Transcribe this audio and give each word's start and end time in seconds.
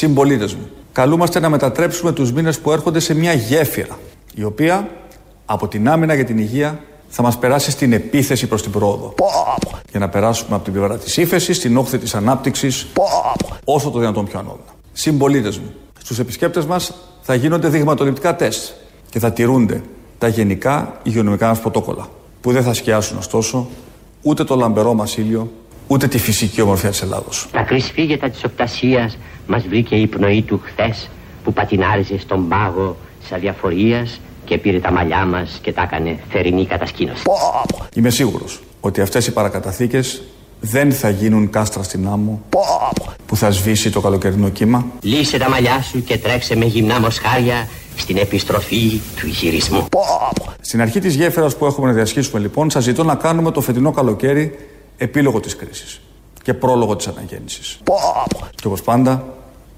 Συμπολίτες 0.00 0.54
μου, 0.54 0.68
καλούμαστε 0.92 1.40
να 1.40 1.48
μετατρέψουμε 1.48 2.12
τους 2.12 2.32
μήνες 2.32 2.58
που 2.58 2.72
έρχονται 2.72 3.00
σε 3.00 3.14
μια 3.14 3.32
γέφυρα, 3.32 3.98
η 4.34 4.44
οποία 4.44 4.88
από 5.44 5.68
την 5.68 5.88
άμυνα 5.88 6.14
για 6.14 6.24
την 6.24 6.38
υγεία 6.38 6.80
θα 7.08 7.22
μας 7.22 7.38
περάσει 7.38 7.70
στην 7.70 7.92
επίθεση 7.92 8.46
προς 8.46 8.62
την 8.62 8.70
πρόοδο. 8.70 9.14
Για 9.90 10.00
να 10.00 10.08
περάσουμε 10.08 10.54
από 10.54 10.64
την 10.64 10.72
πλευρά 10.72 10.98
της 10.98 11.16
ύφεσης 11.16 11.56
στην 11.56 11.76
όχθη 11.76 11.98
της 11.98 12.14
ανάπτυξης 12.14 12.86
όσο 13.64 13.90
το 13.90 13.98
δυνατόν 13.98 14.24
πιο 14.24 14.38
ανώδυνα. 14.38 14.74
Συμπολίτες 14.92 15.58
μου, 15.58 15.72
στους 15.98 16.18
επισκέπτες 16.18 16.66
μας 16.66 16.94
θα 17.22 17.34
γίνονται 17.34 17.68
δειγματοληπτικά 17.68 18.36
τεστ 18.36 18.70
και 19.10 19.18
θα 19.18 19.32
τηρούνται 19.32 19.82
τα 20.18 20.28
γενικά 20.28 21.00
υγειονομικά 21.02 21.48
μας 21.48 21.60
πρωτόκολλα, 21.60 22.08
που 22.40 22.52
δεν 22.52 22.62
θα 22.62 22.74
σκιάσουν 22.74 23.18
ωστόσο 23.18 23.68
ούτε 24.22 24.44
το 24.44 24.56
λαμπερό 24.56 24.94
μας 24.94 25.16
ήλιο, 25.16 25.50
ούτε 25.90 26.08
τη 26.08 26.18
φυσική 26.18 26.60
ομορφιά 26.60 26.90
της 26.90 27.02
Ελλάδος. 27.02 27.48
Τα 27.52 27.62
κρυσφύγετα 27.62 28.30
της 28.30 28.44
οπτασία 28.44 29.10
μας 29.46 29.66
βρήκε 29.68 29.94
η 29.94 30.06
πνοή 30.06 30.42
του 30.42 30.60
χθες 30.64 31.10
που 31.44 31.52
πατινάριζε 31.52 32.18
στον 32.18 32.48
πάγο 32.48 32.96
τη 33.28 33.34
αδιαφορία 33.34 34.06
και 34.44 34.58
πήρε 34.58 34.78
τα 34.78 34.92
μαλλιά 34.92 35.24
μας 35.26 35.58
και 35.62 35.72
τα 35.72 35.82
έκανε 35.82 36.18
θερινή 36.30 36.66
κατασκήνωση. 36.66 37.22
Είμαι 37.94 38.10
σίγουρος 38.10 38.60
ότι 38.80 39.00
αυτές 39.00 39.26
οι 39.26 39.32
παρακαταθήκες 39.32 40.22
δεν 40.60 40.92
θα 40.92 41.10
γίνουν 41.10 41.50
κάστρα 41.50 41.82
στην 41.82 42.06
άμμο 42.06 42.42
που 43.26 43.36
θα 43.36 43.50
σβήσει 43.50 43.90
το 43.90 44.00
καλοκαιρινό 44.00 44.48
κύμα. 44.48 44.86
Λύσε 45.00 45.38
τα 45.38 45.50
μαλλιά 45.50 45.82
σου 45.82 46.04
και 46.04 46.18
τρέξε 46.18 46.56
με 46.56 46.64
γυμνά 46.64 47.00
μοσχάρια 47.00 47.68
στην 47.96 48.16
επιστροφή 48.16 49.00
του 49.16 49.26
υγυρισμού. 49.26 49.86
Στην 50.60 50.80
αρχή 50.80 51.00
της 51.00 51.14
γέφυρας 51.14 51.56
που 51.56 51.66
έχουμε 51.66 51.86
να 51.86 51.92
διασχίσουμε 51.92 52.40
λοιπόν 52.40 52.70
σας 52.70 52.82
ζητώ 52.82 53.04
να 53.04 53.14
κάνουμε 53.14 53.50
το 53.50 53.60
φετινό 53.60 53.90
καλοκαίρι 53.90 54.69
επίλογο 55.00 55.40
της 55.40 55.56
κρίσης 55.56 56.00
και 56.42 56.54
πρόλογο 56.54 56.96
της 56.96 57.06
αναγέννησης. 57.06 57.80
Και 58.54 58.66
όπως 58.66 58.82
πάντα 58.82 59.24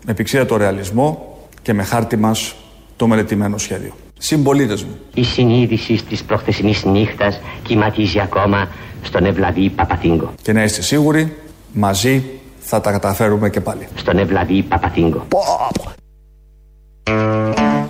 με 0.07 0.15
πηξίδα 0.15 0.47
το 0.47 0.57
ρεαλισμό 0.57 1.39
και 1.63 1.73
με 1.73 1.83
χάρτη 1.83 2.17
μας 2.17 2.55
το 2.97 3.07
μελετημένο 3.07 3.59
σχέδιο. 3.59 3.93
Συμπολίτες 4.19 4.85
μου. 4.85 4.99
Η 5.15 5.25
συνείδηση 5.25 6.05
της 6.09 6.25
προχθεσινής 6.25 6.85
νύχτας 6.85 7.41
κυματίζει 7.63 8.21
ακόμα 8.21 8.69
στον 9.03 9.25
Ευλαβή 9.25 9.71
Παπαθήγκο. 9.71 10.33
Και 10.43 10.53
να 10.53 10.63
είστε 10.63 10.83
σίγουροι, 10.83 11.37
μαζί 11.73 12.25
θα 12.59 12.81
τα 12.81 12.91
καταφέρουμε 12.91 13.51
και 13.51 13.61
πάλι. 13.61 13.89
Στον 13.95 14.19
Ευλαβή 14.19 14.63
Παπαθήγκο. 14.63 15.27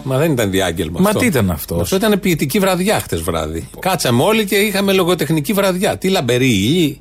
Μα 0.04 0.18
δεν 0.18 0.32
ήταν 0.32 0.50
διάγγελμα 0.50 1.00
Μα 1.00 1.08
αυτό. 1.08 1.18
τι 1.20 1.26
ήταν 1.26 1.50
αυτό. 1.50 1.76
Αυτό 1.80 1.96
ήταν 1.96 2.20
ποιητική 2.20 2.58
βραδιά 2.58 3.00
χτε 3.00 3.16
βράδυ. 3.16 3.68
Κάτσαμε 3.78 4.22
όλοι 4.22 4.44
και 4.44 4.54
είχαμε 4.56 4.92
λογοτεχνική 4.92 5.52
βραδιά. 5.52 5.98
Τι 5.98 6.08
λαμπεροί 6.08 6.46
ήλιοι, 6.50 7.00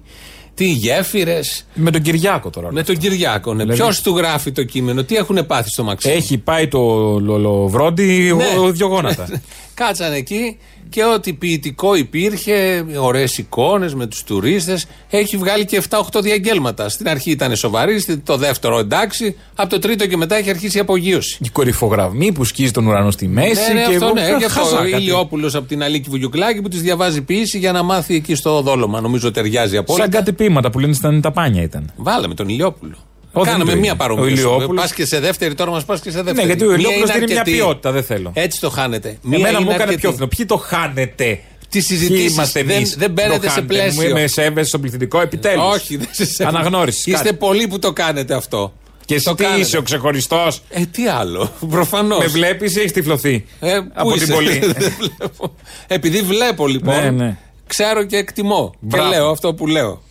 τι 0.53 0.65
γέφυρε. 0.71 1.39
Με 1.73 1.91
τον 1.91 2.01
Κυριάκο 2.01 2.49
τώρα. 2.49 2.71
Με 2.71 2.83
τον 2.83 2.97
Κυριάκο. 2.97 3.53
Ναι. 3.53 3.63
Δηλαδή- 3.63 3.81
Ποιο 3.81 4.01
του 4.03 4.17
γράφει 4.17 4.51
το 4.51 4.63
κείμενο, 4.63 5.03
τι 5.03 5.15
έχουν 5.15 5.45
πάθει 5.45 5.69
στο 5.69 5.83
Μαξίμου. 5.83 6.15
Έχει 6.15 6.37
πάει 6.37 6.67
το 6.67 6.79
λολοβρόντι 7.19 8.33
Ναι. 8.37 8.59
ο- 8.59 8.71
δυο 8.71 8.87
γόνατα. 8.87 9.27
Κάτσαν 9.73 10.13
εκεί 10.13 10.57
και 10.91 11.03
ό,τι 11.03 11.33
ποιητικό 11.33 11.95
υπήρχε, 11.95 12.85
ωραίες 12.99 13.37
εικόνες 13.37 13.93
με 13.93 14.05
τους 14.07 14.23
τουρίστες, 14.23 14.85
έχει 15.09 15.37
βγάλει 15.37 15.65
και 15.65 15.81
7-8 15.89 16.21
διαγγέλματα. 16.21 16.89
Στην 16.89 17.09
αρχή 17.09 17.31
ήταν 17.31 17.55
σοβαρή, 17.55 17.99
στη- 17.99 18.17
το 18.17 18.37
δεύτερο 18.37 18.79
εντάξει, 18.79 19.35
από 19.55 19.69
το 19.69 19.79
τρίτο 19.79 20.07
και 20.07 20.17
μετά 20.17 20.35
έχει 20.35 20.49
αρχίσει 20.49 20.77
η 20.77 20.79
απογείωση. 20.79 21.37
Η 21.41 21.49
κορυφογραμμή 21.49 22.31
που 22.31 22.43
σκίζει 22.43 22.71
τον 22.71 22.87
ουρανό 22.87 23.11
στη 23.11 23.27
μέση. 23.27 23.73
Ναι, 23.73 23.79
ναι, 23.79 23.85
και 23.87 23.93
αυτό 23.93 24.05
εγώ 24.05 24.13
ναι. 24.13 24.21
Και 24.21 24.47
χαζά 24.47 24.61
αυτό 24.61 24.75
ο 24.75 24.79
κάτι. 24.89 25.01
Ηλιόπουλος 25.03 25.55
από 25.55 25.67
την 25.67 25.83
Αλίκη 25.83 26.09
Βουγιουκλάκη 26.09 26.61
που 26.61 26.67
της 26.67 26.81
διαβάζει 26.81 27.21
ποιήση 27.21 27.57
για 27.57 27.71
να 27.71 27.83
μάθει 27.83 28.15
εκεί 28.15 28.35
στο 28.35 28.61
δόλωμα. 28.61 29.01
Νομίζω 29.01 29.31
ταιριάζει 29.31 29.77
απόλυτα. 29.77 30.03
Σαν 30.03 30.13
κάτι 30.13 30.33
ποίηματα 30.33 30.69
που 30.69 30.79
λένε 30.79 30.93
ήταν 30.97 31.21
τα 31.21 31.31
πάνια 31.31 31.61
ήταν. 31.61 31.91
Βάλαμε 31.95 32.33
τον 32.33 32.49
Ηλιόπουλο. 32.49 32.95
Ω, 33.33 33.43
δεν 33.43 33.51
Κάναμε 33.53 33.71
το 33.71 33.77
μία 33.77 33.85
είναι. 33.85 33.91
Ο 33.91 33.95
παρομοίωση. 33.95 34.31
Ηλιόπουλος- 34.31 34.81
Πας 34.81 34.93
και 34.93 35.05
σε 35.05 35.19
δεύτερη, 35.19 35.53
τώρα 35.55 35.71
μας 35.71 35.85
πας 35.85 35.99
και 36.01 36.11
σε 36.11 36.15
δεύτερη. 36.21 36.37
Ναι, 36.37 36.43
γιατί 36.53 36.63
ο 36.63 36.67
Μία 36.67 36.75
Ηλιόπουλος 36.75 37.03
είναι 37.09 37.13
δεν 37.13 37.21
είναι 37.21 37.31
μια 37.31 37.39
αρκετή. 37.41 37.57
ποιότητα, 37.57 37.91
δεν 37.91 38.03
θέλω. 38.03 38.31
Έτσι 38.33 38.59
το 38.59 38.69
χάνετε. 38.69 39.17
Μία 39.21 39.37
Εμένα 39.37 39.49
είναι 39.57 39.59
μου 39.59 39.65
έκανε 39.71 39.83
αρκετή. 39.83 40.01
πιο 40.01 40.11
φθηνό. 40.11 40.27
Ποιοι 40.27 40.45
το 40.45 40.57
χάνετε; 40.57 41.39
Τις 41.69 41.85
συζητήσεις; 41.85 42.15
Ποιοι 42.23 42.27
είμαστε 42.31 42.63
δεν- 42.63 42.75
εμείς; 42.75 42.95
δεν 42.95 43.11
μπαίνετε 43.11 43.35
Το 43.35 43.41
σε 43.43 43.49
χάνετε. 43.49 43.73
πλαίσιο. 43.73 44.01
Μου 44.01 44.07
είμαι 44.09 44.27
σέβεσαι 44.27 44.67
στο 44.67 44.79
πληθυντικό 44.79 45.21
επιτέλους. 45.21 45.63
Όχι, 45.75 45.97
δεν 45.97 46.07
σε 46.11 46.25
σέβομαι. 46.25 46.57
Αναγνώρισης. 46.57 47.05
Είστε 47.05 47.23
κάτι. 47.23 47.35
πολλοί 47.35 47.67
που 47.67 47.79
το 47.79 47.93
κάνετε 47.93 48.33
αυτό. 48.33 48.73
Και 49.05 49.15
εσύ 49.15 49.23
το 49.25 49.35
τι 49.35 49.43
κάνετε. 49.43 49.61
είσαι 49.61 49.77
ο 49.77 49.81
ξεχωριστός; 49.81 50.61
Ε, 50.69 50.81
τι 50.85 51.07
άλλο. 51.07 51.51
Προφανώς. 51.69 52.19
Με 52.19 52.25
βλέπεις 52.27 52.75
ή 52.75 52.79
έχεις 52.79 52.91
τυφλωθεί. 52.91 53.45
Ε, 53.59 53.79
πού 53.79 53.91
από 53.93 54.11
την 54.13 54.21
είσαι; 54.21 54.33
πολύ. 54.33 54.59
Δεν 54.77 54.93
βλέπω. 54.99 55.55
Επειδή 55.87 56.21
βλέπω 56.21 56.67
λοιπόν, 56.67 57.01
Ναι, 57.03 57.09
ναι. 57.09 57.37
ξέρω 57.67 58.03
και 58.03 58.17
εκτιμώ. 58.17 58.73
Μπράβο. 58.79 59.09
Και 59.09 59.15
λέω 59.15 59.29
αυτό 59.29 59.53
που 59.53 59.67
λέω. 59.67 60.01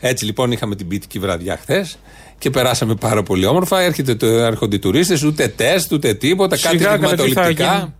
Έτσι 0.00 0.24
λοιπόν 0.24 0.52
είχαμε 0.52 0.76
την 0.76 0.88
ποιητική 0.88 1.18
βραδιά 1.18 1.58
χθες 1.62 1.98
και 2.40 2.50
περάσαμε 2.50 2.94
πάρα 2.94 3.22
πολύ 3.22 3.46
όμορφα. 3.46 3.80
Έρχεται, 3.80 4.14
το- 4.14 4.26
έρχονται 4.26 4.76
οι 4.76 4.78
τουρίστες, 4.78 5.22
ούτε 5.22 5.48
τεστ, 5.48 5.92
ούτε 5.92 6.14
τίποτα, 6.14 6.56
κάτι 6.58 6.76
Σιγά, 6.78 6.88
καλά, 6.96 6.98
τι 6.98 7.06
θα 7.06 7.14
γίνει; 7.14 7.26
δειγματοληπτικά. 7.26 7.94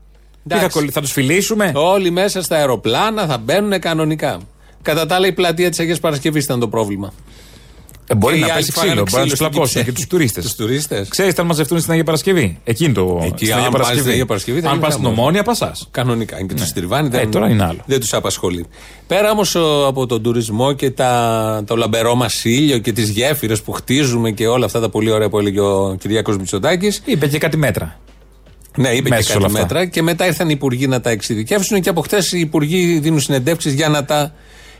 Τι 0.48 0.54
θα, 0.54 0.68
κολλη- 0.68 0.90
θα 0.92 1.00
τους 1.00 1.12
φιλήσουμε; 1.12 1.72
Όλοι 1.74 2.10
μέσα 2.10 2.42
στα 2.42 2.56
αεροπλάνα 2.56 3.26
θα 3.26 3.38
μπαίνουν 3.38 3.80
κανονικά. 3.80 4.40
Κατά 4.82 5.06
τα 5.06 5.14
άλλα, 5.14 5.26
η 5.26 5.32
πλατεία 5.32 5.70
της 5.70 5.78
Αγίας 5.78 6.00
Παρασκευής 6.00 6.44
ήταν 6.44 6.60
το 6.60 6.68
πρόβλημα. 6.68 7.12
Ε, 8.12 8.14
μπορεί 8.14 8.34
Και 8.34 8.38
οι 8.38 8.42
να 8.42 8.46
άλλοι 8.52 8.56
πέσει 8.64 8.72
φάγανε 8.72 9.02
ξύλο, 9.02 9.04
μπορεί 9.10 9.22
να 9.22 9.28
τους 9.28 9.38
στην 9.38 9.50
πλακώσουν 9.50 9.74
και 9.74 9.90
Κυψέλη. 9.90 10.06
του 10.06 10.16
τουρίστες. 10.16 10.44
Τους 10.44 10.54
τουρίστες. 10.54 11.08
Ξέρεις, 11.08 11.34
θα 11.34 11.42
μαζευτούν 11.44 11.78
στην 11.80 11.90
Αγία 11.92 12.04
Παρασκευή. 12.04 12.58
Εκείνη 12.64 12.92
το. 12.92 13.20
Εκεί, 13.24 13.44
στην 13.44 13.52
αν 13.56 13.64
Αγία 13.64 13.78
πας 13.78 13.86
στην 13.98 14.10
Αγία 14.10 14.26
Παρασκευή, 14.26 14.60
θα 14.60 14.66
Αν 14.66 14.72
γίνει 14.72 14.84
πας 14.84 14.92
στην 14.92 15.04
χαμός. 15.04 15.18
Ομόνια, 15.18 15.42
πασά. 15.42 15.72
Κανονικά. 15.90 16.36
Και 16.46 16.54
τους 16.54 16.72
τριβάνει. 16.72 17.08
Δεν, 17.08 17.20
Ε, 17.20 17.26
τώρα 17.26 17.48
είναι 17.48 17.64
άλλο. 17.64 17.78
Δεν 17.86 18.00
τους 18.00 18.14
απασχολεί. 18.14 18.66
Πέρα 19.06 19.30
όμως 19.30 19.56
από 19.86 20.06
τον 20.06 20.22
τουρισμό 20.22 20.72
και 20.72 20.90
τα, 20.90 21.62
το 21.66 21.76
λαμπερό 21.76 22.14
μας 22.14 22.44
ήλιο 22.44 22.78
και 22.78 22.92
τις 22.92 23.08
γέφυρες 23.08 23.62
που 23.62 23.72
χτίζουμε 23.72 24.30
και 24.30 24.46
όλα 24.46 24.64
αυτά 24.64 24.80
τα 24.80 24.88
πολύ 24.88 25.10
ωραία 25.10 25.28
που 25.28 25.38
έλεγε 25.38 25.60
ο 25.60 25.96
Κυριάκος 26.00 26.36
Μητσοτάκης. 26.36 27.02
Είπε 27.04 27.26
και 27.26 27.38
κάτι 27.38 27.56
μέτρα. 27.56 28.00
Ναι, 28.76 28.88
είπε 28.88 29.08
Μέσα 29.08 29.20
και 29.20 29.26
σε 29.26 29.32
κάτι 29.32 29.38
όλα 29.44 29.46
αυτά. 29.46 29.60
μέτρα. 29.60 29.86
Και 29.86 30.02
μετά 30.02 30.26
ήρθαν 30.26 30.48
οι 30.48 30.52
υπουργοί 30.54 30.86
να 30.86 31.00
τα 31.00 31.10
εξειδικεύσουν 31.10 31.80
και 31.80 31.88
από 31.88 32.00
χτε 32.00 32.18
οι 32.32 32.40
υπουργοί 32.40 32.98
δίνουν 32.98 33.20
συνεντεύξεις 33.20 33.72
για 33.72 33.88
να 33.88 34.04
τα 34.04 34.32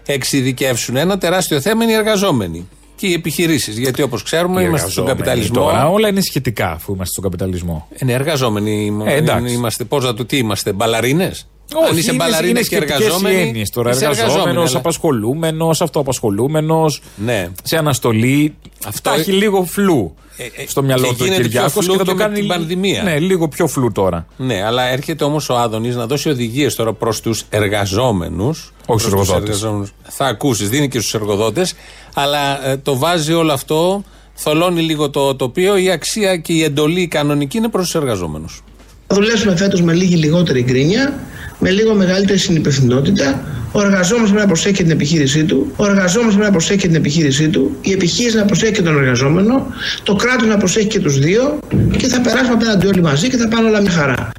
εξειδικεύσουν. 0.07 0.97
Ένα 0.97 1.19
τεράστιο 1.19 1.61
θέμα 1.61 1.83
είναι 1.85 1.93
οι 1.93 1.97
εργαζόμενοι 1.97 2.69
και 3.01 3.07
οι 3.07 3.13
επιχειρήσεις. 3.13 3.79
Γιατί 3.79 4.03
όπως 4.03 4.23
ξέρουμε, 4.23 4.63
Οι 4.63 4.65
είμαστε 4.69 4.91
στον 4.91 5.05
εργαζόμενοι 5.05 5.07
καπιταλισμό. 5.07 5.61
Τώρα 5.61 5.89
όλα 5.89 6.09
είναι 6.09 6.21
σχετικά 6.21 6.71
αφού 6.71 6.93
είμαστε 6.93 7.13
στον 7.13 7.31
καπιταλισμό. 7.31 7.89
Είναι 7.99 8.13
εργαζόμενοι. 8.13 8.97
Ε, 9.05 9.15
εντάξει. 9.15 9.55
είμαστε, 9.55 9.85
πώς 9.85 10.05
να 10.05 10.15
το 10.15 10.25
τι 10.25 10.37
είμαστε, 10.37 10.73
μπαλαρίνες; 10.73 11.49
Αν 11.91 11.97
είσαι 11.97 12.09
είναι, 12.13 12.19
μπαλαρίνα 12.25 12.49
είναι 12.51 12.59
και 12.59 12.65
σχετικές 12.65 12.99
οι 12.99 13.03
εργαζόμενοι. 13.03 13.41
έννοιες 13.41 13.71
τώρα. 13.71 13.91
είσαι 13.91 14.05
εργαζόμενοι, 14.05 14.33
Εργαζόμενος, 14.33 14.71
αλλά- 14.71 14.79
απασχολούμενος, 14.79 15.81
αυτοαπασχολούμενος. 15.81 17.03
Ναι. 17.17 17.49
Σε 17.63 17.77
αναστολή. 17.77 18.55
Αυτό- 18.87 19.11
Αυτό 19.11 19.21
έχει 19.21 19.33
λίγο 19.33 19.65
φλου 19.65 20.15
ε, 20.37 20.67
στο 20.67 20.83
μυαλό 20.83 21.03
και 21.07 21.09
του 21.09 21.17
ο 21.21 21.25
γίνεται 21.25 21.41
πιο 21.41 21.51
Κυριάκος 21.51 21.85
φλου 21.85 21.93
και 21.93 21.99
θα 21.99 22.05
και 22.05 22.11
το 22.11 22.17
με 22.17 22.23
κάνει. 22.23 22.35
την 22.35 22.47
πανδημία. 22.47 23.03
Ναι, 23.03 23.19
λίγο 23.19 23.49
πιο 23.49 23.67
φλου 23.67 23.93
τώρα. 23.93 24.27
Ναι, 24.37 24.63
αλλά 24.65 24.83
έρχεται 24.83 25.25
όμως 25.25 25.49
ο 25.49 25.57
Άδωνης 25.57 25.97
να 25.97 26.07
δώσει 26.07 26.29
οδηγίες 26.29 26.75
τώρα 26.75 26.93
προς 26.93 27.21
τους 27.21 27.45
εργαζόμενους. 27.51 28.73
Όχι 28.87 29.01
στους 29.01 29.13
εργοδότες. 29.13 29.67
Θα 30.03 30.27
ακούσεις, 30.27 30.69
δίνει 30.69 30.89
και 30.89 30.99
στους 30.99 31.15
εργοδότες. 31.15 31.75
Αλλά 32.15 32.69
ε, 32.69 32.77
το 32.77 32.97
βάζει 32.99 33.33
όλο 33.33 33.53
αυτό, 33.53 34.03
θολώνει 34.35 34.81
λίγο 34.83 35.11
το 35.11 35.35
τοπίο. 35.37 35.77
Η 35.77 35.91
αξία 35.91 36.37
και 36.37 36.53
η 36.53 36.63
εντολή 36.63 37.01
η 37.01 37.07
κανονική 37.09 37.57
είναι 37.57 37.69
προς 37.69 37.85
τους 37.85 37.95
εργαζόμενους. 37.95 38.63
Θα 39.13 39.19
δουλέψουμε 39.19 39.57
φέτος 39.57 39.83
με 39.83 39.93
λίγη 39.93 40.17
λιγότερη 40.17 40.63
γκρίνια, 40.63 41.15
με 41.59 41.71
λίγο 41.71 41.95
μεγαλύτερη 41.95 42.39
συνυπευθυνότητα. 42.39 43.43
Ο 43.73 43.81
εργαζόμενος 43.81 44.29
πρέπει 44.29 44.43
να 44.43 44.47
προσέχει 44.47 44.75
και 44.75 44.83
την 44.83 44.93
επιχείρησή 44.93 45.45
του. 45.45 45.73
Ο 45.77 45.85
εργαζόμενος 45.85 46.35
πρέπει 46.35 46.47
να 46.47 46.53
προσέχει 46.53 46.79
και 46.79 46.87
την 46.87 46.97
επιχείρησή 46.97 47.49
του. 47.49 47.77
Η 47.81 47.93
επιχείρηση 47.93 48.37
να 48.37 48.45
προσέχει 48.45 48.73
και 48.73 48.83
τον 48.83 48.97
εργαζόμενο. 48.97 49.67
Το 50.03 50.15
κράτος 50.15 50.49
να 50.49 50.57
προσέχει 50.57 50.87
και 50.87 51.01
τους 51.01 51.19
δύο. 51.19 51.59
Και 51.97 52.07
θα 52.07 52.21
περάσουμε 52.21 52.53
απέναντι 52.53 52.87
όλοι 52.87 53.03
μαζί 53.03 53.29
και 53.29 53.37
θα 53.37 53.49
πάνε 53.49 53.69
όλα 53.69 53.81
μια 53.81 53.91
χαρά. 53.91 54.31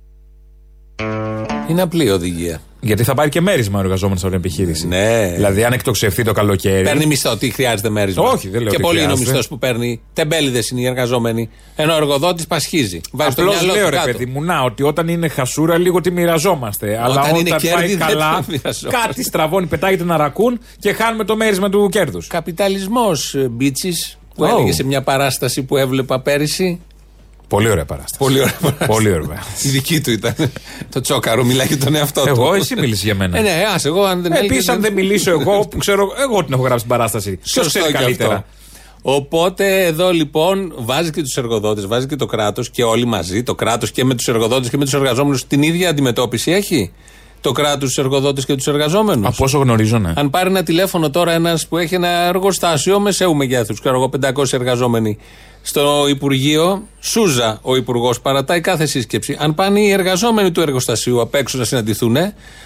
Είναι 1.70 1.82
απλή 1.82 2.06
η 2.06 2.10
οδηγία. 2.10 2.62
Γιατί 2.84 3.04
θα 3.04 3.14
πάρει 3.14 3.30
και 3.30 3.42
μέρισμα 3.42 3.80
ο 3.80 3.82
εργαζόμενος 3.82 4.22
από 4.24 4.30
την 4.32 4.40
επιχείρηση. 4.40 4.88
Ναι. 4.88 5.32
Δηλαδή, 5.36 5.64
αν 5.64 5.74
εκτοξευθεί 5.74 6.24
το 6.24 6.32
καλοκαίρι. 6.32 6.84
Παίρνει 6.84 7.06
μισθό, 7.06 7.38
τι 7.38 7.50
χρειάζεται 7.50 7.90
μέρισμα; 7.90 8.24
Όχι, 8.24 8.50
δεν 8.50 8.62
λέω 8.62 8.70
Και 8.70 8.76
ότι 8.76 8.84
πολύ 8.86 8.98
είναι 8.98 9.06
ο 9.06 9.10
χρειάζεται. 9.10 9.30
μισθός 9.30 9.48
που 9.48 9.58
παίρνει. 9.58 10.02
Τεμπέληδες 10.14 10.70
είναι 10.70 10.82
οι 10.82 10.86
εργαζόμενοι. 10.86 11.50
Ενώ 11.76 11.94
ο 11.94 11.96
εργοδότης 11.96 12.48
πασχίζει. 12.48 13.02
Βάζει 13.12 13.36
το 13.36 13.42
Απλώς 13.42 13.62
μυαλό 13.62 13.74
λέω 13.76 13.84
του 13.86 13.90
ρε 13.90 13.96
κάτω. 13.96 14.12
παιδί 14.12 14.26
μου, 14.26 14.44
να, 14.44 14.62
ότι 14.62 14.84
όταν 14.84 15.08
είναι 15.08 15.28
χασούρα 15.28 15.78
λίγο 15.78 16.02
τη 16.02 16.12
μοιραζόμαστε. 16.12 16.98
αλλά 17.02 17.10
Όταν 17.14 17.24
όταν 17.24 17.36
είναι 17.36 17.50
κέρδη, 17.50 17.76
πάει 17.76 17.88
δεν 17.88 17.98
καλά, 18.08 18.36
το 18.38 18.44
μοιραζόμαστε. 18.48 19.06
κάτι 19.08 19.24
στραβώνει, 19.24 19.66
πετάγεται 19.66 20.04
ένα 20.04 20.18
ρακούν 20.18 20.60
και 20.80 20.94
χάνουμε 20.94 21.24
το 21.24 21.36
μέρισμα 21.36 21.70
του 21.70 21.90
κέρδους. 21.92 22.28
Καπιταλισμός 22.28 23.36
μπίτσι 23.50 23.94
που 24.36 24.44
Oh. 24.44 24.48
έλεγε 24.50 24.74
σε 24.74 24.84
μια 24.84 25.02
παράσταση 25.02 25.64
που 25.64 25.78
έβλεπα 25.78 26.20
πέρυσι. 26.20 26.80
Πολύ 27.52 27.70
ωραία 27.70 27.86
παράσταση. 27.86 28.18
Πολύ 28.18 28.40
ωραία 28.40 28.58
παράσταση. 28.62 28.92
Πολύ 28.92 29.12
ωραία. 29.12 29.44
Η 29.64 29.68
δική 29.70 30.02
του 30.02 30.12
ήταν. 30.12 30.36
το 30.94 31.02
τσόκαρο, 31.02 31.44
μιλάει 31.44 31.68
για 31.68 31.78
τον 31.78 31.96
εαυτό 31.96 32.22
του. 32.22 32.28
Εγώ, 32.28 32.54
εσύ 32.54 32.76
μίλησε 32.80 33.06
για 33.06 33.16
μένα. 33.16 33.38
Ε, 33.38 33.42
ναι, 33.42 33.66
ας, 33.74 33.86
εγώ 33.86 34.04
αν 34.04 34.22
δεν 34.22 34.32
έλεγες, 34.32 34.50
Επίσης, 34.52 34.70
αν 34.70 34.82
δεν 34.82 34.94
μιλήσω 34.94 35.32
εγώ, 35.32 35.68
που 35.70 35.78
ξέρω, 35.78 36.08
εγώ 36.22 36.44
την 36.44 36.54
έχω 36.54 36.62
γράψει 36.64 36.80
την 36.80 36.90
παράσταση. 36.90 37.38
Ποιος 37.38 37.66
Σωστό 37.66 37.80
ξέρει 37.80 37.94
και 37.94 38.00
καλύτερα. 38.04 38.34
αυτό. 38.34 38.46
Οπότε 39.02 39.86
εδώ 39.86 40.12
λοιπόν 40.12 40.74
βάζει 40.78 41.12
και 41.12 41.22
τους 41.22 41.38
εργοδότες, 41.38 41.88
βάζει 41.88 42.08
και 42.08 42.16
το 42.16 42.26
κράτος 42.26 42.70
και 42.70 42.84
όλοι 42.84 43.06
μαζί, 43.06 43.44
το 43.44 43.56
κράτος 43.56 43.92
και 43.92 44.04
με 44.06 44.16
τους 44.16 44.28
εργοδότες 44.28 44.70
και 44.70 44.78
με 44.78 44.84
τους 44.84 44.94
εργαζόμενους 44.94 45.48
την 45.48 45.62
ίδια 45.62 45.90
αντιμετώπιση 45.90 46.52
έχει; 46.52 46.92
το 47.42 47.52
κράτος, 47.52 47.80
τους 47.88 47.98
εργοδότες 47.98 48.46
και 48.46 48.56
τους 48.56 48.68
εργαζόμενους; 48.68 49.28
Από 49.28 49.44
όσο 49.44 49.58
γνωρίζω, 49.58 49.98
ναι. 49.98 50.14
Αν 50.16 50.30
πάρει 50.30 50.50
ένα 50.50 50.64
τηλέφωνο 50.64 51.10
τώρα 51.10 51.32
ένας 51.32 51.68
που 51.68 51.78
έχει 51.78 51.96
ένα 51.96 52.08
εργοστάσιο 52.08 53.00
μεσαίου 53.00 53.36
μεγέθους, 53.36 53.80
ξέρω 53.80 53.96
εγώ, 53.96 54.10
500 54.10 54.54
εργαζόμενοι, 54.54 55.18
στο 55.62 56.06
Υπουργείο, 56.10 56.88
Σούζα 57.00 57.60
ο 57.62 57.76
Υπουργός 57.76 58.22
παρατάει 58.22 58.62
κάθε 58.62 58.86
σύσκεψη. 58.86 59.38
Αν 59.40 59.56
πάνε 59.56 59.80
οι 59.80 59.90
εργαζόμενοι 59.90 60.52
του 60.52 60.62
εργοστασίου 60.62 61.22
απ' 61.22 61.36
έξω 61.36 61.58
να 61.58 61.64
συναντηθούν, 61.64 62.18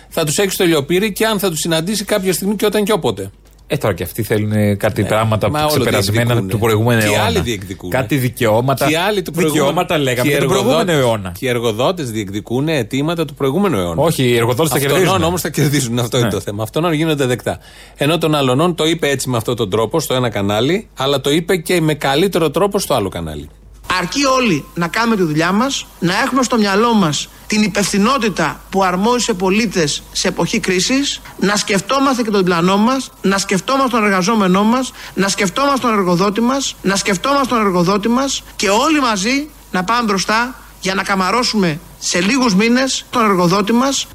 θα 0.10 0.24
τους 0.26 0.38
έχει 0.38 0.50
στο 0.52 0.66
λιοπύρι 0.66 1.14
και 1.14 1.26
αν 1.26 1.40
θα 1.40 1.50
τους 1.50 1.60
συναντήσει 1.60 2.06
κάποια 2.06 2.34
στιγμή 2.34 2.56
και 2.56 2.66
όταν 2.66 2.84
και 2.84 2.92
όποτε. 2.92 3.32
Ε, 3.68 3.78
τώρα 3.78 3.94
και 3.94 4.04
αυτοί 4.04 4.24
θέλουν 4.24 4.78
κάτι 4.78 5.04
πράγματα 5.04 5.50
μα 5.50 5.60
που 5.60 5.66
όλο 5.72 5.82
ξεπερασμένα 5.82 6.24
διεκδικούνε. 6.24 6.52
του 6.52 6.60
προηγούμενου 6.60 7.00
Και 7.02 7.06
οι 7.08 7.10
αιώνα. 7.10 7.24
άλλοι 7.24 7.40
διεκδικούνε. 7.40 7.96
Κάτι 7.96 8.16
δικαιώματα. 8.18 8.86
Και 8.86 8.92
οι 8.92 8.96
άλλοι 8.96 9.22
του 9.22 9.32
προηγούμενου. 9.32 9.64
Δικαιώματα 9.66 9.98
λέγαμε 9.98 10.22
και 10.22 10.28
οι 10.28 10.32
για 10.32 10.40
τον 10.40 10.48
προηγούμενο 10.48 10.92
εργοδότες- 10.92 11.06
αιώνα. 11.06 11.32
Και 11.40 11.46
οι 11.46 11.50
εργοδότες 11.50 12.12
διεκδικούν 12.12 12.68
αιτήματα 12.68 13.26
του 13.26 13.34
προηγούμενου 13.34 13.78
αιώνα. 13.78 14.02
Όχι, 14.02 14.24
οι 14.24 14.36
εργοδότες 14.36 14.72
θα 14.72 14.80
κερδίζουν. 14.80 15.08
Αυτόν 15.08 15.24
όμως 15.24 15.42
θα 15.42 15.50
κερδίζουν. 15.50 16.00
Αυτό 16.00 16.18
είναι 16.18 16.26
Ναι. 16.26 16.32
το 16.32 16.40
θέμα. 16.40 16.64
Αυτόν 16.64 16.94
γίνονται 16.94 17.26
δεκτά. 17.26 17.60
Ενώ 17.96 18.18
τον 18.18 18.36
άλλον 18.36 18.76
το 18.76 18.86
είπε 18.86 19.10
έτσι 19.10 19.30
με 19.30 19.38
αυτόν 19.38 19.56
τον 19.56 19.70
τρόπο 19.70 20.00
στο 20.00 20.14
ένα 20.14 20.30
κανάλι, 20.30 20.88
αλλά 20.98 21.22
το 21.22 21.32
είπε 21.32 21.56
και 21.58 21.82
με 21.82 21.94
καλύτερο 21.94 22.50
τρόπο 22.52 22.80
στο 22.80 22.94
άλλο 22.94 23.10
κανάλι. 23.10 23.50
Αρκεί 23.98 24.26
όλοι 24.26 24.66
να 24.74 24.88
κάνουμε 24.88 25.16
τη 25.16 25.24
δουλειά 25.24 25.52
μας, 25.52 25.88
να 26.00 26.22
έχουμε 26.22 26.44
στο 26.44 26.58
μυαλό 26.58 26.94
μας 26.94 27.30
την 27.48 27.64
υπευθυνότητα 27.64 28.60
που 28.70 28.84
αρμόζει 28.84 29.24
σε 29.24 29.34
πολίτες 29.34 30.04
σε 30.12 30.28
εποχή 30.28 30.60
κρίσης, 30.60 31.22
να 31.40 31.56
σκεφτόμαστε 31.56 32.24
και 32.24 32.32
τον 32.32 32.44
πλανό 32.44 32.78
μας, 32.78 33.12
να 33.22 33.38
σκεφτόμαστε 33.38 33.90
τον 33.90 34.04
εργαζόμενό 34.04 34.64
μας, 34.64 34.92
να 35.14 35.28
σκεφτόμαστε 35.28 35.80
τον 35.80 35.98
εργοδότη 35.98 36.42
μας, 36.42 36.76
να 36.82 36.96
σκεφτόμαστε 36.96 37.48
τον 37.48 37.66
εργοδότη 37.66 38.08
μας 38.08 38.44
και 38.56 38.70
όλοι 38.70 39.00
μαζί 39.00 39.50
να 39.72 39.84
πάμε 39.84 40.04
μπροστά 40.04 40.56
για 40.82 40.94
να 40.94 41.04
καμαρώσουμε 41.04 41.80
σε 42.00 42.22
λίγους 42.22 42.56
μήνες 42.56 43.06
τον 43.10 43.24
εργοδότη 43.24 43.74
μας 43.74 44.08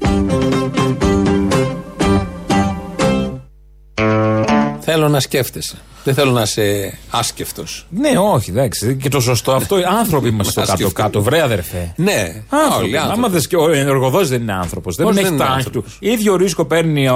Θέλω 4.83 5.09
να 5.09 5.19
σκέφτεσαι. 5.19 5.81
Δεν 6.03 6.13
θέλω 6.13 6.31
να 6.31 6.41
είσαι 6.41 6.97
άσκεφτο. 7.09 7.63
Ναι, 7.89 8.09
όχι, 8.33 8.49
εντάξει. 8.49 8.95
Και 9.01 9.09
το 9.09 9.19
σωστό 9.19 9.51
αυτό. 9.51 9.79
Οι 9.79 9.83
άνθρωποι 9.99 10.27
είμαστε 10.33 10.51
στο 10.51 10.61
Ας 10.61 10.67
σκεφτούμε. 10.67 10.91
κάτω-κάτω. 10.93 11.21
Βρε, 11.23 11.41
αδερφέ. 11.41 11.93
Ναι, 11.95 12.43
Άνθρωποι. 12.49 12.83
όλοι 12.85 12.97
άνθρωποι. 12.97 13.19
Άμα 13.19 13.27
δες 13.27 13.47
και 13.47 13.55
ο 13.55 13.71
εργοδότη 13.71 14.25
δεν 14.27 14.41
είναι 14.41 14.53
άνθρωπος. 14.53 14.95
Δεν 14.95 15.05
Πώς 15.05 15.15
έχει 15.15 15.23
δεν 15.23 15.33
είναι 15.33 15.43
τα 15.43 15.49
άγχη 15.49 15.63
του. 15.63 15.67
άνθρωπος; 15.67 15.97
ίδιο 15.99 16.35
ρίσκο 16.35 16.65
παίρνει 16.65 17.07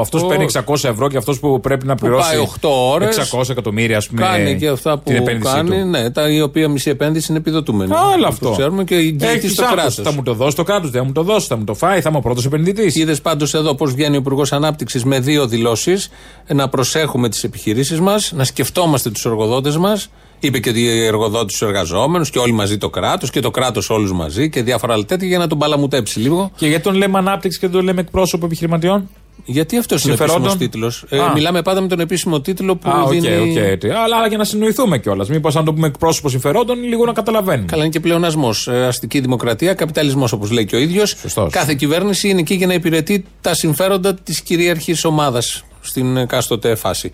αυτός 0.00 0.20
που 0.20 0.26
Ο- 0.26 0.28
παίρνει 0.28 0.44
600 0.44 0.88
ευρώ 0.88 1.08
και 1.08 1.16
αυτός 1.16 1.38
που 1.40 1.60
πρέπει 1.60 1.86
να 1.86 1.94
πληρώσει. 1.94 2.30
πάει 2.30 2.38
8 2.40 2.68
ώρες, 2.92 3.16
600 3.18 3.48
εκατομμύρια, 3.50 3.96
ας 3.96 4.06
πούμε. 4.08 4.20
Κάνει 4.20 4.56
και 4.56 4.68
αυτά 4.68 4.98
την 4.98 5.16
που 5.16 5.22
επένδυσή 5.22 5.54
κάνει, 5.54 5.68
του. 5.82 5.86
ναι, 5.88 6.10
τα, 6.10 6.28
η 6.30 6.40
οποία 6.40 6.68
μισή 6.68 6.90
επένδυση 6.90 7.26
είναι 7.28 7.38
επιδοτούμενη. 7.38 7.92
Άλλο 8.12 8.22
Το 8.22 8.26
αυτό. 8.28 8.50
Ξέρουμε 8.50 8.84
και 8.84 8.94
εγγυηθεί 8.94 9.26
Έχεις 9.26 9.52
στο 9.52 9.62
άγχος. 9.62 9.76
κράτος. 9.78 10.00
Θα 10.04 10.12
μου 10.12 10.22
το 10.22 10.34
δώσει 10.34 10.56
το 10.56 10.62
κράτος, 10.62 10.90
δεν 10.90 11.00
θα 11.00 11.06
μου 11.06 11.12
το 11.12 11.22
δώσει, 11.22 11.46
θα 11.46 11.56
μου 11.56 11.64
το 11.64 11.74
φάει, 11.74 12.00
θα 12.00 12.08
είμαι 12.08 12.18
ο 12.18 12.20
πρώτος 12.22 12.44
επενδυτής. 12.44 12.94
Είδες 12.96 13.20
πάντως 13.20 13.54
εδώ 13.54 13.74
πώς 13.74 13.92
βγαίνει 13.94 14.16
ο 14.16 14.18
Υπουργός 14.18 14.52
Ανάπτυξης 14.52 15.04
με 15.04 15.18
δύο 15.20 15.46
δηλώσεις. 15.46 16.10
Να 16.46 16.68
προσέχουμε 16.68 17.28
τις 17.28 17.44
επιχειρήσεις 17.44 18.00
μας, 18.00 18.32
να 18.34 18.44
σκεφτόμαστε 18.44 19.10
τους 19.10 19.24
εργοδότες 19.24 19.76
μας. 19.76 20.08
Είπε 20.38 20.58
και 20.58 20.70
οι 20.70 21.04
εργοδότες 21.04 21.52
τους 21.58 21.62
εργαζόμενους 21.68 22.30
και 22.30 22.38
όλοι 22.38 22.52
μαζί 22.52 22.78
το 22.78 22.90
κράτος 22.90 23.30
και 23.30 23.40
το 23.40 23.50
κράτος 23.50 23.90
όλους 23.90 24.12
μαζί 24.12 24.50
και 24.50 24.62
διάφορα 24.62 24.92
άλλα 24.92 25.04
τέτοια 25.04 25.28
για 25.28 25.38
να 25.38 25.46
τον 25.46 25.58
παλαμουτέψει 25.58 26.18
λίγο. 26.18 26.50
Και 26.56 26.66
γιατί 26.66 26.82
τον 26.82 26.94
λέμε 26.94 27.18
ανάπτυξη 27.18 27.58
και 27.58 27.66
δεν 27.66 27.76
τον 27.76 27.84
λέμε 27.84 28.00
εκπρόσωπο 28.00 28.46
επιχειρηματιών; 28.46 29.08
Γιατί 29.44 29.76
αυτός 29.78 30.04
είναι 30.04 30.12
ο 30.12 30.16
Συμφερόντων; 30.16 30.50
επίσημος 30.50 30.70
τίτλος. 30.70 31.04
Ε, 31.08 31.20
Α. 31.20 31.32
μιλάμε 31.32 31.62
πάντα 31.62 31.80
με 31.80 31.88
τον 31.88 32.00
επίσημο 32.00 32.40
τίτλο 32.40 32.76
που 32.76 32.90
Α, 32.90 33.02
οκ, 33.02 33.10
δίνει. 33.10 33.28
οκ. 33.36 33.78
τι. 33.78 33.88
Αλλά, 33.88 34.16
αλλά 34.16 34.26
για 34.28 34.36
να 34.38 34.44
συνεννοηθούμε 34.44 34.98
κιόλας. 34.98 35.28
Μήπως 35.28 35.56
αν 35.56 35.64
το 35.64 35.72
πούμε 35.72 35.86
εκπρόσωπο 35.86 36.28
συμφερόντων, 36.28 36.82
λίγο 36.82 37.04
να 37.04 37.12
καταλαβαίνουμε. 37.12 37.66
Καλά, 37.66 37.82
είναι 37.82 37.92
και 37.92 38.00
πλεονασμός. 38.00 38.68
αστική 38.68 39.20
δημοκρατία, 39.20 39.74
καπιταλισμός 39.74 40.32
όπως 40.32 40.50
λέει 40.50 40.64
και 40.64 40.76
ο 40.76 40.78
ίδιος. 40.78 41.16
Σωστός. 41.20 41.52
Κάθε 41.52 41.74
κυβέρνηση 41.74 42.28
είναι 42.28 42.40
εκεί 42.40 42.54
για 42.54 42.66
να 42.66 42.74
υπηρετεί 42.74 43.24
τα 43.40 43.54
συμφέροντα 43.54 44.14
της 44.14 44.40
κυρίαρχη 44.42 44.94
ομάδας 45.02 45.64
στην 45.80 46.16
εκάστοτε 46.16 46.74
φάση. 46.74 47.12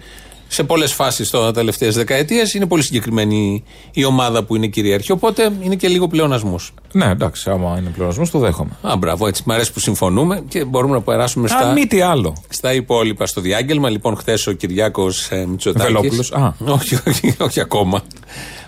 Σε 0.53 0.63
πολλές 0.63 0.93
φάσεις 0.93 1.31
τα 1.31 1.53
τελευταίες 1.53 1.95
δεκαετίες 1.95 2.55
είναι 2.55 2.67
πολύ 2.67 2.83
συγκεκριμένη 2.83 3.65
η 3.93 4.05
ομάδα 4.05 4.45
που 4.45 4.57
είναι 4.57 4.67
κυρίαρχη. 4.67 5.13
Οπότε 5.13 5.53
είναι 5.61 5.75
και 5.75 5.89
λίγο 5.89 6.09
πλεονασμός. 6.09 6.73
Ναι, 6.93 7.07
εντάξει, 7.07 7.51
άμα 7.51 7.77
είναι 7.79 7.91
πλεονασμός, 7.91 8.31
το 8.31 8.39
δέχομαι. 8.39 8.71
Α, 8.83 8.97
μπράβο, 8.97 9.27
έτσι. 9.27 9.43
Μ' 9.47 9.51
αρέσει 9.51 9.73
που 9.73 9.81
συμφωνούμε 9.81 10.43
και 10.49 10.65
μπορούμε 10.65 10.95
να 10.95 11.01
περάσουμε 11.03 11.49
στα, 11.49 11.59
Αν 11.59 11.73
μη 11.73 11.87
τι 11.87 12.01
άλλο. 12.01 12.37
στα 12.49 12.73
υπόλοιπα 12.73 13.27
στο 13.27 13.41
διάγγελμα. 13.41 13.89
Λοιπόν, 13.91 14.17
χθες 14.17 14.47
ο 14.47 14.53
Κυριάκος 14.53 15.29
ε, 15.31 15.47
Μητσοτάκη. 15.47 15.93
Βελόπουλος, 15.93 16.33
α. 16.33 16.55
όχι, 16.67 16.99
όχι, 17.07 17.35
όχι 17.41 17.61
ακόμα. 17.61 18.03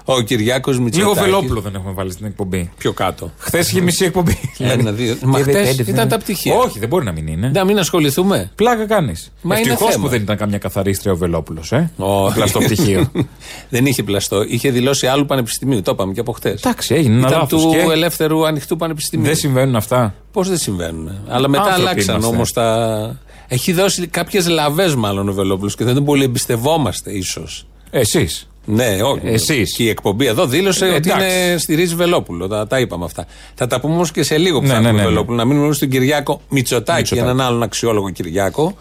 Ο 0.05 0.21
Κυριάκος 0.21 0.79
Μητσοτάκης. 0.79 1.15
Λίγο 1.17 1.27
βελόπουλο 1.27 1.61
δεν 1.61 1.75
έχουμε 1.75 1.93
βάλει 1.93 2.11
στην 2.13 2.27
εκπομπή. 2.27 2.71
Πιο 2.79 2.93
κάτω. 2.93 3.33
Χθες 3.39 3.69
είχε 3.71 3.81
μισή 3.81 4.05
εκπομπή. 4.05 4.39
Ένα, 4.59 4.93
δύο. 4.93 5.17
Μα 5.23 5.37
Και 5.37 5.43
χτες 5.51 5.69
πέντε, 5.77 5.91
ήταν 5.91 6.05
ναι. 6.05 6.11
τα 6.11 6.19
πτυχία. 6.19 6.55
Όχι, 6.57 6.79
δεν 6.79 6.89
μπορεί 6.89 7.05
να 7.05 7.13
μην 7.13 7.27
είναι. 7.27 7.51
Να 7.55 7.65
μην 7.65 7.79
ασχοληθούμε. 7.79 8.51
Πλάκα 8.55 8.87
κάνεις. 8.87 9.33
Μα 9.43 9.59
είναι 9.59 9.71
Ευτυχώς 9.71 9.93
θέμα. 9.93 10.05
που 10.05 10.11
δεν 10.11 10.23
ήταν 10.23 10.37
καμιά 10.37 10.59
καθαρίστρια 10.59 11.13
ο 11.13 11.17
Βελόπουλος, 11.17 11.73
ε. 11.73 11.91
Όχι. 11.97 12.35
Πλαστό 12.35 12.59
πτυχίο. 12.59 13.11
Δεν 13.71 13.87
είχε 13.87 14.03
πλαστό. 14.03 14.43
Είχε 14.49 14.71
δηλώσει 14.71 15.07
άλλου 15.07 15.27
πανεπιστημίου. 15.27 15.83
Το 15.83 15.91
είπαμε 15.91 16.13
και 16.13 16.21
από 16.21 16.33
χτε. 16.33 16.49
Εντάξει, 16.51 16.95
έγινε 16.95 17.15
ένα 17.17 17.27
Ήταν 17.29 17.41
λάθος. 17.41 17.63
του 17.63 17.71
Και 17.71 17.79
ελεύθερου 17.93 18.47
ανοιχτού 18.47 18.77
πανεπιστημίου. 18.77 19.27
δεν 19.27 19.37
συμβαίνουν 19.37 19.77
αυτά. 19.77 20.15
Πώς 20.33 20.49
δεν 20.49 20.59
συμβαίνουν; 20.59 21.11
Αλλά 21.29 21.49
μετά 21.49 21.63
Άνθρωποι 21.63 21.81
αλλάξαν 21.89 22.15
είμαστε. 22.15 22.35
όμως 22.35 22.53
τα. 22.53 23.21
Έχει 23.49 23.73
δώσει 23.73 24.07
κάποιες 24.07 24.49
λαβές 24.49 24.95
μάλλον 24.95 25.29
ο 25.29 25.33
Βελόπουλος 25.33 25.75
και 25.77 25.85
δεν 25.85 25.95
τον 25.95 26.05
πολύ 26.05 26.25
εμπιστευόμαστε 26.25 27.11
ίσως. 27.13 27.67
Εσείς. 27.91 28.47
Ναι, 28.65 28.97
όχι. 29.03 29.27
Εσείς. 29.27 29.77
Και 29.77 29.83
η 29.83 29.89
εκπομπή 29.89 30.27
εδώ 30.27 30.47
δήλωσε 30.47 30.87
Ε, 30.87 30.89
ότι 30.89 31.11
εντάξει. 31.11 31.27
είναι, 31.49 31.59
στηρίζει 31.59 31.95
Βελόπουλο. 31.95 32.49
Τα, 32.49 32.67
τα 32.67 32.81
είπαμε 32.81 33.05
αυτά. 33.05 33.27
Θα 33.55 33.67
τα 33.67 33.81
πούμε 33.81 33.95
όμως 33.95 34.11
και 34.11 34.23
σε 34.23 34.39
λίγο 34.39 34.61
που 34.61 34.67
Ναι, 34.67 34.73
θα 34.73 34.81
ναι, 34.81 34.87
έχουμε 34.87 34.99
ναι, 35.01 35.05
ναι. 35.05 35.13
Βελόπουλο. 35.13 35.37
Να 35.37 35.45
μείνουμε 35.45 35.75
στον 35.75 35.89
Κυριάκο 35.89 36.41
Μητσοτάκη, 36.49 36.99
Μητσοτάκη. 36.99 37.31
έναν 37.31 37.41
άλλον 37.47 37.63
αξιόλογο 37.63 38.11
Κυριάκο. 38.11 38.77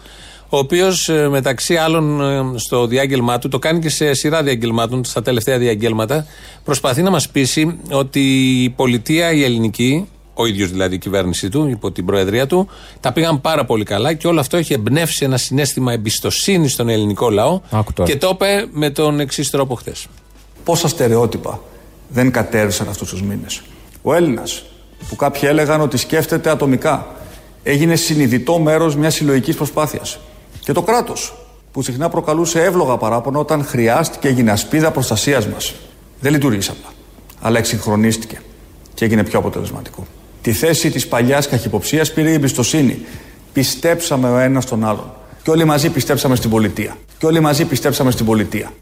Ο 0.48 0.58
οποίος 0.58 1.10
μεταξύ 1.30 1.76
άλλων 1.76 2.20
ε, 2.20 2.58
στο 2.58 2.86
διάγγελμά 2.86 3.38
του, 3.38 3.48
το 3.48 3.58
κάνει 3.58 3.78
και 3.80 3.88
σε 3.88 4.14
σειρά 4.14 4.42
διαγγελμάτων, 4.42 5.04
στα 5.04 5.22
τελευταία 5.22 5.58
διαγγέλματα, 5.58 6.26
προσπαθεί 6.64 7.02
να 7.02 7.10
μας 7.10 7.28
πείσει 7.28 7.78
ότι 7.90 8.20
η 8.62 8.70
πολιτεία 8.70 9.32
η 9.32 9.44
ελληνική, 9.44 10.08
ο 10.34 10.46
ίδιος 10.46 10.70
δηλαδή 10.70 10.94
η 10.94 10.98
κυβέρνησή 10.98 11.48
του, 11.48 11.68
υπό 11.68 11.90
την 11.90 12.04
προεδρία 12.04 12.46
του, 12.46 12.68
τα 13.00 13.12
πήγαν 13.12 13.40
πάρα 13.40 13.64
πολύ 13.64 13.84
καλά 13.84 14.12
και 14.12 14.26
όλο 14.26 14.40
αυτό 14.40 14.56
έχει 14.56 14.72
εμπνεύσει 14.72 15.24
ένα 15.24 15.36
συνέστημα 15.36 15.92
εμπιστοσύνη 15.92 16.68
στον 16.68 16.88
ελληνικό 16.88 17.30
λαό. 17.30 17.60
Άκου 17.70 17.92
τώρα. 17.92 18.10
Και 18.10 18.16
το 18.16 18.28
είπε 18.32 18.66
με 18.72 18.90
τον 18.90 19.20
εξής 19.20 19.50
τρόπο 19.50 19.74
χθες. 19.74 20.06
Πόσα 20.64 20.88
στερεότυπα 20.88 21.60
δεν 22.08 22.30
κατέρευσαν 22.30 22.88
αυτούς 22.88 23.08
τους 23.08 23.22
μήνες. 23.22 23.62
Ο 24.02 24.14
Έλληνας, 24.14 24.64
που 25.08 25.16
κάποιοι 25.16 25.40
έλεγαν 25.44 25.80
ότι 25.80 25.96
σκέφτεται 25.96 26.50
ατομικά, 26.50 27.14
έγινε 27.62 27.96
συνειδητό 27.96 28.58
μέρος 28.58 28.96
μιας 28.96 29.14
συλλογικής 29.14 29.56
προσπάθειας. 29.56 30.18
Και 30.60 30.72
το 30.72 30.82
κράτος, 30.82 31.34
που 31.72 31.82
συχνά 31.82 32.08
προκαλούσε 32.08 32.62
εύλογα 32.62 32.96
παράπονα 32.96 33.38
όταν 33.38 33.64
χρειάστηκε 33.64 34.28
έγινε 34.28 34.50
ασπίδα 34.50 34.90
προστασίας 34.90 35.46
μας. 35.46 35.74
Δεν 36.20 36.32
λειτουργήσε 36.32 36.70
απλά, 36.70 36.92
αλλά 37.40 37.58
εξυγχρονίστηκε 37.58 38.40
και 38.94 39.04
έγινε 39.04 39.24
πιο 39.24 39.38
αποτελεσματικό. 39.38 40.06
Τη 40.42 40.52
θέση 40.52 40.90
της 40.90 41.08
παλιάς 41.08 41.48
καχυποψίας 41.48 42.12
πήρε 42.12 42.30
η 42.30 42.32
εμπιστοσύνη. 42.32 42.98
Πιστέψαμε 43.52 44.30
ο 44.30 44.38
ένας 44.38 44.66
τον 44.66 44.84
άλλον. 44.84 45.12
Και 45.42 45.50
όλοι 45.50 45.64
μαζί 45.64 45.90
πιστέψαμε 45.90 46.36
στην 46.36 46.50
πολιτεία. 46.50 46.96
Και 47.18 47.26
όλοι 47.26 47.40
μαζί 47.40 47.64
πιστέψαμε 47.64 48.10
στην 48.10 48.26
πολιτεία. 48.26 48.72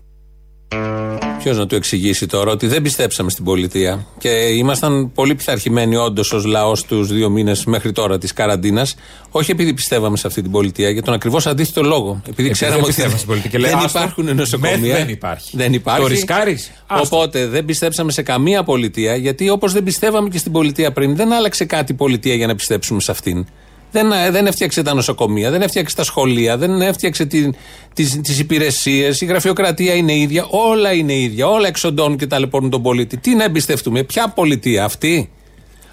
Ποιος 1.43 1.59
να 1.59 1.67
του 1.67 1.75
εξηγήσει 1.75 2.27
τώρα 2.27 2.51
ότι 2.51 2.67
δεν 2.67 2.83
πιστέψαμε 2.83 3.31
στην 3.31 3.45
πολιτεία 3.45 4.07
και 4.19 4.29
ήμασταν 4.29 5.13
πολύ 5.13 5.35
πειθαρχημένοι 5.35 5.97
όντως 5.97 6.33
ως 6.33 6.45
λαός 6.45 6.85
τους 6.85 7.09
δύο 7.09 7.31
μήνες 7.31 7.65
μέχρι 7.65 7.93
τώρα 7.93 8.19
της 8.19 8.33
καραντίνας. 8.33 8.95
Όχι 9.31 9.51
επειδή 9.51 9.75
πιστεύαμε 9.75 10.17
σε 10.17 10.27
αυτή 10.27 10.43
την 10.43 10.51
πολιτεία, 10.51 10.91
για 10.91 11.03
τον 11.03 11.15
ακριβώς 11.15 11.47
αντίθετο 11.47 11.83
λόγο. 11.83 12.23
Επειδή 12.29 12.51
ξέραμε 12.51 12.77
δεν 12.77 12.85
ότι 12.85 12.93
πιστεύαμε 12.93 13.17
στην 13.17 13.29
πολιτεία 13.29 13.51
και 13.51 13.59
λέει, 13.59 13.71
δεν 13.71 13.79
«Άστο, 13.79 13.99
υπάρχουν 13.99 14.37
νοσοκομεία. 14.37 14.79
μεθ 14.79 14.97
δεν 14.97 15.09
υπάρχει». 15.09 15.57
Δεν 15.57 15.73
υπάρχει. 15.73 16.01
Το 16.01 16.07
ρισκάρεις; 16.07 16.71
Άστο. 16.87 17.17
Οπότε 17.17 17.47
δεν 17.47 17.65
πιστέψαμε 17.65 18.13
σε 18.13 18.23
καμία 18.23 18.63
πολιτεία, 18.63 19.17
γιατί 19.17 19.51
όπως 19.51 19.73
δεν 19.73 19.83
πιστεύαμε 19.83 20.29
και 20.29 20.39
στην 20.39 20.53
πολιτεία 20.53 20.93
πριν, 20.93 21.17
δεν 21.17 21.33
άλλαξε 21.33 21.65
κάτι 21.65 21.93
η 21.93 21.95
πολιτεία 21.95 22.35
για 22.35 22.47
να 22.47 22.55
πιστέψουμε 22.55 23.01
σε 23.01 23.11
αυτήν. 23.11 23.47
Δεν, 23.91 24.13
ε, 24.13 24.31
δεν 24.31 24.47
έφτιαξε 24.47 24.83
τα 24.83 24.95
νοσοκομεία, 24.95 25.51
δεν 25.51 25.63
έφτιαξε 25.63 25.97
τα 25.97 26.05
σχολεία, 26.05 26.57
δεν 26.57 26.81
έφτιαξε 26.81 27.25
την, 27.25 27.55
τις, 27.95 28.21
τις 28.21 28.39
υπηρεσίες, 28.39 29.21
η 29.21 29.25
γραφειοκρατία 29.25 29.95
είναι 29.95 30.15
ίδια, 30.15 30.47
όλα 30.51 30.93
είναι 30.93 31.15
ίδια, 31.15 31.47
όλα 31.47 31.67
εξοντώνουν 31.69 32.17
και 32.17 32.27
ταλαιπωρούν 32.27 32.71
τον 32.71 32.83
πολίτη. 32.83 33.17
Τι 33.17 33.35
να 33.35 33.45
εμπιστευτούμε, 33.45 34.03
ποια 34.03 34.29
πολιτεία 34.29 34.85
αυτή; 34.85 35.31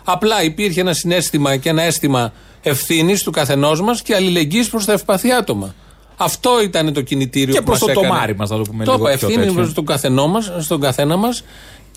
Απλά 0.10 0.44
υπήρχε 0.44 0.82
ένα 0.82 0.94
συνέστημα 0.94 1.56
και 1.56 1.70
ένα 1.70 1.82
αίσθημα 1.82 2.34
ευθύνης 2.62 3.24
του 3.24 3.32
καθενός 3.32 3.82
μας 3.82 4.02
και 4.02 4.16
αλληλεγγύης 4.16 4.70
προς 4.70 4.86
τα 4.86 4.94
ευπαθή 4.94 5.32
άτομα. 5.32 5.76
Αυτό 6.18 6.62
ήταν 6.64 6.94
το 6.94 7.02
κινητήριο 7.02 7.54
Και 7.54 7.60
που 7.60 7.66
προς 7.66 7.80
μας 7.80 7.86
το 7.86 8.00
έκανε. 8.00 8.08
τομάρι 8.14 8.36
μας, 8.36 8.50
να 8.50 8.58
το 8.58 8.64
πούμε 8.64 8.84
Το 8.84 8.92
λίγο 8.92 9.08
είπα, 9.10 9.18
πιο 9.18 9.28
ευθύνη 9.28 9.46
τέτοιο. 9.48 9.66
στον, 9.66 9.86
καθενό 9.86 10.28
μας, 10.28 10.52
στον 10.60 10.82
καθένα 10.82 11.18
μας 11.18 11.44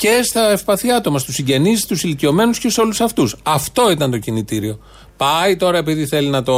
και 0.01 0.23
στα 0.23 0.51
ευπαθή 0.51 0.91
άτομα, 0.91 1.19
στους 1.19 1.35
συγγενείς, 1.35 1.81
στους 1.81 2.03
ηλικιωμένους 2.03 2.59
και 2.59 2.71
σε 2.71 2.81
όλους 2.81 3.01
αυτούς. 3.01 3.37
Αυτό 3.43 3.91
ήταν 3.91 4.11
το 4.11 4.19
κινητήριο. 4.19 4.79
Πάει 5.17 5.57
τώρα 5.57 5.79
επειδή 5.79 6.07
θέλει 6.07 6.29
να 6.29 6.43
το 6.43 6.55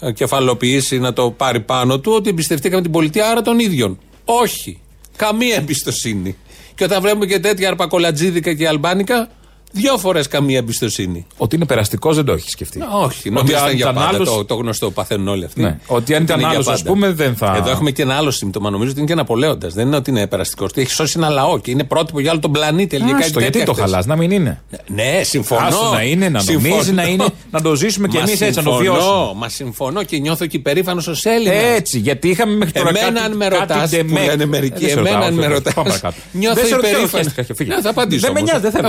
ε, 0.00 0.12
κεφαλοποιήσει, 0.12 0.98
να 0.98 1.12
το 1.12 1.30
πάρει 1.30 1.60
πάνω 1.60 1.98
του, 2.00 2.12
ότι 2.12 2.28
εμπιστευτήκαμε 2.28 2.82
την 2.82 2.90
πολιτεία, 2.90 3.30
άρα 3.30 3.42
των 3.42 3.58
ίδιων. 3.58 3.98
Όχι. 4.24 4.80
Καμία 5.16 5.54
εμπιστοσύνη. 5.54 6.36
Και 6.74 6.84
όταν 6.84 7.00
βλέπουμε 7.00 7.26
και 7.26 7.38
τέτοια 7.38 7.68
αρπακολατζίδικα 7.68 8.54
και 8.54 8.68
αλμπάνικα, 8.68 9.28
Δύο 9.72 9.98
φορές 9.98 10.28
καμία 10.28 10.58
εμπιστοσύνη. 10.58 11.26
Ότι 11.36 11.56
είναι 11.56 11.64
περαστικός 11.64 12.16
δεν 12.16 12.24
το 12.24 12.32
έχεις 12.32 12.50
σκεφτεί. 12.52 12.80
Όχι, 13.04 13.30
νομίζω 13.30 13.56
αν 13.56 13.62
ήταν 13.62 13.74
για 13.76 13.84
ήταν 13.90 13.94
πάντα. 13.94 14.08
άλλος- 14.16 14.28
Το, 14.28 14.44
το 14.44 14.54
γνωστό 14.54 14.90
παθαίνουν 14.90 15.28
όλοι 15.28 15.44
αυτοί. 15.44 15.60
Ναι, 15.60 15.78
ότι 15.86 16.14
αν 16.14 16.22
ήταν 16.22 16.38
είναι 16.38 16.48
για 16.48 16.56
άλλος, 16.58 16.68
ας 16.72 16.78
πάντα. 16.82 16.92
πούμε, 16.94 17.12
δεν 17.12 17.36
θα- 17.36 17.54
Εδώ 17.56 17.70
έχουμε 17.70 17.90
και 17.90 18.02
ένα 18.02 18.14
άλλο 18.14 18.30
σύμπτωμα. 18.30 18.70
Νομίζω 18.70 18.90
ότι 18.90 18.98
είναι 19.00 19.08
και 19.08 19.14
Ναπολέοντα. 19.14 19.68
Δεν 19.68 19.86
είναι 19.86 19.96
ότι 19.96 20.10
είναι 20.10 20.26
περαστικός. 20.26 20.70
Ότι 20.70 20.80
έχει 20.80 20.90
σώσει 20.90 21.14
ένα 21.16 21.28
λαό 21.28 21.58
και 21.58 21.70
είναι 21.70 21.84
πρότυπο 21.84 22.20
για 22.20 22.30
όλο 22.30 22.40
τον 22.40 22.52
πλανήτη. 22.52 22.96
Έλεγε 22.96 23.10
κάτι 23.12 23.24
Άστο, 23.24 23.38
γιατί 23.40 23.52
τέτοια 23.58 23.66
το 23.66 23.72
χθες. 23.80 23.90
χαλάς, 23.90 24.06
να 24.06 24.16
μην 24.16 24.30
είναι; 24.30 24.62
Ναι, 24.86 25.20
συμφωνώ. 25.22 25.66
Άσο 25.66 25.90
να 25.92 26.02
είναι, 26.02 26.28
να 26.28 26.40
Συμφωνώ. 26.40 26.68
νομίζει, 26.74 26.92
να 26.92 27.02
είναι, 27.06 27.24
να 27.50 27.60
το 27.60 27.74
ζήσουμε 27.74 28.08
κι 28.08 28.16
Μα 28.16 28.22
εμείς 28.22 28.40
έτσι, 28.40 28.58
να 28.58 28.62
το 28.64 28.70
συμφωνώ, 28.72 28.92
βιώσουμε. 28.94 29.32
Μα 29.36 29.48
συμφωνώ 29.48 30.02
και 30.02 30.18
νιώθω 30.18 30.46
και 30.46 30.56
υπερήφανο 30.56 31.02
ως 31.08 31.24
Έλληνας. 31.24 31.54
Έτσι, 31.76 31.98
γιατί 31.98 32.28
είχαμε 32.28 32.56
μέχρι 32.56 32.72
τώρα 32.74 32.88
Εμένα, 32.88 33.06
κάτι, 33.06 33.18
αν 33.24 33.36
με 33.36 33.44
κάτι 33.48 33.56
ρωτάς, 33.60 33.90
που 33.90 33.96
ντεμέκ. 33.96 34.26
λένε 34.26 34.46
μερικοί, 34.46 34.84
Ε, 34.84 34.86
δεν 34.86 34.88
σε 34.88 34.98
εμένα, 34.98 35.14
ρωτάω, 35.16 35.28
αν 35.28 35.34
με 35.34 35.40
όχι, 35.44 35.52
ρωτάς, 35.52 35.74
πάμε 35.74 35.88
παρακάτω. 35.88 36.14
νιώθω 36.32 36.54
Δεν 36.54 36.66
σε 36.66 36.74
ρωτάω, 36.74 36.90
υπερήφανος. 36.90 37.26
χέστηκα, 37.32 37.54
φύγε. 37.54 37.74
Ναι, 37.74 37.80
θα 37.80 37.90
απαντήσω. 37.90 38.20
Δεν 38.20 38.32
με 38.32 38.38
όμως. 38.38 38.50
νοιάζει, 38.50 38.62
δεν 38.66 38.72
θέλω 38.72 38.88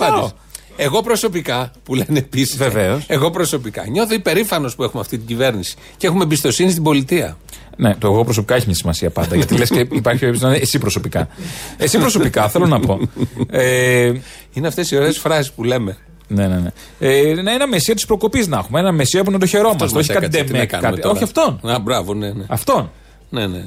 Εγώ 0.00 0.04
να 0.04 0.06
θέλω 0.06 0.10
να 0.10 0.16
ρωτάω. 0.16 0.20
δώσω 0.20 0.20
Δεν 0.20 0.20
μια 0.20 0.20
ρωτάω. 0.20 0.24
απάντηση. 0.24 0.46
Εγώ 0.76 1.02
προσωπικά, 1.02 1.70
που 1.82 1.94
λένε 1.94 2.18
επίσης. 2.18 2.56
Βεβαίως. 2.56 3.04
Εγώ 3.06 3.30
προσωπικά 3.30 3.84
νιώθω 3.88 4.14
υπερήφανος 4.14 4.74
που 4.74 4.82
έχουμε 4.82 5.00
αυτή 5.00 5.18
την 5.18 5.26
κυβέρνηση 5.26 5.76
και 5.96 6.06
έχουμε 6.06 6.22
εμπιστοσύνη 6.22 6.70
στην 6.70 6.82
πολιτεία. 6.82 7.36
Ναι, 7.76 7.94
το 7.94 8.06
εγώ 8.06 8.24
προσωπικά 8.24 8.54
έχει 8.54 8.66
μια 8.66 8.74
σημασία 8.74 9.10
πάντα. 9.10 9.36
γιατί 9.36 9.56
λες 9.56 9.70
και 9.70 9.78
υπάρχει 9.90 10.20
περίπτωση 10.20 10.44
να 10.44 10.48
είναι 10.50 10.58
εσύ 10.62 10.78
προσωπικά. 10.78 11.28
Εσύ 11.76 11.98
προσωπικά, 11.98 12.48
θέλω 12.48 12.66
να 12.66 12.80
πω. 12.80 12.98
Ε, 13.50 14.12
Είναι 14.52 14.66
αυτές 14.66 14.90
οι 14.90 14.96
ωραίες 14.96 15.18
φράσεις 15.18 15.52
που 15.52 15.64
λέμε. 15.64 15.96
ναι, 16.28 16.46
ναι, 16.46 16.56
ναι. 16.56 16.70
Ε, 16.98 17.34
ναι, 17.42 17.52
ένα 17.52 17.66
μεσία 17.66 17.94
της 17.94 18.06
προκοπής 18.06 18.46
να 18.48 18.58
έχουμε. 18.58 18.80
Ένα 18.80 18.92
μεσία 18.92 19.24
που 19.24 19.30
να 19.30 19.38
το 19.38 19.46
χαιρόμαστε. 19.46 19.84
Αυτός 19.84 19.92
μας 19.98 20.02
Όχι 20.08 20.12
κάτι 20.12 20.24
έκατσε, 20.24 20.38
τι 20.44 20.46
να 20.46 20.52
ντεμέκ. 20.52 20.70
κάνουμε 20.70 20.88
κάτι- 20.90 21.02
τώρα. 21.02 21.14
Όχι 21.14 21.24
αυτόν. 21.24 21.60
Α, 21.72 21.78
μπράβο, 21.78 22.14
ναι, 22.14 22.30
ναι. 22.30 22.44
Αυτόν. 22.48 22.90
ναι, 23.30 23.46
ναι. 23.46 23.64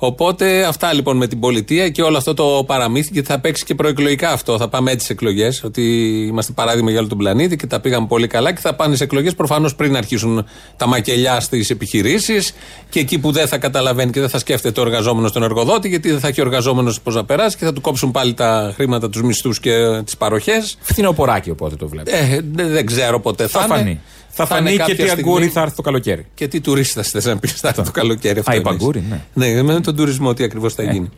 Οπότε 0.00 0.64
αυτά 0.64 0.92
λοιπόν 0.92 1.16
με 1.16 1.26
την 1.26 1.40
πολιτεία 1.40 1.88
και 1.88 2.02
όλο 2.02 2.16
αυτό 2.16 2.34
το 2.34 2.64
παραμύθι 2.66 3.10
και 3.10 3.22
θα 3.22 3.40
παίξει 3.40 3.64
και 3.64 3.74
προεκλογικά 3.74 4.30
αυτό. 4.30 4.58
Θα 4.58 4.68
πάμε 4.68 4.90
έτσι 4.90 5.06
σε 5.06 5.12
εκλογές. 5.12 5.64
Ότι 5.64 5.82
είμαστε 6.28 6.52
παράδειγμα 6.52 6.90
για 6.90 6.98
όλο 6.98 7.08
τον 7.08 7.18
πλανήτη 7.18 7.56
και 7.56 7.66
τα 7.66 7.80
πήγαμε 7.80 8.06
πολύ 8.06 8.26
καλά 8.26 8.52
και 8.52 8.60
θα 8.60 8.74
πάνε 8.74 8.96
σε 8.96 9.04
εκλογές 9.04 9.34
προφανώς 9.34 9.74
πριν 9.74 9.96
αρχίσουν 9.96 10.46
τα 10.76 10.86
μακελιά 10.86 11.40
στις 11.40 11.70
επιχειρήσεις 11.70 12.54
και 12.88 13.00
εκεί 13.00 13.18
που 13.18 13.32
δεν 13.32 13.48
θα 13.48 13.58
καταλαβαίνει 13.58 14.10
και 14.10 14.20
δεν 14.20 14.28
θα 14.28 14.38
σκέφτεται 14.38 14.80
ο 14.80 14.82
εργαζόμενο 14.82 15.30
τον 15.30 15.42
εργοδότη, 15.42 15.88
γιατί 15.88 16.10
δεν 16.10 16.20
θα 16.20 16.28
έχει 16.28 16.40
ο 16.40 16.44
εργαζόμενος 16.44 17.00
πώς 17.00 17.14
να 17.14 17.24
περάσει 17.24 17.56
και 17.56 17.64
θα 17.64 17.72
του 17.72 17.80
κόψουν 17.80 18.10
πάλι 18.10 18.34
τα 18.34 18.72
χρήματα, 18.74 19.10
τους 19.10 19.22
μισθούς 19.22 19.60
και 19.60 20.02
τις 20.04 20.16
παροχές. 20.16 20.78
Φθινοποράκι 20.80 21.50
οπότε 21.50 21.76
το 21.76 21.88
βλέπω. 21.88 22.10
Ε, 22.10 22.40
δεν 22.52 22.68
δεν 22.68 22.86
ξέρω 22.86 23.20
ποτέ 23.20 23.46
θα, 23.46 23.60
θα 23.60 23.78
είναι. 23.78 24.00
Φανεί. 24.28 24.48
Θα, 24.48 24.56
είναι 24.56 24.68
φανεί 24.68 24.70
και 24.70 24.76
κάποια 24.76 24.94
τι 24.94 25.02
στιγμή. 25.10 25.30
αγκούρι 25.30 25.48
θα 25.48 25.60
έρθει 25.60 25.74
το 25.76 25.82
καλοκαίρι. 25.82 26.26
Και 26.34 26.48
τι 26.48 26.60
τουρίστα 26.60 27.02
θες 27.02 27.24
να 27.24 27.38
πεις, 27.38 27.52
θα 27.52 27.68
έρθει 27.68 27.82
το 27.82 27.90
καλοκαίρι 27.90 28.38
αυτό. 28.38 28.50
Α, 28.50 28.54
είπα 28.54 28.70
εννοείς. 28.70 28.82
αγκούρι, 28.82 29.04
ναι. 29.34 29.52
Ναι, 29.52 29.62
με 29.62 29.80
τον 29.80 29.96
τουρισμό 29.96 30.34
τι 30.34 30.44
ακριβώς 30.44 30.74
θα 30.74 30.82
γίνει. 30.82 31.10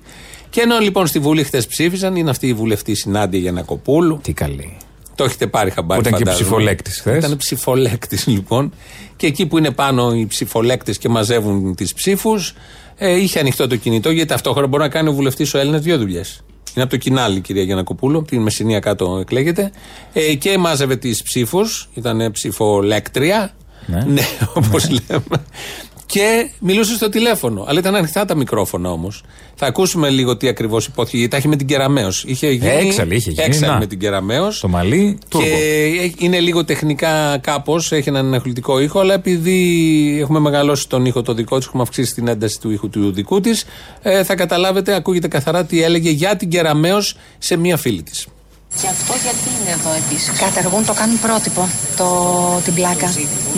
Και 0.51 0.61
ενώ 0.61 0.79
λοιπόν 0.79 1.07
στη 1.07 1.19
Βουλή 1.19 1.45
χθε 1.45 1.63
ψήφισαν, 1.69 2.17
είναι 2.17 2.31
αυτή 2.31 2.47
η 2.47 2.55
βουλευτή 2.55 2.95
συνάντη 2.95 3.39
Γιανακοπούλου. 3.39 4.21
Τι 4.23 4.33
καλή. 4.33 4.77
Το 5.15 5.25
έχετε 5.25 5.47
πάρει 5.47 5.71
χαμπάρι. 5.71 6.03
Που 6.03 6.09
ήταν 6.09 6.19
και 6.19 6.25
φαντάζομαι. 6.25 6.51
ψηφολέκτης 6.51 6.99
χθες. 7.01 7.25
Ήταν 7.25 7.37
ψηφολέκτης 7.37 8.27
λοιπόν. 8.27 8.73
Και 9.17 9.27
εκεί 9.27 9.47
που 9.47 9.59
είναι 9.59 9.71
πάνω 9.71 10.15
οι 10.15 10.27
ψηφολέκτες 10.27 10.99
και 10.99 11.09
μαζεύουν 11.09 11.75
τις 11.75 11.95
ψήφους, 11.95 12.55
ε, 13.03 13.21
είχε 13.21 13.39
ανοιχτό 13.39 13.67
το 13.67 13.77
κινητό 13.77 14.11
γιατί 14.11 14.29
ταυτόχρονα 14.29 14.67
μπορεί 14.67 14.83
να 14.83 14.89
κάνει 14.89 15.09
ο 15.09 15.13
βουλευτής 15.13 15.55
ο 15.55 15.59
Έλληνας 15.59 15.81
δύο 15.81 15.99
δουλειές. 15.99 16.43
Είναι 16.75 16.83
από 16.83 16.91
το 16.91 16.97
κοινάλι 16.97 17.37
η 17.37 17.41
κυρία 17.41 17.63
Γιανακοπούλου, 17.63 18.19
από 18.19 18.29
την 18.29 18.43
Μεσσηνία 18.43 18.81
κάτω 18.81 19.19
εκλέγεται. 19.21 19.71
Ε, 20.13 20.35
και 20.35 20.59
μάζευε 20.59 20.97
τις 20.97 21.23
ψήφους, 21.23 21.89
ήταν 21.95 22.31
ψηφολέκτρια. 22.33 23.55
Ναι. 23.87 24.05
Ναι, 24.09 24.23
όπως 24.55 24.91
λέμε. 24.91 25.45
Και 26.11 26.51
μιλούσε 26.59 26.95
στο 26.95 27.09
τηλέφωνο. 27.09 27.65
Αλλά 27.69 27.79
ήταν 27.79 27.95
ανοιχτά 27.95 28.25
τα 28.25 28.35
μικρόφωνα 28.35 28.91
όμως. 28.91 29.23
Θα 29.55 29.67
ακούσουμε 29.67 30.09
λίγο 30.09 30.37
τι 30.37 30.49
ακριβώς 30.49 30.87
υπόθηκε. 30.87 31.17
Γιατί 31.17 31.31
τα 31.31 31.37
έχει 31.37 31.49
με 31.49 31.57
την 31.57 31.67
Κεραμαίο. 31.67 32.09
Είχε 32.25 32.51
γίνει. 32.51 32.71
Έξαλλη 32.71 33.15
είχε 33.15 33.31
γίνει, 33.31 33.45
έξαλλη 33.47 33.73
να. 33.73 33.79
με 33.79 33.87
την 33.87 33.99
Κεραμαίο. 33.99 34.49
Το 34.61 34.69
μαλλί, 34.69 35.19
τούρμπο. 35.29 35.47
Και 35.47 36.13
είναι 36.19 36.41
λίγο 36.41 36.65
τεχνικά 36.65 37.39
κάπως, 37.39 37.93
έχει 37.93 38.09
έναν 38.09 38.27
ενοχλητικό 38.27 38.81
ήχο, 38.81 39.01
αλλά 39.01 39.15
επειδή 39.15 40.19
έχουμε 40.21 40.39
μεγαλώσει 40.39 40.89
τον 40.89 41.05
ήχο 41.05 41.23
το 41.23 41.35
δικό 41.35 41.57
της, 41.57 41.67
έχουμε 41.67 41.83
αυξήσει 41.83 42.15
την 42.15 42.29
ένταση 42.29 42.61
του 42.61 42.71
ήχου 42.71 42.89
του 42.89 43.13
δικού 43.13 43.41
της, 43.41 43.65
ε, 44.03 44.25
θα 44.25 44.35
καταλάβετε, 44.35 44.95
ακούγεται 44.95 45.29
καθαρά 45.29 45.65
τι 45.65 45.83
έλεγε 45.83 46.11
για 46.11 46.37
την 46.37 46.49
Κεραμαίο 46.49 46.99
σε 47.39 47.57
μία 47.57 47.77
φίλη 47.77 48.03
της. 48.03 48.27
Και 48.81 48.89
αυτό 48.95 49.13
γιατί 49.25 49.49
είναι 49.57 49.71
εδώ 49.79 49.91
επίσης; 50.03 50.39
Καταργούν, 50.45 50.85
το 50.85 50.95
κάνουν 51.01 51.19
πρότυπο 51.27 51.69
το, 51.97 52.07
την 52.65 52.75
πλάκα. 52.75 53.09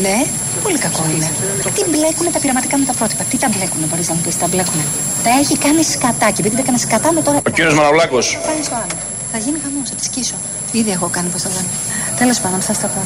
Ναι, 0.05 0.17
πολύ 0.63 0.79
κακό 0.79 1.03
είναι. 1.15 1.31
Τι 1.77 1.83
μπλέκουν 1.91 2.33
τα 2.33 2.39
πειραματικά 2.39 2.77
με 2.79 2.85
τα 2.85 2.93
πρότυπα; 2.99 3.23
Τι 3.31 3.37
τα 3.39 3.49
μπλέκουν, 3.53 3.81
μπορείς 3.89 4.09
να 4.09 4.15
μου 4.15 4.21
πεις, 4.25 4.39
τα 4.39 4.47
μπλέκουν. 4.49 4.81
Τα 5.23 5.31
έχει 5.41 5.55
κάνει 5.59 5.83
σκατά 5.83 6.27
και 6.31 6.41
επειδή 6.43 6.55
τα 6.57 6.63
έκανε 6.63 6.79
σκατά 6.79 7.13
με 7.13 7.23
τώρα. 7.23 7.39
Ο 7.47 7.51
κύριος 7.51 7.75
Μαναβλάκος. 7.75 8.39
Κάνει 8.47 8.63
το 8.69 8.75
άλλο. 8.75 8.97
Θα 9.33 9.39
γίνει 9.39 9.59
χαμός, 9.65 9.89
θα 9.89 9.95
τη 9.95 10.05
σκίσω. 10.05 10.35
Ήδη 10.73 10.91
έχω 10.91 11.07
κάνει 11.17 11.29
πώ 11.29 11.39
το 11.43 11.49
λένε. 11.55 11.71
Τέλος 12.19 12.39
πάντων, 12.41 12.61
θα 12.61 12.73
στα 12.73 12.87
πω. 12.87 13.01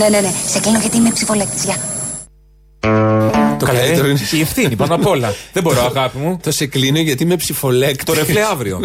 Ναι, 0.00 0.08
ναι, 0.08 0.20
ναι. 0.20 0.32
Σε 0.52 0.58
κλείνω 0.60 0.78
γιατί 0.78 0.96
είμαι 0.96 1.10
ψηφολέκτης. 1.10 1.64
Γεια. 1.64 1.76
Το 3.78 3.84
Καλά, 3.84 3.94
καλύτερο 3.94 4.06
ε, 4.06 4.10
είναι. 4.10 4.20
η 4.32 4.40
ευθύνη 4.40 4.76
πάνω 4.76 4.94
απ' 4.94 5.06
όλα. 5.06 5.34
Δεν 5.52 5.62
μπορώ, 5.62 5.80
αγάπη 5.84 6.18
μου. 6.18 6.40
Το 6.42 6.50
σε 6.50 6.66
κλείνω 6.66 6.98
γιατί 6.98 7.22
είμαι 7.22 7.36
ψηφολέκτης. 7.36 8.04
Το 8.04 8.12
ρεφλέ 8.12 8.42
αύριο. 8.50 8.80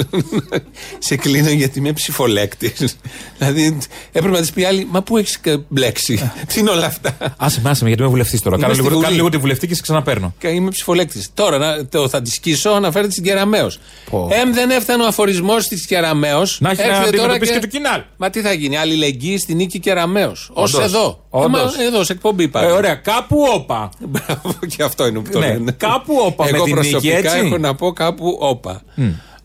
σε 1.08 1.16
κλείνω 1.16 1.50
γιατί 1.50 1.80
είμαι 1.80 1.94
ψηφολέκτης. 1.94 2.96
δηλαδή 3.38 3.78
έπρεπε 4.12 4.36
να 4.36 4.42
της 4.42 4.52
πει 4.52 4.64
άλλη, 4.64 4.88
Μα 4.92 5.02
πού 5.04 5.18
έχεις 5.18 5.40
μπλέξει. 5.68 6.32
Τι 6.54 6.60
είναι 6.60 6.70
όλα 6.70 6.86
αυτά; 6.86 7.18
Άσε 7.38 7.60
με, 7.64 7.70
άσε 7.70 7.82
με, 7.84 7.88
γιατί 7.88 8.02
είμαι 8.04 8.12
βουλευτής 8.12 8.42
τώρα. 8.42 8.56
Είμαι 8.56 8.66
Κάνω 8.66 8.74
στη 8.76 8.84
λίγο, 8.84 8.96
Βουλή. 8.96 9.06
κάνω 9.08 9.16
λίγο 9.16 9.30
τη 9.30 9.38
βουλευτή 9.38 9.68
και 9.68 9.76
σε 9.76 9.82
ξαναπαίρνω. 9.82 10.34
Και 10.40 10.48
είμαι 10.48 10.70
ψηφολέκτης. 10.70 11.30
Τώρα 11.34 11.58
να, 11.58 11.86
το, 11.86 12.10
θα 12.10 12.22
της 12.22 12.34
σκίσω, 12.34 12.70
αναφέρεται 12.70 13.12
στην 13.12 13.24
Κεραμαίο. 13.24 13.72
Πω. 14.10 14.30
Εμ 14.32 14.54
δεν 14.54 14.70
έφτανε 14.70 15.04
ο 15.04 15.08
αφορισμός 15.08 15.68
της 15.68 15.86
Κεραμαίο. 15.86 16.42
Να 16.60 16.70
έχει 16.70 16.82
να 16.88 16.98
αντιμετωπίσει 16.98 17.54
και 17.54 17.60
το 17.60 17.68
κοινάλ. 17.68 18.02
Μα 18.18 18.30
τι 18.30 18.42
θα 18.42 18.54
γίνει, 18.54 18.78
αλληλεγγύη 18.78 19.38
στην 19.38 19.56
νίκη 19.56 19.80
Κεραμαίο. 19.80 20.30
Ω 20.54 20.62
Όντως. 20.62 20.80
εδώ. 20.84 21.26
Όντως. 21.30 21.74
Ε, 21.76 21.78
μα 21.78 21.84
εδώ, 21.84 22.04
σε 22.04 22.14
εκπομπή 22.14 22.44
Ε, 22.44 22.46
υπάρχει. 22.46 22.72
ωραία, 22.72 22.96
κάπου 22.96 23.38
όπα. 23.54 23.90
Μπράβο, 24.12 24.56
και 24.76 24.83
αυτό 24.84 25.08
είναι 25.08 25.20
που 25.20 25.30
το 25.32 25.40
Ναι, 25.40 25.48
λένε. 25.48 25.72
κάπου 25.72 26.14
όπα 26.26 26.44
με 26.44 26.50
Εγώ 26.56 26.64
την 26.64 26.76
νίκη, 26.76 26.90
προσωπικά 26.90 27.18
έτσι. 27.18 27.38
έχω 27.48 27.58
να 27.58 27.76
πω 27.76 27.92
κάπου 27.94 28.38
όπα. 28.40 28.82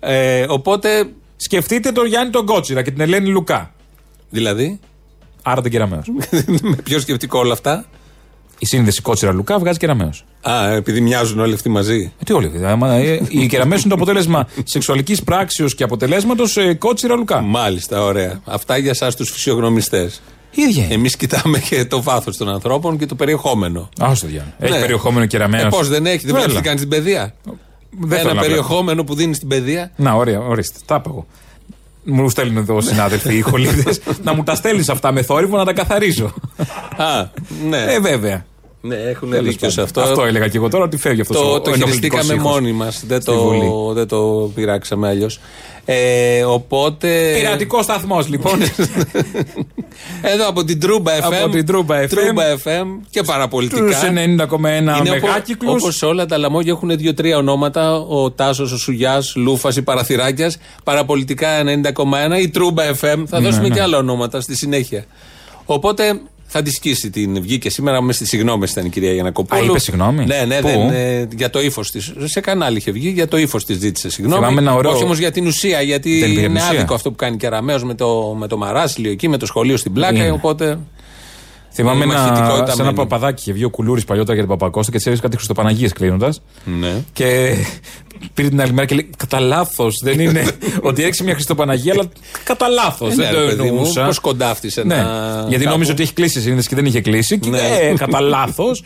Ε, 0.01 0.45
οπότε, 0.49 1.09
Σκεφτείτε 1.41 1.93
τον 1.93 2.07
Γιάννη 2.07 2.31
τον 2.33 2.47
Κότσιρα 2.47 2.83
και 2.83 2.91
την 2.91 3.01
Ελένη 3.01 3.29
Λουκά. 3.29 3.73
δηλαδή, 4.31 4.81
Άρα 5.43 5.61
τον 5.63 5.71
κεραμαίο. 5.71 6.03
με 6.63 6.77
πιο 6.85 7.01
σκεπτικό 7.01 7.39
όλα 7.39 7.53
αυτά; 7.53 7.85
Η 8.59 8.67
σύνδεση 8.67 9.03
Κότσιρα 9.03 9.33
Λουκά 9.33 9.59
βγάζει 9.59 9.79
κεραμαίο. 9.79 10.11
Α, 10.49 10.73
επειδή 10.73 11.01
μοιάζουν 11.01 11.39
όλοι 11.41 11.55
αυτοί 11.55 11.69
μαζί. 11.69 12.13
Ε, 12.21 12.25
τι 12.25 12.33
όλοι. 12.33 12.53
άμα, 12.67 12.93
ε, 12.93 13.21
η 13.29 13.47
κεραμαίο 13.47 13.79
είναι 13.79 13.89
το 13.89 13.95
αποτέλεσμα 13.95 14.49
σεξουαλικής 14.65 15.23
πράξεως 15.23 15.75
και 15.75 15.83
αποτελέσματος 15.85 16.57
ε, 16.57 16.75
Κότσιρα 16.75 17.15
Λουκά. 17.15 17.41
Μάλιστα, 17.41 18.03
ωραία. 18.05 18.41
Αυτά 18.45 18.77
για 18.77 18.91
εσάς 18.91 19.17
τους 19.17 19.31
φυσιογνωμιστές. 19.31 20.21
Ίδια. 20.51 20.87
Εμείς 20.91 21.17
κοιτάμε 21.17 21.59
και 21.59 21.85
το 21.85 22.03
βάθος 22.03 22.37
των 22.37 22.49
ανθρώπων 22.49 22.99
και 22.99 23.07
το 23.07 23.15
περιεχόμενο. 23.15 23.89
Α, 24.03 24.15
στο 24.15 24.27
διάλογο. 24.27 24.53
Έχει 24.59 24.73
Ναι. 24.73 24.81
περιεχόμενο 24.81 25.27
κεραμαίο. 25.27 25.67
Ε, 25.67 25.69
Πώς 25.69 25.89
δεν 25.89 26.07
έχει, 26.07 26.27
δεν 26.27 26.35
βλέπει 26.35 26.55
τι 26.55 26.61
κάνει 26.61 26.77
στην 26.79 26.89
παιδεία; 26.91 27.35
Δεν 27.91 28.09
θέλω 28.19 28.31
Ένα 28.31 28.35
να 28.35 28.41
περιεχόμενο 28.47 29.05
που 29.05 29.15
δίνεις 29.15 29.37
στην 29.37 29.49
παιδεία; 29.49 29.91
Να, 29.97 30.13
ωραία, 30.13 30.41
ορίστε. 30.41 30.79
Τα 30.87 30.95
είπα 30.95 31.11
εγώ. 31.11 31.27
Μου 32.05 32.29
στέλνουν 32.31 32.57
εδώ 32.57 32.81
συνάδελφοι 32.81 33.37
οι 33.37 33.41
χολίδε 33.41 33.95
να 34.23 34.35
μου 34.35 34.43
τα 34.43 34.55
στέλνεις 34.55 34.89
αυτά 34.89 35.13
με 35.13 35.23
θόρυβο 35.23 35.57
να 35.57 35.65
τα 35.65 35.73
καθαρίζω. 35.73 36.35
Α, 36.97 37.25
ναι. 37.69 37.85
ε, 37.93 38.01
βέβαια. 38.01 38.47
Ναι, 38.81 38.95
έχουν 38.95 39.31
Τέλος 39.31 39.45
δίκιο 39.45 39.71
σε 39.71 39.81
πάντων. 39.81 40.03
αυτό. 40.03 40.13
Αυτό 40.13 40.25
έλεγα 40.25 40.49
και 40.49 40.57
εγώ 40.57 40.69
τώρα 40.69 40.85
ότι 40.85 40.97
φεύγει 40.97 41.21
αυτός 41.21 41.37
το, 41.37 41.43
ο 41.43 41.61
το 41.61 41.71
ενοχλητικός 41.71 41.95
χειριστήκαμε 41.95 42.35
ήχος. 42.35 42.53
μόνοι 42.53 42.73
μας. 42.73 43.05
Δεν, 43.07 43.21
Στη 43.21 43.31
Βουλή. 43.33 43.61
το, 43.61 43.93
δεν 43.93 44.09
το 44.09 44.51
πειράξαμε 44.55 45.09
αλλιώς. 45.09 45.41
Ε, 45.85 46.45
οπότε. 46.45 47.33
Πειρατικός 47.39 47.85
σταθμός 47.85 48.29
λοιπόν. 48.29 48.61
Εδώ 50.33 50.49
από 50.49 50.65
την 50.65 50.81
Τρούμπα 50.81 51.13
FM. 51.19 51.33
Από 51.43 51.49
την 51.49 51.67
Τρούμπα 51.67 52.03
FM. 52.03 52.09
Τρούμπα 52.09 52.43
FM 52.65 52.87
και 53.11 53.23
παραπολιτικά. 53.23 53.93
Στου 53.93 54.07
90,1 54.07 54.59
μεγάκυκλους. 55.09 55.83
Όπως 55.83 56.03
όλα 56.03 56.27
τα 56.27 56.39
λαμόγια 56.39 56.73
έχουν 56.73 56.97
δύο-τρία 56.97 57.37
ονόματα. 57.37 57.95
Ο 57.99 58.31
Τάσος, 58.31 58.73
ο 58.73 58.79
Σουγιάς, 58.79 59.33
Λούφας 59.37 59.77
ή 59.77 59.83
Παραθυράκιας. 59.83 60.59
Παραπολιτικά 60.85 61.49
90,1 61.65 62.41
ή 62.41 62.49
Τρούμπα 62.49 62.85
FM. 63.01 63.23
Θα 63.27 63.41
δώσουμε 63.41 63.69
ναι. 63.69 63.75
και 63.75 63.81
άλλα 63.81 63.99
ονόματα 63.99 64.41
στη 64.41 64.57
συνέχεια. 64.57 65.05
Οπότε 65.65 66.21
θα 66.51 66.63
τη 66.63 66.71
σκίσει 66.71 67.11
την 67.11 67.41
βγήκε 67.43 67.71
σήμερα 67.71 68.03
μες 68.03 68.17
στι 68.17 68.27
συγγνώμε 68.27 68.67
ήταν 68.71 68.87
η 68.87 68.89
κυρία 68.89 69.13
Γιανακοπούλου. 69.13 69.61
Α, 69.63 69.65
είπε 69.65 69.79
συγγνώμη; 69.79 70.25
Ναι, 70.25 70.45
ναι, 70.47 70.61
Πού; 70.61 70.69
δεν, 70.69 70.89
ε, 70.91 71.29
για 71.37 71.51
το 71.51 71.61
ύφος 71.61 71.91
της. 71.91 72.13
Σε 72.25 72.41
κανάλι 72.41 72.77
είχε 72.77 72.91
βγει, 72.91 73.09
για 73.09 73.29
το 73.29 73.37
ύφος 73.39 73.65
της 73.65 73.79
ζήτησε 73.79 74.11
συγγνώμη. 74.11 74.41
Θυμάμαι 74.41 74.61
ένα 74.61 74.75
ωραίο- 74.75 74.93
Όχι 74.93 75.05
όμως 75.05 75.19
για 75.19 75.31
την 75.31 75.47
ουσία, 75.47 75.81
γιατί 75.81 76.19
Δεν 76.19 76.29
πήγε 76.29 76.41
την 76.41 76.51
είναι 76.51 76.59
ουσία. 76.61 76.71
άδικο 76.79 76.95
αυτό 76.95 77.11
που 77.11 77.17
κάνει 77.17 77.37
και 77.37 77.47
Αραμαίο 77.47 77.85
με 77.85 77.95
το, 77.95 78.37
με 78.39 78.47
το 78.47 78.57
μαράσιλιο 78.57 79.11
εκεί, 79.11 79.29
με 79.29 79.37
το 79.37 79.47
σχολείο 79.47 79.77
στην 79.77 79.93
πλάκα. 79.93 80.19
Είναι. 80.19 80.31
Οπότε. 80.31 80.79
Θυμάμαι 81.73 82.05
η 82.05 82.07
μαχητικότητα 82.07 82.57
ένα, 82.57 82.67
σε 82.67 82.73
ένα 82.73 82.85
μένει. 82.85 82.95
παπαδάκι 82.97 83.41
είχε 83.43 83.53
βγει 83.53 83.65
ο 83.65 83.71
Κουλούρης 83.71 84.05
παλιότερα 84.05 84.35
για 84.39 84.43
την 84.47 84.57
Παπακώστα 84.59 84.93
και 84.93 84.97
τη 84.99 85.03
έριξε 85.07 85.23
κάτι 85.23 85.37
Χριστοπαναγίε 85.37 85.89
κλείνοντας. 85.89 86.41
Ναι. 86.81 86.95
Και 87.13 87.55
πήρε 88.35 88.49
την 88.49 88.61
άλλη 88.61 88.73
μέρα 88.73 88.87
και 88.87 88.95
λέει: 88.95 89.11
Κατά 89.17 89.41
λάθος. 89.41 90.01
Δεν 90.03 90.21
είναι 90.21 90.45
ότι 90.89 91.03
έριξε 91.03 91.23
μια 91.25 91.35
Χριστοπαναγία, 91.35 91.93
αλλά 91.93 92.09
κατά 92.45 92.69
λάθος. 92.69 93.13
Ε, 93.13 93.15
δεν 93.15 93.27
ναι, 93.27 93.33
το 93.33 93.41
ρε 93.41 93.47
παιδί 93.47 93.61
μου, 93.63 93.67
εννοούσα. 93.67 94.05
πώς 94.05 94.19
κοντάφτησε 94.19 94.83
Ναι. 94.83 94.95
ένα 94.95 95.45
Γιατί 95.49 95.65
κάπου. 95.65 95.75
νόμιζε 95.75 95.93
ότι 95.93 96.03
έχει 96.03 96.13
κλείσει 96.13 96.39
η 96.39 96.43
σύνδεση 96.43 96.69
και 96.69 96.75
δεν 96.75 96.85
είχε 96.87 97.01
κλείσει. 97.01 97.39
Και 97.39 97.49
Ναι. 97.51 97.59
ε, 97.81 97.95
κατά 97.97 98.21
λάθος 98.21 98.85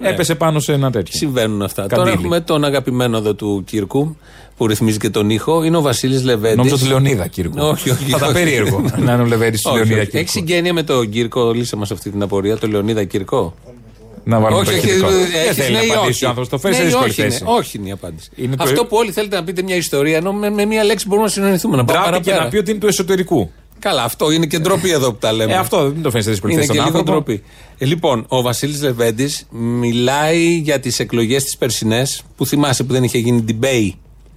έπεσε 0.00 0.34
πάνω 0.34 0.60
σε 0.60 0.72
ένα 0.72 0.90
τέτοιο. 0.90 1.12
Συμβαίνουν 1.18 1.62
αυτά. 1.62 1.82
Καντήλι. 1.82 1.98
Τώρα 2.00 2.10
έχουμε 2.10 2.40
τον 2.40 2.64
αγαπημένο 2.64 3.16
εδώ 3.16 3.34
του 3.34 3.62
Κύρκου, 3.66 4.04
που 4.06 4.16
που 4.56 4.66
ρυθμίζει 4.66 4.98
και 4.98 5.10
τον 5.10 5.30
ήχο 5.30 5.62
είναι 5.64 5.76
ο 5.76 5.80
Βασίλης 5.80 6.22
Λεβέντης. 6.24 6.56
Νόμιζα 6.56 6.78
του 6.78 6.86
Λεωνίδα 6.86 7.26
Κύρκο. 7.26 7.66
Όχι, 7.68 7.90
όχι. 7.90 8.04
Θα 8.10 8.18
τα 8.18 8.24
όχι. 8.24 8.34
περίεργο 8.34 8.80
να 9.04 9.12
είναι 9.12 9.22
ο 9.22 9.26
Λεβέντης 9.26 9.60
του 9.62 9.70
Όχι, 9.74 9.78
Λεωνίδα 9.78 10.00
όχι. 10.00 10.08
Έχει 10.16 10.24
Κύρκο. 10.24 10.30
συγγένεια 10.30 10.72
με 10.72 10.82
τον 10.82 11.08
Κύρκο, 11.10 11.50
λύσε 11.52 11.76
μας 11.76 11.90
αυτή 11.90 12.10
την 12.10 12.22
απορία, 12.22 12.56
τον 12.58 12.70
Λεωνίδα 12.70 13.04
Κύρκο. 13.04 13.54
Να 14.24 14.38
βάλουμε 14.40 14.60
όχι, 14.60 14.70
το 14.70 14.76
όχι, 14.76 14.86
ηχητικό. 14.86 15.08
ε, 15.08 15.12
Δεν 15.12 15.24
έχεις 15.44 15.56
θέλει 15.56 15.76
ναι 15.76 15.82
ή 15.82 15.86
να 15.86 15.94
απαντήσει 15.94 16.10
όχι. 16.14 16.24
ο 16.24 16.28
άνθρωπος. 16.28 16.50
Το 16.50 16.58
φέρει 16.58 16.74
σε 16.74 16.80
Ναι 16.80 16.86
ή 16.86 16.90
δύσκολη 16.90 17.10
όχι 17.10 17.20
είναι. 17.20 17.30
θέση. 17.30 17.44
Όχι 17.46 17.78
είναι 17.78 17.88
η 17.88 17.90
απάντηση. 17.90 18.30
Είναι 18.36 18.56
το- 18.56 18.62
Αυτό 18.62 18.84
που 18.84 18.96
όλοι 18.96 19.12
θέλετε 19.12 19.36
να 19.36 19.44
πείτε 19.44 19.62
μια 19.62 19.76
ιστορία, 19.76 20.16
ενώ 20.16 20.32
με, 20.32 20.50
με 20.50 20.64
μια 20.64 20.84
λέξη 20.84 21.06
μπορούμε 21.08 21.26
να 21.26 21.32
συνεννοηθούμε. 21.32 21.76
Να 21.76 21.84
πάμε 21.84 21.98
Ντράπη 21.98 22.12
και 22.16 22.22
παραπέρα. 22.30 22.44
να 22.44 22.50
πει 22.50 22.56
ότι 22.58 22.70
είναι 22.70 22.80
του 22.80 22.86
εσωτερικού. 22.86 23.50
Καλά, 23.78 24.02
αυτό 24.02 24.30
είναι 24.30 24.46
και 24.46 24.58
ντροπή 24.58 24.90
εδώ 24.90 25.12
που 25.12 25.18
τα 25.18 25.32
λέμε. 25.32 25.52
Ε, 25.52 25.56
αυτό 25.56 25.90
δεν 25.90 26.02
το 26.02 26.10
φέρει 26.10 26.22
σε 26.22 26.30
δύσκολη 26.30 26.52
Είναι 26.52 26.60
θέση 26.62 26.72
και 26.72 26.78
στον 26.78 26.88
λίγο 26.92 26.98
άνθρωπο. 26.98 27.22
ντροπή. 27.24 27.42
Ε, 27.78 27.84
λοιπόν, 27.84 28.24
ο 28.28 28.42
Βασίλης 28.42 28.82
Λεβέντης 28.82 29.46
μιλάει 29.50 30.44
για 30.56 30.80
τις 30.80 30.98
εκλογές 30.98 31.44
τι 31.44 31.56
περσινές 31.58 32.22
που 32.36 32.46
θυμάσαι 32.46 32.84
που 32.84 32.92
δεν 32.92 33.02
είχε 33.04 33.18
γίνει 33.18 33.44
debate. 33.48 33.90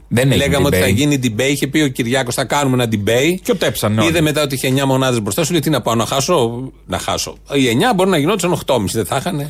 Δεν 0.08 0.32
έγινε 0.32 0.46
Λέγαμε 0.46 0.68
ότι 0.68 0.78
θα 0.78 0.86
debate. 0.86 0.94
γίνει 0.96 1.20
debate. 1.24 1.50
Είχε 1.50 1.68
πει 1.68 1.82
ο 1.82 1.88
Κυριάκος 1.88 2.36
θα 2.36 2.44
κάνουμε 2.46 2.84
ένα 2.84 2.92
debate. 2.94 3.40
Και 3.44 3.52
ο 3.52 3.56
τέψαν 3.56 4.00
όλοι. 4.00 4.08
Είδε 4.10 4.22
μετά 4.22 4.42
ότι 4.42 4.56
είχε 4.56 4.68
9 4.68 4.86
μονάδες 4.86 5.22
μπροστά 5.22 5.44
σου. 5.44 5.52
Λέει 5.52 5.62
τι 5.62 5.70
να 5.70 5.82
πάω 5.82 5.96
να 5.96 6.06
χάσω. 6.06 6.72
Να 6.86 6.98
χάσω. 7.00 7.38
Οι 7.54 7.68
9 7.68 7.94
μπορεί 7.96 8.10
να 8.10 8.18
γινόντουσαν 8.18 8.52
8,5 8.66 8.80
δεν 8.94 9.06
θα 9.06 9.16
είχαν. 9.16 9.48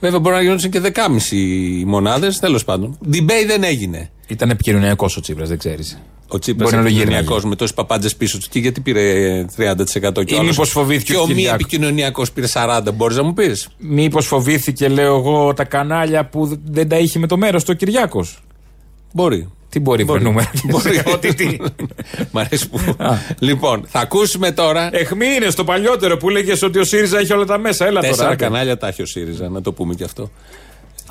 Βέβαια 0.00 0.18
μπορεί 0.18 0.34
να 0.34 0.40
γινόντουσαν 0.42 0.70
και 0.70 0.80
10,5 0.80 1.84
μονάδες. 1.86 2.38
Τέλος 2.38 2.64
πάντων. 2.64 2.98
Debate 3.12 3.46
δεν 3.46 3.62
έγινε. 3.64 4.10
Ήταν 4.26 4.50
επικοινωνιακός 4.50 5.16
ο 5.16 5.20
Τσίπρας, 5.20 5.48
δεν 5.48 5.58
ξέρεις. 5.58 5.98
Ο 6.28 6.38
Τσίπρας 6.38 6.70
Μπορεί 6.70 6.82
να 6.82 6.88
είναι 6.88 6.90
το 6.90 6.94
επικοινωνιακός 6.96 7.26
γύρναγε. 7.34 7.48
με 7.48 7.56
τόσες 7.56 7.74
παπάντζες 7.74 8.16
πίσω 8.16 8.38
του. 8.38 8.46
Και 8.50 8.58
γιατί 8.58 8.80
πήρε 8.80 9.44
30% 9.56 10.24
και 10.24 10.34
Ή 10.34 10.36
ο 10.36 10.40
άλλος- 10.40 10.50
μήπως 10.50 10.70
φοβήθηκε 10.70 11.12
Και 11.12 11.18
ο 11.18 11.22
ο 11.22 11.26
μη 11.26 11.34
Κυριάκος. 11.34 11.60
επικοινωνιακός 11.60 12.32
πήρε 12.32 12.46
40. 12.46 12.92
Μπορείς 12.92 13.16
να 13.16 13.22
μου 13.22 13.32
πεις; 13.32 13.68
Μήπως 13.78 14.26
φοβήθηκε, 14.26 14.88
λέω 14.88 15.16
εγώ, 15.16 15.54
τα 15.54 15.64
κανάλια 15.64 16.26
που 16.26 16.58
δεν 16.64 16.88
τα 16.88 16.98
είχε 16.98 17.18
με 17.18 17.26
το 17.26 17.36
μέρος 17.36 17.64
του 17.64 17.70
ο 17.72 17.76
Κυριάκος; 17.76 18.42
Μπορεί. 19.12 19.48
Τι 19.70 19.80
μπορεί, 19.80 20.04
Μπορεί. 20.04 20.18
βρε 20.18 20.28
νούμερα. 20.28 20.50
Μπορεί. 20.64 21.02
Ότι 21.14 21.34
τι. 21.34 21.56
Μ' 22.30 22.38
αρέσει 22.38 22.68
που. 22.68 22.80
λοιπόν, 23.38 23.84
θα 23.88 24.00
ακούσουμε 24.00 24.50
τώρα. 24.52 24.88
Εχμή 24.92 25.26
είναι 25.26 25.50
στο 25.50 25.64
παλιότερο 25.64 26.16
που 26.16 26.28
έλεγε 26.28 26.52
ότι 26.64 26.78
ο 26.78 26.84
ΣΥΡΙΖΑ 26.84 27.18
έχει 27.18 27.32
όλα 27.32 27.44
τα 27.44 27.58
μέσα. 27.58 27.86
Έλα 27.86 28.00
Τέσσερα 28.00 28.16
τώρα. 28.16 28.30
άντε. 28.30 28.44
κανάλια 28.44 28.76
τα 28.76 28.86
έχει 28.88 29.02
ο 29.02 29.06
ΣΥΡΙΖΑ, 29.06 29.48
να 29.48 29.60
το 29.60 29.72
πούμε 29.72 29.94
και 29.94 30.04
αυτό. 30.04 30.30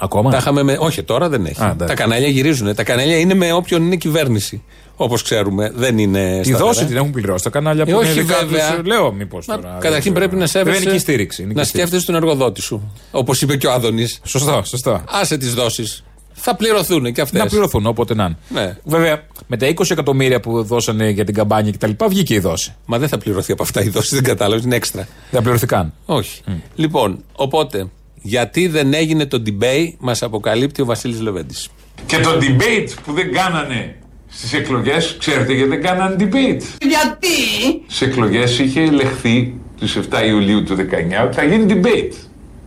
Ακόμα; 0.01 0.31
Τα 0.31 0.37
είχαμε 0.37 0.63
με... 0.63 0.77
Όχι, 0.79 1.03
τώρα 1.03 1.29
δεν 1.29 1.45
έχει. 1.45 1.61
Α, 1.63 1.69
εντάξει. 1.69 1.95
τα 1.95 2.01
κανάλια 2.01 2.27
γυρίζουν. 2.27 2.75
Τα 2.75 2.83
κανάλια 2.83 3.17
είναι 3.19 3.33
με 3.33 3.51
όποιον 3.53 3.83
είναι 3.83 3.95
κυβέρνηση. 3.95 4.63
Όπως 4.95 5.21
ξέρουμε. 5.21 5.71
Δεν 5.75 5.97
είναι. 5.97 6.39
Τη 6.41 6.47
σταθερά. 6.47 6.65
δόση 6.67 6.85
την 6.85 6.97
έχουν 6.97 7.11
πληρώσει 7.11 7.43
τα 7.43 7.49
κανάλια 7.49 7.83
Ε, 7.87 7.91
που 7.91 7.97
όχι, 7.97 8.11
είναι 8.11 8.21
δικά 8.21 8.37
βέβαια. 8.45 8.75
τους. 8.75 8.85
Λέω 8.85 9.11
μήπως 9.11 9.45
Μα, 9.47 9.55
τώρα. 9.55 9.77
Καταρχήν 9.81 10.13
δεν 10.13 10.21
πρέπει 10.21 10.35
να 10.35 10.45
ξέρω. 10.45 10.63
σέβεσαι. 10.63 10.79
Δεν 10.79 10.87
είναι 10.89 10.97
και 10.97 11.03
στήριξη. 11.03 11.41
είναι 11.43 11.53
να 11.53 11.61
και 11.61 11.67
στήριξη. 11.67 11.87
σκέφτεσαι 11.91 12.11
τον 12.21 12.29
εργοδότη 12.29 12.61
σου. 12.61 12.91
Όπως 13.11 13.41
είπε 13.41 13.57
και 13.57 13.67
ο 13.67 13.71
Άδωνης. 13.71 14.19
Σωστό, 14.23 14.61
σωστό. 14.65 15.03
Άσε 15.09 15.37
τις 15.37 15.53
δόσεις. 15.53 16.03
Θα 16.41 16.55
πληρωθούν 16.55 17.13
και 17.13 17.21
αυτές. 17.21 17.41
Να 17.41 17.47
πληρωθούν 17.47 17.85
όποτε 17.85 18.15
να 18.15 18.23
είναι. 18.23 18.37
Ναι. 18.49 18.77
Βέβαια, 18.83 19.23
με 19.47 19.57
τα 19.57 19.67
20 19.67 19.91
εκατομμύρια 19.91 20.39
που 20.39 20.63
δώσανε 20.63 21.09
για 21.09 21.25
την 21.25 21.33
καμπάνια 21.33 21.71
κτλ. 21.71 22.05
βγήκε 22.07 22.33
η 22.33 22.39
δόση. 22.39 22.75
Μα 22.85 22.97
δεν 22.97 23.07
θα 23.07 23.17
πληρωθεί 23.17 23.51
από 23.51 23.63
αυτά 23.63 23.83
η 23.83 23.89
δόση, 23.89 24.15
δεν 24.15 24.23
κατάλαβες, 24.23 24.63
είναι 24.63 24.75
έξτρα. 24.75 25.07
Δεν 25.31 25.41
πληρωθήκαν. 25.41 25.93
Όχι. 26.05 26.41
Λοιπόν, 26.75 27.23
οπότε, 27.33 27.89
γιατί 28.21 28.67
δεν 28.67 28.93
έγινε 28.93 29.25
το 29.25 29.43
debate, 29.45 29.93
μας 29.99 30.23
αποκαλύπτει 30.23 30.81
ο 30.81 30.85
Βασίλης 30.85 31.19
Λεβέντης. 31.21 31.69
Και 32.05 32.17
το 32.17 32.29
debate 32.29 32.89
που 33.05 33.13
δεν 33.13 33.33
κάνανε 33.33 33.95
στις 34.29 34.53
εκλογές, 34.53 35.15
ξέρετε 35.19 35.53
γιατί 35.53 35.69
δεν 35.69 35.81
κάνανε 35.81 36.15
debate; 36.19 36.61
Γιατί; 36.81 37.81
Στις 37.87 38.01
εκλογές 38.01 38.59
είχε 38.59 38.81
ελεγχθεί 38.81 39.53
τις 39.79 39.95
7 39.95 40.25
Ιουλίου 40.27 40.63
του 40.63 40.75
19 40.75 41.25
ότι 41.25 41.35
θα 41.35 41.43
γίνει 41.43 41.65
debate. 41.69 42.13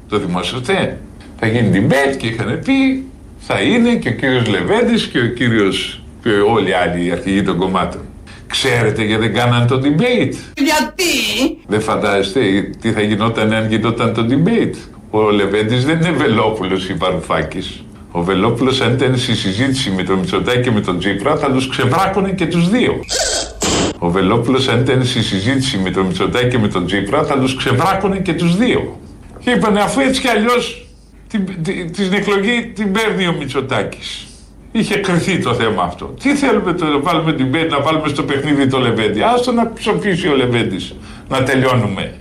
Το 0.09 0.19
δημόσιοτε. 0.19 1.01
Θα 1.39 1.47
γίνει 1.47 1.87
debate 1.89 2.17
και 2.17 2.27
είχαν 2.27 2.61
πει 2.65 3.05
θα 3.47 3.61
είναι 3.61 3.95
και 3.95 4.09
ο 4.09 4.13
κύριος 4.13 4.47
Λεβέντης 4.49 5.07
και 5.07 5.19
ο 5.19 5.27
κύριος 5.27 6.03
και 6.23 6.29
όλοι 6.29 6.69
οι 6.69 6.73
άλλοι 6.73 7.13
αρχηγοί 7.13 7.43
των 7.43 7.57
κομμάτων. 7.57 8.01
Ξέρετε 8.47 9.05
γιατί 9.05 9.23
δεν 9.23 9.35
κάνανε 9.35 9.67
το 9.67 9.81
debate; 9.85 10.35
Γιατί; 10.57 11.59
Δεν 11.67 11.81
φαντάζεστε 11.81 12.41
τι 12.81 12.93
θα 12.93 13.01
γινόταν 13.01 13.53
αν 13.53 13.69
γινόταν 13.69 14.15
το 14.15 14.27
debate; 14.31 14.77
Ο 15.11 15.31
Λεβέντης 15.31 15.85
δεν 15.85 15.97
είναι 15.97 16.11
Βελόπουλος 16.11 16.89
ή 16.89 16.95
Βαρουφάκης. 16.95 17.85
Ο 18.11 18.23
Βελόπουλος 18.23 18.81
αν 18.81 18.93
ήταν 18.93 19.17
στη 19.17 19.35
συζήτηση 19.35 19.91
με 19.91 20.03
τον 20.03 20.19
Μητσοτάκη 20.19 20.61
και 20.61 20.71
με 20.71 20.81
τον 20.81 20.99
Τζίπρα 20.99 21.37
θα 21.37 21.51
τους 21.51 21.69
ξεβράκωνε 21.69 22.31
και 22.31 22.47
τους 22.47 22.71
δύο. 22.71 23.01
Ο 23.99 24.11
Βελόπουλος 24.11 24.69
αν 24.69 24.81
ήταν 24.81 25.05
στη 25.05 25.23
συζήτηση 25.23 25.79
με 25.79 25.91
τον 25.91 26.07
Μητσοτάκη 26.07 26.49
και 26.49 26.59
με 26.59 26.69
τον 26.69 26.87
Τζίπρα 26.87 27.25
θα 27.25 27.39
τους 27.39 27.57
ξεβράκωνε 27.57 28.19
και 28.19 28.33
τους 28.33 28.57
δύο. 28.57 29.01
Και 29.39 29.51
είπανε 29.51 29.81
αφού 29.81 30.01
έτσι 30.01 30.21
κι 30.21 30.29
αλλιώς 30.29 30.82
την, 31.33 31.63
την, 31.63 31.93
την 31.93 32.13
εκλογή 32.13 32.67
την 32.75 32.93
παίρνει 32.93 33.27
ο 33.27 33.33
Μητσοτάκης. 33.39 34.27
Είχε 34.73 34.97
κρυθεί 34.97 35.39
το 35.39 35.55
θέμα 35.55 35.83
αυτό. 35.83 36.05
Τι 36.07 36.35
θέλουμε 36.35 36.73
τώρα 36.73 36.93
να 36.93 36.99
βάλουμε 36.99 37.33
την 37.33 37.51
πέντε, 37.51 37.67
να 37.67 37.81
βάλουμε 37.81 38.09
στο 38.09 38.23
παιχνίδι 38.23 38.67
το 38.67 38.79
Λεβέντι. 38.79 39.21
Άστο 39.23 39.53
να 39.53 39.73
ψοφήσει 39.73 40.29
ο 40.29 40.37
Λεβέντης, 40.37 40.95
να 41.29 41.43
τελειώνουμε. 41.43 42.15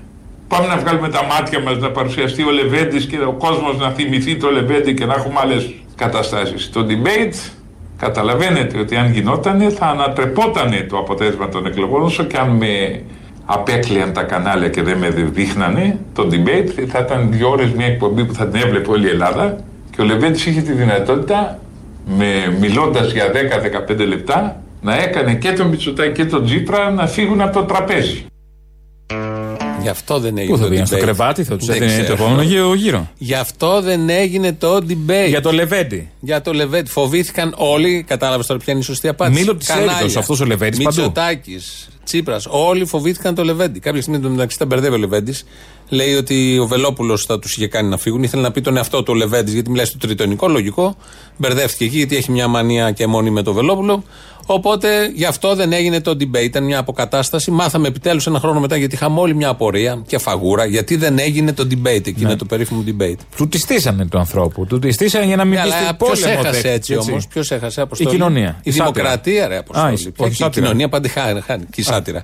Πάμε 0.47 0.67
να 0.67 0.77
βγάλουμε 0.77 1.09
τα 1.09 1.23
μάτια 1.23 1.59
μας 1.59 1.77
να 1.77 1.91
παρουσιαστεί 1.91 2.43
ο 2.43 2.51
Λεβέντης 2.51 3.05
και 3.05 3.17
ο 3.19 3.31
κόσμος 3.31 3.77
να 3.77 3.89
θυμηθεί 3.89 4.35
το 4.35 4.51
Λεβέντι 4.51 4.93
και 4.93 5.05
να 5.05 5.13
έχουμε 5.13 5.39
άλλες 5.41 5.73
καταστάσεις. 5.95 6.69
Το 6.69 6.85
debate 6.89 7.51
καταλαβαίνετε 7.97 8.79
ότι 8.79 8.95
αν 8.95 9.11
γινότανε 9.11 9.69
θα 9.69 9.85
ανατρεπότανε 9.85 10.85
το 10.89 10.97
αποτέλεσμα 10.97 11.49
των 11.49 11.65
εκλογών 11.65 12.01
όσο 12.01 12.23
και 12.23 12.37
αν 12.37 12.49
με 12.49 13.01
απέκλειαν 13.45 14.13
τα 14.13 14.23
κανάλια 14.23 14.69
και 14.69 14.81
δεν 14.81 14.97
με 14.97 15.09
δείχνανε 15.09 15.99
το 16.13 16.27
debate 16.31 16.85
θα 16.87 16.99
ήταν 16.99 17.27
δύο 17.31 17.49
ώρες 17.49 17.71
μια 17.71 17.85
εκπομπή 17.85 18.25
που 18.25 18.33
θα 18.33 18.47
την 18.47 18.61
έβλεπε 18.61 18.91
όλη 18.91 19.07
η 19.07 19.09
Ελλάδα 19.09 19.57
και 19.95 20.01
ο 20.01 20.03
Λεβέντης 20.03 20.45
είχε 20.45 20.61
τη 20.61 20.71
δυνατότητα 20.71 21.59
με, 22.05 22.57
μιλώντας 22.59 23.11
για 23.11 23.25
10-15 23.89 24.07
λεπτά 24.07 24.61
να 24.81 24.95
έκανε 24.95 25.35
και 25.35 25.51
τον 25.51 25.67
Μητσοτάκη 25.67 26.11
και 26.11 26.25
τον 26.25 26.45
Τζίπρα 26.45 26.91
να 26.91 27.07
φύγουν 27.07 27.41
από 27.41 27.59
το 27.59 27.63
τραπέζι. 27.65 28.25
Γι' 29.81 29.89
αυτό 29.89 30.19
δεν 30.19 30.37
έγινε 30.37 30.51
Πού 30.53 30.57
θα 30.57 30.63
το 30.63 30.69
πήγαν 30.69 30.85
στο 30.87 30.95
debate. 30.97 30.99
κρεβάτι, 30.99 31.43
θα 31.43 31.57
τους 31.57 31.65
Δεν 31.67 31.75
έδινε 31.75 31.97
το 31.97 32.03
ξέρω. 32.03 32.13
επόμενο 32.13 32.41
γύρο. 32.41 32.73
γύρο. 32.73 33.09
Γι' 33.17 33.33
αυτό 33.33 33.81
δεν 33.81 34.09
έγινε 34.09 34.53
το 34.53 34.75
debate. 34.75 35.27
Για 35.27 35.41
το 35.41 35.51
Λεβέντι. 35.51 36.09
Για 36.19 36.41
το 36.41 36.53
Λεβέντι. 36.53 36.89
Φοβήθηκαν 36.89 37.53
όλοι. 37.57 38.03
Κατάλαβες 38.07 38.45
τώρα 38.45 38.59
ποια 38.59 38.73
είναι 38.73 38.81
η 38.81 38.85
σωστή 38.85 39.07
απάντηση. 39.07 39.39
Μήλο 39.41 39.55
της 39.55 39.69
Έριδος, 39.69 40.15
αυτός 40.17 40.39
ο 40.39 40.45
Λεβέντης 40.45 40.83
παντού. 40.83 40.95
Μητσοτάκης, 41.01 41.89
Τσίπρας. 42.03 42.45
Όλοι 42.49 42.85
φοβήθηκαν 42.85 43.35
το 43.35 43.43
Λεβέντι. 43.43 43.79
Κάποια 43.79 44.01
στιγμή 44.01 44.29
μεταξύ 44.29 44.57
τα 44.57 44.65
μπερδεύει 44.65 44.95
ο 44.95 44.97
Λεβέντι. 44.97 45.33
Λέει 45.89 46.13
ότι 46.13 46.57
ο 46.59 46.65
Βελόπουλος 46.67 47.25
θα 47.25 47.39
τους 47.39 47.55
είχε 47.55 47.67
κάνει 47.67 47.89
να 47.89 47.97
φύγουν. 47.97 48.23
Ήθελε 48.23 48.41
να 48.41 48.51
πει 48.51 48.61
τον 48.61 48.77
εαυτό 48.77 48.97
του 49.03 49.11
ο 49.15 49.17
Λεβέντι, 49.17 49.51
γιατί 49.51 49.69
μιλάει 49.69 49.85
στο 49.85 49.97
τριτονικό. 49.97 50.47
Λογικό. 50.47 50.95
Μπερδεύτηκε 51.37 51.83
εκεί, 51.85 51.97
γιατί 51.97 52.15
έχει 52.15 52.31
μια 52.31 52.47
μανία 52.47 52.91
και 52.91 53.07
μόνη 53.07 53.29
με 53.29 53.41
το 53.41 53.53
Βελόπουλο. 53.53 54.03
Οπότε 54.53 55.11
γι' 55.15 55.25
αυτό 55.25 55.55
δεν 55.55 55.71
έγινε 55.73 56.01
το 56.01 56.11
debate. 56.11 56.43
Ήταν 56.43 56.63
μια 56.63 56.79
αποκατάσταση. 56.79 57.51
Μάθαμε 57.51 57.87
επιτέλους 57.87 58.27
ένα 58.27 58.39
χρόνο 58.39 58.59
μετά, 58.59 58.75
γιατί 58.77 58.95
είχαμε 58.95 59.19
όλη 59.19 59.35
μια 59.35 59.49
απορία 59.49 60.01
και 60.07 60.17
φαγούρα, 60.17 60.65
γιατί 60.65 60.95
δεν 60.95 61.19
έγινε 61.19 61.53
το 61.53 61.67
debate, 61.71 62.07
εκείνο 62.07 62.29
Ναι. 62.29 62.35
το 62.35 62.45
περίφημο 62.45 62.83
debate. 62.87 63.15
Του 63.35 63.47
τη 63.47 63.57
στήσανε 63.57 64.05
του 64.05 64.17
ανθρώπου. 64.19 64.65
Του 64.65 64.79
τη 64.79 64.91
στήσανε 64.91 65.25
για 65.25 65.35
να 65.35 65.45
μην 65.45 65.53
Ναι, 65.59 65.63
πει 65.63 65.69
στην 65.69 65.81
αλλά 65.83 65.95
ποιος 65.95 66.09
πόλεμο. 66.21 66.31
έχασε 66.39 66.49
δέχτηκε, 66.51 66.73
έτσι 66.73 66.95
όμως, 66.95 67.27
ποιος 67.27 67.51
έχασε 67.51 67.81
αποστολή; 67.81 68.09
Η 68.09 68.11
κοινωνία. 68.13 68.55
Η, 68.63 68.69
Η 68.69 68.71
σάτυρα. 68.71 68.91
δημοκρατία, 68.93 69.47
ρε 69.47 69.55
Α, 69.55 69.59
αποστολή. 69.59 69.93
η- 69.93 69.95
Ποια 69.97 70.25
όχι, 70.25 70.35
και 70.35 70.43
η 70.43 70.45
σάτυρα. 70.45 70.65
κοινωνία 70.65 70.89
πάντα 70.89 71.09
χάνει, 71.09 71.41
χάνει 71.41 71.63
και 71.71 71.81
η 71.81 71.83
σάτυρα. 71.83 72.23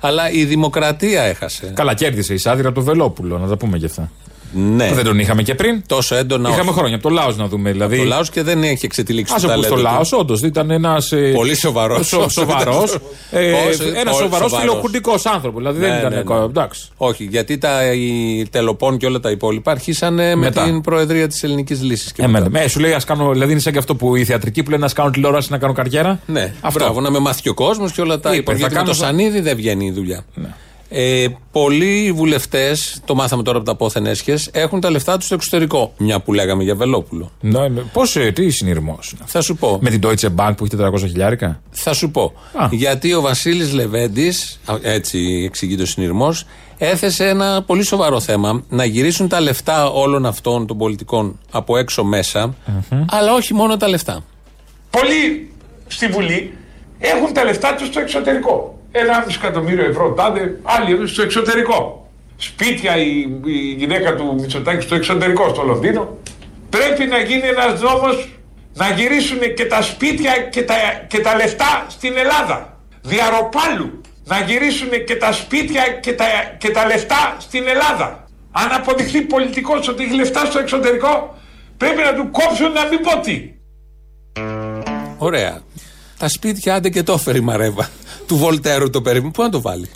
Αλλά 0.00 0.30
η 0.30 0.44
δημοκρατία 0.44 1.22
έχασε. 1.22 1.72
Καλά, 1.74 1.94
κέρδισε 1.94 2.34
η 2.34 2.36
Σάδυρα 2.36 2.68
από 2.68 2.78
το 2.78 2.84
Βελόπουλο, 2.84 3.38
να 3.38 3.48
τα 3.48 3.56
πούμε 3.56 3.78
και 3.78 3.86
αυτά. 3.86 4.10
Ναι. 4.52 4.88
Που 4.88 4.94
δεν 4.94 5.04
τον 5.04 5.18
είχαμε 5.18 5.42
και 5.42 5.54
πριν. 5.54 5.82
Τόσο 5.86 6.14
έντονα. 6.14 6.48
Είχαμε 6.48 6.70
όχι. 6.70 6.78
χρόνια 6.78 6.94
από 6.96 7.08
το 7.08 7.14
Λάος 7.14 7.36
να 7.36 7.46
δούμε. 7.48 7.72
Δηλαδή, 7.72 7.96
Το 7.96 8.04
λαό 8.04 8.20
και 8.32 8.42
δεν 8.42 8.62
έχει 8.62 8.84
εξετυλίξει 8.86 9.32
Α 9.32 9.36
το 9.36 9.42
το 9.42 9.48
ταλέντο 9.48 9.66
στο 9.66 9.76
του. 9.76 9.82
Λάος, 9.82 10.12
όντως 10.12 10.42
ήταν 10.42 10.70
ένας. 10.70 11.12
Πολύ 11.34 11.54
σοβαρός. 11.56 12.06
Σοβαρός. 12.28 12.82
Όσο- 12.82 13.00
Ένας 13.32 13.70
πολύ 13.72 14.14
σοβαρός 14.14 14.50
σοβαρός. 14.50 14.58
φιλοκουντικό 14.60 15.14
άνθρωπο. 15.34 15.58
Δηλαδή 15.58 15.78
δεν 15.78 15.90
Ναι, 15.90 15.96
ήταν. 15.98 16.12
ναι, 16.12 16.22
ναι. 16.38 16.44
Εντάξει. 16.44 16.88
Όχι, 16.96 17.24
γιατί 17.30 17.58
τα, 17.58 17.92
οι 17.92 18.46
τελοπών 18.50 18.96
και 18.96 19.06
όλα 19.06 19.20
τα 19.20 19.30
υπόλοιπα 19.30 19.70
αρχίσανε 19.70 20.34
Μετά. 20.34 20.60
με 20.64 20.66
την 20.70 20.80
προεδρία 20.80 21.28
της 21.28 21.42
Ελληνικής 21.42 21.82
Λύσης. 21.82 22.12
Ε, 22.16 22.26
με, 22.26 22.46
με, 22.50 22.68
σου 22.68 22.80
λέει, 22.80 22.92
ας 22.92 23.04
κάνω. 23.04 23.32
Δηλαδή 23.32 23.52
είναι 23.52 23.60
σαν 23.60 23.72
και 23.72 23.78
αυτό 23.78 23.94
που 23.94 24.16
οι 24.16 24.24
θεατρικοί 24.24 24.62
που 24.62 24.70
λένε 24.70 24.84
να 24.86 24.92
κάνω 24.92 25.10
τηλεόραση 25.10 25.50
να 25.52 25.58
κάνω 25.58 25.72
καριέρα. 25.72 26.20
Ναι, 26.26 26.52
αυτό. 26.60 26.78
Μπράβο, 26.84 27.00
να 27.00 27.10
με 27.10 27.18
μάθει 27.18 27.42
και 27.42 27.48
ο 27.48 27.54
κόσμος 27.54 27.92
και 27.92 28.00
όλα 28.00 28.20
τα 28.20 28.28
Είπε, 28.28 28.38
υπόλοιπα. 28.38 28.52
θα 28.52 28.58
Γιατί 28.58 28.74
με 28.74 28.80
κάνω 28.80 28.90
το 28.92 28.96
θα- 28.98 29.06
Σανίδη 29.06 29.40
δεν 29.40 29.56
βγαίνει 29.56 29.86
η 29.86 29.90
δουλειά. 29.90 30.24
Ναι. 30.88 30.98
Ε, 31.00 31.26
πολλοί 31.52 32.12
βουλευτές, 32.12 33.00
το 33.04 33.14
μάθαμε 33.14 33.42
τώρα 33.42 33.56
από 33.58 33.66
τα 33.66 33.76
πόθεν 33.76 34.06
έσχες, 34.06 34.50
έχουν 34.52 34.80
τα 34.80 34.90
λεφτά 34.90 35.16
τους 35.16 35.24
στο 35.26 35.34
εξωτερικό. 35.34 35.92
Μια 35.98 36.20
που 36.20 36.32
λέγαμε 36.32 36.62
για 36.62 36.74
Βελόπουλο. 36.74 37.30
Ναι, 37.40 37.68
Πώς, 37.68 38.16
τι 38.34 38.50
συνειρμός. 38.50 39.14
Θα 39.24 39.40
σου 39.40 39.56
πω. 39.56 39.78
Με 39.82 39.90
την 39.90 40.00
Deutsche 40.04 40.34
Bank 40.36 40.52
που 40.56 40.64
έχει 40.64 40.76
400 40.76 40.98
χιλιάρικα. 40.98 41.60
Θα 41.70 41.92
σου 41.92 42.10
πω. 42.10 42.32
Α. 42.52 42.68
Γιατί 42.70 43.14
ο 43.14 43.20
Βασίλης 43.20 43.72
Λεβέντης, 43.72 44.60
έτσι 44.82 45.42
εξηγεί 45.44 45.76
το 45.76 45.86
συνειρμός, 45.86 46.44
έθεσε 46.78 47.28
ένα 47.28 47.62
πολύ 47.62 47.82
σοβαρό 47.82 48.20
θέμα. 48.20 48.62
Να 48.68 48.84
γυρίσουν 48.84 49.28
τα 49.28 49.40
λεφτά 49.40 49.90
όλων 49.90 50.26
αυτών 50.26 50.66
των 50.66 50.78
πολιτικών 50.78 51.38
από 51.50 51.76
έξω 51.76 52.04
μέσα, 52.04 52.54
αλλά 53.10 53.34
όχι 53.34 53.54
μόνο 53.54 53.76
τα 53.76 53.88
λεφτά. 53.88 54.24
Πολλοί 54.90 55.50
στη 55.86 56.06
Βουλή 56.06 56.52
έχουν 56.98 57.32
τα 57.32 57.44
λεφτά 57.44 57.74
τους 57.74 57.86
στο 57.86 58.00
εξωτερικό. 58.00 58.77
Ένα 58.92 59.26
εκατομμύριο 59.38 59.84
ευρώ 59.84 60.12
τάδε, 60.12 60.60
άλλοι 60.62 61.06
στο 61.06 61.22
εξωτερικό. 61.22 62.08
Σπίτια 62.36 62.96
η, 62.96 63.26
η 63.44 63.74
γυναίκα 63.76 64.14
του 64.14 64.34
Μητσοτάκη 64.40 64.82
στο 64.82 64.94
εξωτερικό, 64.94 65.48
στο 65.48 65.62
Λονδίνο. 65.62 66.18
Πρέπει 66.70 67.04
να 67.06 67.18
γίνει 67.18 67.46
ένας 67.46 67.80
νόμος 67.80 68.28
να 68.74 68.90
γυρίσουν 68.90 69.38
και 69.56 69.64
τα 69.64 69.82
σπίτια 69.82 70.32
και 70.50 70.62
τα, 70.62 70.74
και 71.08 71.18
τα 71.20 71.36
λεφτά 71.36 71.86
στην 71.88 72.16
Ελλάδα. 72.16 72.78
Διαροπάλου 73.02 74.00
να 74.24 74.40
γυρίσουν 74.40 74.88
και 75.06 75.16
τα 75.16 75.32
σπίτια 75.32 75.82
και 76.00 76.12
τα, 76.12 76.24
και 76.58 76.70
τα 76.70 76.86
λεφτά 76.86 77.36
στην 77.38 77.68
Ελλάδα. 77.68 78.28
Αν 78.50 78.72
αποδειχθεί 78.72 79.20
πολιτικός 79.20 79.88
ότι 79.88 80.04
έχει 80.04 80.14
λεφτά 80.14 80.44
στο 80.44 80.58
εξωτερικό, 80.58 81.38
πρέπει 81.76 82.02
να 82.02 82.14
του 82.14 82.30
κόψουν 82.30 82.72
να 82.72 82.84
μην 82.86 83.00
πω 83.00 83.20
τι. 83.20 83.50
Ωραία. 85.18 85.60
Τα 86.18 86.28
σπίτια 86.28 86.74
άντε 86.74 86.88
και 86.88 87.02
το 87.02 87.12
έφερε 87.12 87.38
η 87.38 87.40
Μαρέβα. 87.40 87.88
Του 88.28 88.36
Βολτέρου 88.36 88.90
το 88.90 89.00
περίπου. 89.02 89.30
Πού 89.30 89.42
να 89.42 89.48
το 89.48 89.60
βάλει; 89.60 89.88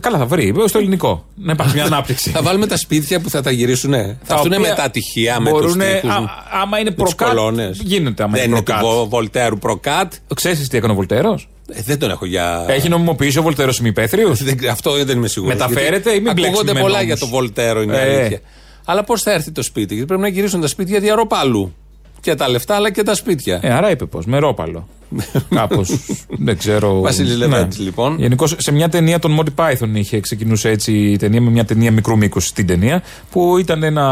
Καλά, 0.00 0.18
θα 0.18 0.26
βρει. 0.26 0.54
Στο 0.66 0.78
ελληνικό. 0.78 1.26
Να 1.34 1.52
υπάρχει 1.52 1.74
μια 1.74 1.84
ανάπτυξη. 1.84 2.30
θα 2.30 2.42
βάλουμε 2.42 2.66
τα 2.66 2.76
σπίτια 2.76 3.20
που 3.20 3.30
θα 3.30 3.42
τα 3.42 3.50
γυρίσουν. 3.50 3.90
Θα 3.92 3.98
Τα 3.98 4.34
έρθουν 4.34 4.46
οποία 4.52 4.58
μετά 4.58 4.90
τυχεία 4.90 5.40
με 5.40 5.50
τους 5.50 5.60
μπορούνε, 5.60 5.84
τοίχους, 6.00 6.10
α- 6.10 6.30
άμα 6.62 6.78
είναι 6.78 6.90
με 6.90 6.96
τους 7.04 7.14
προκάτ, 7.14 7.36
κολόνες. 7.36 7.80
γίνεται 7.84 8.22
άμα 8.22 8.32
Δεν 8.32 8.42
είναι 8.44 8.50
είναι 8.56 8.64
του 8.64 8.72
προκάτ. 8.72 8.84
Βο- 8.84 9.06
Βολτέρου 9.08 9.58
προκάτ. 9.58 10.12
Ξέρεις 10.34 10.68
τι 10.68 10.76
έκανε 10.76 10.92
ο 10.92 10.96
Βολτέρος; 10.96 11.48
Ε, 11.72 11.82
δεν 11.82 11.98
τον 11.98 12.10
έχω 12.10 12.26
για. 12.26 12.64
Έχει 12.68 12.88
νομιμοποιήσει 12.88 13.38
ο 13.38 13.42
Βολτέρος 13.42 13.78
ημιπέθριου. 13.78 14.34
Δεν- 14.48 14.68
Αυτό 14.70 15.04
δεν 15.04 15.16
είμαι 15.16 15.28
σίγουρος. 15.28 15.54
Μεταφέρεται 15.58 16.10
ή 16.10 16.20
μην 16.20 16.22
μπλέξουμε 16.22 16.46
Ακούγονται 16.48 16.72
με 16.72 16.80
πολλά 16.80 16.92
νόμους; 16.92 17.06
για 17.06 17.16
το 17.16 17.26
Βολτέρο, 17.26 17.82
είναι 17.82 17.96
η 17.96 17.98
Ε. 17.98 18.18
αλήθεια. 18.18 18.40
Αλλά 18.84 19.04
πώς 19.04 19.22
θα 19.22 19.32
έρθει 19.32 19.50
το 19.52 19.62
σπίτι, 19.62 19.92
γιατί 19.92 20.06
πρέπει 20.06 20.22
να 20.22 20.28
γυρίσουν 20.28 20.60
τα 20.60 20.66
σπίτια 20.66 21.00
διαρροπάλου. 21.00 21.74
Και 22.20 22.34
τα 22.34 22.48
λεφτά, 22.48 22.74
αλλά 22.74 22.90
και 22.92 23.02
τα 23.02 23.14
σπίτια. 23.14 23.58
Ε, 23.62 23.72
άρα 23.72 23.90
είπε 23.90 24.04
πώ, 24.04 24.20
με 24.26 24.38
ρόπαλο. 24.38 24.88
Κάπως. 25.54 25.90
δεν 26.28 26.58
ξέρω. 26.58 27.00
Βασίλης 27.00 27.36
Λεβέντης, 27.36 27.78
λοιπόν. 27.78 28.16
Γενικώ 28.18 28.46
σε 28.46 28.72
μια 28.72 28.88
ταινία 28.88 29.18
των 29.18 29.38
Monty 29.40 29.64
Python 29.64 29.88
είχε 29.92 30.20
ξεκινούσε 30.20 30.68
έτσι 30.68 30.92
η 30.92 31.16
ταινία 31.16 31.40
με 31.40 31.50
μια 31.50 31.64
ταινία 31.64 31.90
μικρού 31.92 32.16
μήκους 32.16 32.44
στην 32.46 32.66
ταινία 32.66 33.02
που 33.30 33.58
ήταν 33.58 33.82
ένα 33.82 34.04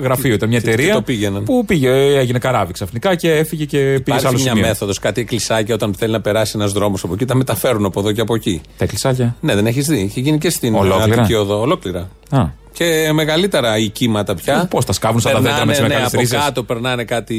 γραφείο, 0.00 0.34
ήταν 0.34 0.48
μια 0.48 0.58
Και- 0.58 0.64
και 0.66 0.70
εταιρεία. 0.72 0.94
το 0.94 1.02
πήγαιναν. 1.02 1.42
Που 1.44 1.64
πήγε, 1.64 1.90
έγινε 2.18 2.38
καράβι 2.38 2.72
ξαφνικά 2.72 3.14
και 3.14 3.30
έφυγε 3.32 3.64
και 3.64 3.78
πήγε 3.78 3.92
σε 3.94 4.00
Υπάρχει 4.06 4.26
άλλο 4.26 4.38
μια 4.38 4.48
σημείο. 4.52 4.66
μέθοδος, 4.66 4.98
κάτι 4.98 5.24
κλεισάκια 5.24 5.74
όταν 5.74 5.94
θέλει 5.94 6.12
να 6.12 6.20
περάσει 6.20 6.52
ένας 6.54 6.72
δρόμος 6.72 7.04
από 7.04 7.14
εκεί, 7.14 7.24
τα 7.24 7.34
μεταφέρουν 7.34 7.84
από 7.84 8.00
εδώ 8.00 8.12
και 8.12 8.20
από 8.20 8.34
εκεί. 8.34 8.60
Τα 8.78 8.86
κλεισάκια. 8.86 9.36
Ναι, 9.40 9.54
δεν 9.54 9.66
έχεις 9.66 9.86
δει. 9.86 10.00
Έχει 10.00 10.20
γίνει 10.20 10.38
και 10.38 10.50
στην 10.50 10.74
Ολόκληρα; 10.74 11.20
Αττική 11.20 11.34
Οδό. 11.34 11.60
Ολόκληρα. 11.60 12.08
Α. 12.30 12.46
Και 12.78 13.10
μεγαλύτερα 13.12 13.78
οι 13.78 13.88
κύματα 13.88 14.34
πια. 14.34 14.66
Πώς 14.70 14.84
τα 14.84 14.92
σκάβουν 14.92 15.20
σαν 15.20 15.32
τα 15.32 15.40
δέντρα 15.40 15.66
με 15.66 15.72
τι 15.72 15.78
Περνάνε, 15.80 15.82
ναι, 15.82 15.88
μεγάλε 15.88 16.06
από 16.06 16.20
ρίζες; 16.20 16.38
κάτω 16.44 16.62
περνάνε 16.62 17.04
κάτι 17.04 17.38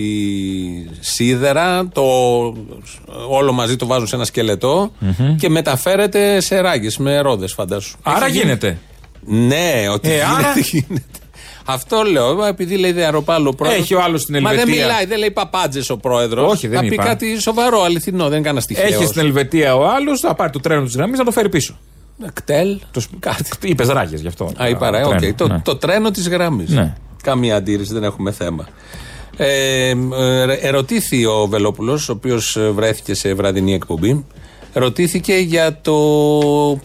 σίδερα, 1.00 1.88
το, 1.94 2.02
όλο 3.30 3.52
μαζί 3.52 3.76
το 3.76 3.86
βάζουν 3.86 4.08
σε 4.08 4.16
ένα 4.16 4.26
σκελετό 4.26 4.92
και 5.38 5.50
μεταφέρεται 5.50 6.40
σε 6.42 6.60
ράγες 6.60 6.98
με 6.98 7.20
ρόδες 7.20 7.54
φαντάσου. 7.54 7.98
Άρα 8.04 8.26
Έχει 8.26 8.32
γίνει- 8.32 8.44
γίνεται; 8.44 8.78
Ναι, 9.26 9.74
ότι 9.94 10.10
Ε, 10.10 10.12
γίνεται, 10.14 10.26
άρα- 10.32 10.54
γίνεται. 10.72 11.04
Αυτό 11.66 12.02
λέω, 12.12 12.46
επειδή 12.46 12.78
λέει 12.78 12.92
διαρροπάλο 12.92 13.50
ο 13.50 13.54
πρόεδρος. 13.54 13.82
Έχει 13.84 13.94
ο 13.94 14.02
άλλος 14.02 14.22
στην 14.22 14.40
Μα 14.42 14.50
δεν 14.50 14.60
Ελβετία. 14.60 14.86
μιλάει, 14.86 15.06
δεν 15.06 15.18
λέει 15.20 15.32
παπάντζες 15.32 15.90
ο 15.90 15.98
πρόεδρος. 15.98 16.52
Όχι, 16.52 16.68
δεν 16.68 16.80
Θα 16.80 16.86
πει 16.88 16.94
είπα. 16.94 17.04
κάτι 17.04 17.42
σοβαρό, 17.42 17.84
αληθινό, 17.84 18.24
δεν 18.24 18.32
είναι 18.34 18.42
κανένα 18.42 18.62
στοιχείο. 18.62 18.84
Έχει 18.86 19.06
στην 19.06 19.22
Ελβετία 19.22 19.76
ο 19.76 19.88
άλλος, 19.88 20.20
θα 20.20 20.36
πάρει 20.36 20.52
το 20.52 20.60
τρένο 20.60 20.84
της 20.84 20.96
γραμμής 20.96 21.18
να 21.20 21.26
το 21.26 21.32
φέρει 21.32 21.50
πίσω. 21.50 21.78
ΚΤΕΛ. 22.34 22.80
Το 22.92 23.02
κάτι. 23.20 23.50
Είπες 23.62 23.88
ράγες 23.88 24.22
γι' 24.22 24.28
αυτό. 24.28 24.52
Α, 24.62 24.70
είπα, 24.70 24.90
ρε, 24.90 25.02
Τρένο, 25.02 25.28
οκ. 25.28 25.36
Το, 25.36 25.48
ναι. 25.48 25.62
το 25.64 25.76
τρένο 25.76 26.12
της 26.12 26.30
γραμμής. 26.30 26.70
Ναι. 26.70 26.96
Καμία 27.24 27.56
αντίρρηση, 27.56 27.94
δεν 27.94 28.04
έχουμε 28.04 28.32
θέμα. 28.32 28.68
Ε, 29.38 29.90
ε, 29.90 29.96
ερωτήθη 30.62 31.26
ο 31.26 31.48
Βελόπουλος, 31.50 32.10
ο 32.10 32.12
οποίος 32.12 32.58
βρέθηκε 32.74 33.14
σε 33.14 33.34
βραδινή 33.34 33.74
εκπομπή, 33.74 34.26
ρωτήθηκε 34.74 35.34
για 35.34 35.78
το 35.82 35.94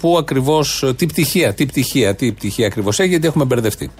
πού 0.00 0.16
ακριβώς, 0.18 0.92
τι 0.96 1.06
πτυχία, 1.06 1.54
τι 1.54 1.66
πτυχία, 1.66 2.14
τι 2.14 2.32
πτυχία 2.32 2.66
ακριβώς 2.66 3.00
έχει, 3.00 3.08
γιατί 3.08 3.26
έχουμε 3.26 3.44
μπερδευτεί. 3.44 3.90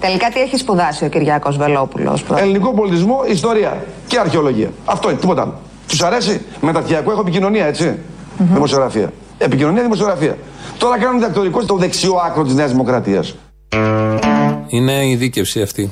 Τελικά 0.00 0.28
τι 0.28 0.40
έχει 0.40 0.56
σπουδάσει 0.56 1.04
ο 1.04 1.08
Κυριάκος 1.08 1.56
Βελόπουλος. 1.56 2.24
Ελληνικό 2.36 2.74
πολιτισμό, 2.74 3.20
ιστορία 3.28 3.84
και 4.06 4.18
αρχαιολογία. 4.18 4.70
Αυτό 4.84 5.10
είναι, 5.10 5.18
τίποτα 5.18 5.42
άλλο. 5.42 5.60
Τους 5.88 6.02
αρέσει; 6.02 6.40
Μεταπτυχιακό 6.60 7.10
έχω 7.10 7.20
επικοινωνία, 7.20 7.66
έτσι. 7.66 7.98
Δημοσιογραφία. 8.38 9.12
Επικοινωνία, 9.38 9.82
δημοσιογραφία. 9.82 10.36
Τώρα 10.78 10.98
κάνουν 10.98 11.18
διδακτορικό 11.18 11.60
στο 11.60 11.76
δεξιό 11.76 12.14
άκρο 12.26 12.42
της 12.44 12.54
Νέας 12.54 12.70
Δημοκρατίας. 12.70 13.34
Είναι 14.68 15.06
η 15.08 15.16
δίκευση 15.16 15.62
αυτή. 15.62 15.90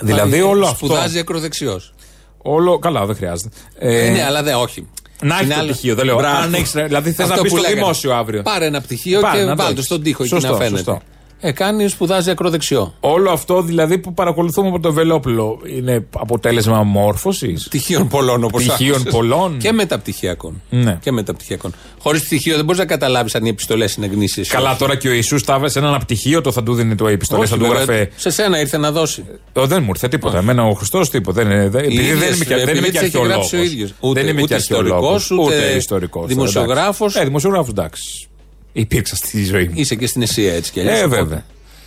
Δηλαδή 0.00 0.40
όλο 0.40 0.66
αυτό. 0.66 0.86
Σπουδάζει 0.86 1.18
ακροδεξιός. 1.18 1.94
Όλο. 2.38 2.78
Καλά, 2.78 3.06
δεν 3.06 3.16
χρειάζεται. 3.16 3.56
Ε, 3.78 4.06
Ε, 4.06 4.10
ναι, 4.10 4.24
αλλά 4.24 4.42
δεν, 4.42 4.54
όχι. 4.54 4.88
Να 5.22 5.34
έχει 5.34 5.44
Είναι 5.44 5.54
το 5.54 5.60
άλλο- 5.60 5.70
πτυχίο, 5.72 5.94
δεν 5.94 6.04
λέω. 6.04 6.16
Μπράβο. 6.16 6.36
Αν 6.42 6.54
έχεις, 6.54 6.72
δηλαδή 6.72 7.12
θες 7.12 7.24
Αυτό 7.24 7.36
να 7.36 7.42
μπεις 7.42 7.50
που 7.50 7.56
στο 7.58 7.66
λέγανε. 7.66 7.80
δημόσιο 7.80 8.14
αύριο. 8.14 8.42
Πάρε 8.42 8.66
ένα 8.66 8.80
πτυχίο 8.80 9.20
Πάρε, 9.20 9.38
και 9.38 9.44
να 9.44 9.50
το 9.50 9.56
βάλτε 9.56 9.72
έχεις. 9.72 9.84
στον 9.84 10.02
τοίχο 10.02 10.22
εκεί 10.22 10.34
Σωστό, 10.34 10.50
να 10.50 10.56
φαίνεται. 10.56 10.76
σωστό. 10.76 11.00
Ε, 11.44 11.52
κάνει, 11.52 11.88
σπουδάζει 11.88 12.30
ακροδεξιό. 12.30 12.94
Όλο 13.00 13.30
αυτό 13.30 13.62
δηλαδή 13.62 13.98
που 13.98 14.14
παρακολουθούμε 14.14 14.68
από 14.68 14.80
το 14.80 14.92
Βελόπουλο 14.92 15.58
είναι 15.76 16.06
αποτέλεσμα 16.18 16.82
μόρφωσης; 16.82 17.64
Πτυχίων 17.64 18.08
πολλών 18.08 18.44
όπως 18.44 18.64
Πτυχίων 18.64 19.02
πολλών. 19.02 19.58
Και 19.58 19.72
μεταπτυχιακών. 19.72 20.62
Ναι. 20.70 20.98
Και 21.02 21.12
μεταπτυχιακών. 21.12 21.74
Χωρίς 21.98 22.22
πτυχίο 22.24 22.56
δεν 22.56 22.64
μπορείς 22.64 22.80
να 22.80 22.86
καταλάβεις 22.86 23.34
αν 23.34 23.44
οι 23.44 23.48
επιστολές 23.48 23.94
είναι 23.94 24.06
γνήσιες. 24.06 24.48
Καλά, 24.48 24.76
τώρα 24.76 24.96
και 24.96 25.08
ο 25.08 25.12
Ιησούς 25.12 25.44
τα 25.44 25.54
έβασε 25.54 25.78
έναν 25.78 25.94
απτυχίο, 25.94 26.40
το 26.40 26.52
θα 26.52 26.62
του 26.62 26.74
δίνει 26.74 26.94
το 26.94 27.08
επιστολές, 27.08 27.50
θα 27.50 27.56
του 27.56 27.64
γράφε. 27.64 28.10
Σε 28.16 28.30
σένα 28.30 28.60
ήρθε 28.60 28.76
να 28.76 28.90
δώσει. 28.92 29.24
Ο, 29.52 29.66
δεν 29.66 29.82
μου 29.82 29.88
ήρθε 29.88 30.08
τίποτα. 30.08 30.38
Εμένα 30.38 30.64
ο 30.64 30.72
Χριστός 30.74 31.10
τίποτα. 31.10 31.42
Δεν, 31.42 31.50
είναι- 31.52 31.68
δεν, 31.68 31.84
επειδή 31.84 32.02
ίδιες, 32.02 32.18
δεν 32.18 32.34
είμαι 32.34 32.44
και, 32.44 32.54
δεν 32.54 32.58
επειδή 32.62 32.78
είμαι 32.78 32.86
και 32.86 32.92
τις 32.92 33.00
έχει 33.00 33.04
αρχαιολόγος. 33.16 33.50
γράψει 33.52 33.56
ο 33.56 33.62
ίδιος. 33.72 33.94
Ούτε- 34.00 34.20
δεν 34.20 34.30
είμαι 34.30 34.42
ούτε 34.42 34.48
και 34.48 34.54
αρχαιολόγος, 34.54 35.22
ιστορικός, 35.22 35.46
ούτε 35.54 35.76
ιστορικός. 35.76 36.26
δημοσιογράφος. 36.26 37.16
Ε, 37.16 37.24
δημοσιογράφος, 37.24 37.68
εντάξει. 37.68 38.26
Υπήρξα 38.72 39.16
στη 39.16 39.44
ζωή 39.44 39.64
μου. 39.64 39.72
Είσαι 39.74 39.94
και 39.94 40.06
στην 40.06 40.22
Εσία 40.22 40.54
έτσι 40.54 40.72
κι 40.72 40.80
αλλιώς. 40.80 41.00
Ε, 41.00 41.06
βέβαια. 41.06 41.44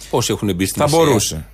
Πόσοι 0.09 0.31
έχουν 0.31 0.55
μπει 0.55 0.65
στην 0.65 0.77
Θα 0.81 0.83
Εσία; 0.87 0.97
μπορούσε. 0.97 1.45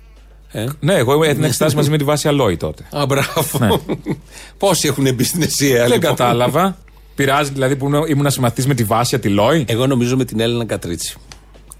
Ε; 0.50 0.64
Ναι, 0.80 0.94
εγώ 0.94 1.24
έδινα 1.24 1.46
εξετάσει 1.46 1.76
μαζί 1.76 1.90
με 1.90 1.96
τη 1.96 2.04
βάση 2.04 2.28
Αλόη 2.28 2.56
τότε. 2.56 2.82
Α, 2.90 3.06
μπράβο. 3.06 3.80
Πόσοι 4.58 4.88
έχουν 4.88 5.14
μπει 5.14 5.24
στην 5.24 5.42
Εσία, 5.42 5.72
Ναι. 5.72 5.78
Δεν 5.78 5.92
λοιπόν; 5.92 6.00
κατάλαβα. 6.16 6.76
Πειράζει 7.14 7.50
δηλαδή 7.52 7.76
που 7.76 7.86
ήμουν- 7.86 8.08
ήμουν 8.08 8.30
συμμαθητή 8.30 8.68
με 8.68 8.74
τη 8.74 8.84
βάση 8.84 9.18
τη 9.18 9.28
Λόη. 9.28 9.64
Εγώ 9.68 9.86
νομίζω 9.86 10.16
με 10.16 10.24
την 10.24 10.40
Έλληνα 10.40 10.64
Κατρίτσι. 10.64 11.16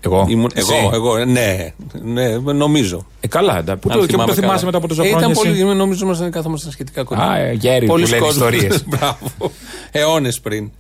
Εγώ. 0.01 0.27
Ήμουν, 0.29 0.51
Εσύ; 0.55 0.75
εγώ, 0.75 0.91
εγώ, 0.95 1.17
ε, 1.17 1.25
ναι, 1.25 1.73
ναι, 2.03 2.37
νομίζω. 2.39 3.07
Ε, 3.21 3.27
καλά, 3.29 3.59
εντάξει. 3.59 3.81
Πού 3.81 3.89
Αν 3.93 4.01
το, 4.01 4.07
και 4.07 4.17
πού 4.17 4.19
το 4.19 4.33
θυμάμαι 4.33 4.33
θυμάσαι 4.35 4.55
καλά. 4.55 4.65
μετά 4.65 4.77
από 4.77 4.89
τόσα 4.89 5.03
Ε, 5.03 5.09
χρόνια. 5.09 5.27
Ήταν 5.27 5.31
εσύ; 5.53 5.63
πολύ, 5.63 5.75
νομίζω 5.77 6.05
ήμασταν 6.05 6.31
κάθομασταν 6.31 6.73
σχετικά 6.73 7.03
κοντά. 7.05 7.23
Α, 7.23 7.37
ε, 7.39 7.53
γέροι 7.53 7.81
που 7.87 7.93
Πολλοί 7.93 8.05
λένε 8.05 8.17
κόσμος. 8.19 8.35
ιστορίες. 8.53 8.85
Μπράβο. 8.91 9.53
Αιώνες 9.91 10.41
πριν. 10.41 10.71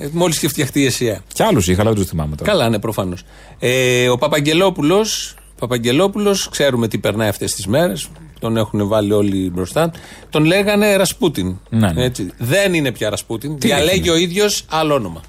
Ε, 0.00 0.08
Μόλις 0.12 0.38
και 0.38 0.48
φτιαχτεί 0.48 0.80
η 0.80 0.86
Εσία. 0.86 1.22
Κι 1.34 1.42
άλλους 1.42 1.68
είχα, 1.68 1.80
αλλά 1.80 1.90
δεν 1.90 2.00
τους 2.00 2.10
θυμάμαι 2.10 2.36
τώρα. 2.36 2.50
Καλά, 2.50 2.68
ναι, 2.68 2.78
προφανώς. 2.78 3.22
Ε, 3.58 4.08
ο 4.08 4.18
Παπαγγελόπουλος, 4.18 5.34
Παπαγγελόπουλος, 5.58 6.48
ξέρουμε 6.48 6.88
τι 6.88 6.98
περνάει 6.98 7.28
αυτές 7.28 7.54
τις 7.54 7.66
μέρες. 7.66 8.08
Τον 8.40 8.56
έχουν 8.56 8.88
βάλει 8.88 9.12
όλοι 9.12 9.50
μπροστά. 9.50 9.92
Τον 10.30 10.44
λέγανε 10.44 10.96
Ρασπούτιν. 10.96 11.58
Ναι, 11.68 11.92
ναι. 11.92 12.04
Έτσι. 12.04 12.30
Δεν 12.38 12.74
είναι 12.74 12.92
πια 12.92 13.10
Ρασπούτιν. 13.10 13.58
Τι 13.58 13.66
Διαλέγει 13.66 13.98
έγινε; 13.98 14.10
ο 14.10 14.16
ίδιος 14.16 14.64
άλλο 14.70 14.94
όνομα. 14.94 15.20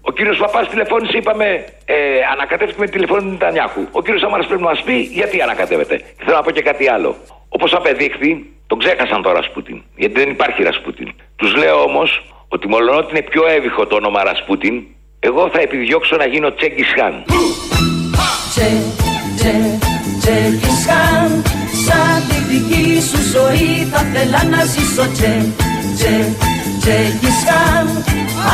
Ο 0.00 0.12
κύριος 0.12 0.38
Παπάς 0.38 0.68
τηλεφώνησε, 0.68 1.16
είπαμε, 1.16 1.44
ε, 1.84 1.94
ανακατεύτηκε 2.32 2.80
με 2.80 2.88
τηλεφώνη 2.88 3.22
του 3.22 3.30
Νετανιάχου. 3.30 3.82
Ο 3.90 4.02
κύριος 4.02 4.20
Σαμάρα 4.20 4.44
πρέπει 4.46 4.62
να 4.62 4.68
μας 4.68 4.82
πει 4.86 4.96
γιατί 5.18 5.40
ανακατεύεται. 5.40 5.96
Και 5.96 6.22
θέλω 6.24 6.36
να 6.36 6.42
πω 6.42 6.50
και 6.50 6.62
κάτι 6.62 6.88
άλλο. 6.88 7.16
Όπως 7.48 7.72
απεδείχθη, 7.72 8.30
τον 8.66 8.78
ξέχασαν 8.78 9.22
το 9.22 9.30
Ρασπούτιν. 9.32 9.82
Γιατί 9.96 10.14
δεν 10.20 10.28
υπάρχει 10.30 10.62
Ρασπούτιν. 10.62 11.08
Τους 11.36 11.54
λέω 11.56 11.78
όμως 11.82 12.08
ότι 12.48 12.68
μολονότι 12.68 13.06
είναι 13.10 13.22
πιο 13.22 13.46
εύηχο 13.46 13.86
το 13.86 13.94
όνομα 13.96 14.22
Ρασπούτιν, 14.22 14.82
εγώ 15.20 15.50
θα 15.52 15.60
επιδιώξω 15.60 16.16
να 16.16 16.26
γίνω 16.26 16.50
Τσέγκης 16.52 16.92
Χάν. 16.96 17.24
Τσε, 18.50 18.82
τσε, 19.36 19.78
Τζέκις 20.20 20.86
Χάν 20.86 21.42
Σαν 21.84 22.16
τη 22.28 22.36
δική 22.50 23.00
σου 23.08 23.20
ζωή 23.34 23.86
θα 23.92 23.98
θέλα 24.12 24.56
να 24.56 24.64
ζήσω 24.64 25.06
Τσε, 25.12 25.52
τσε, 25.96 26.36
Τζέκις 26.80 27.38
Χάν 27.46 27.86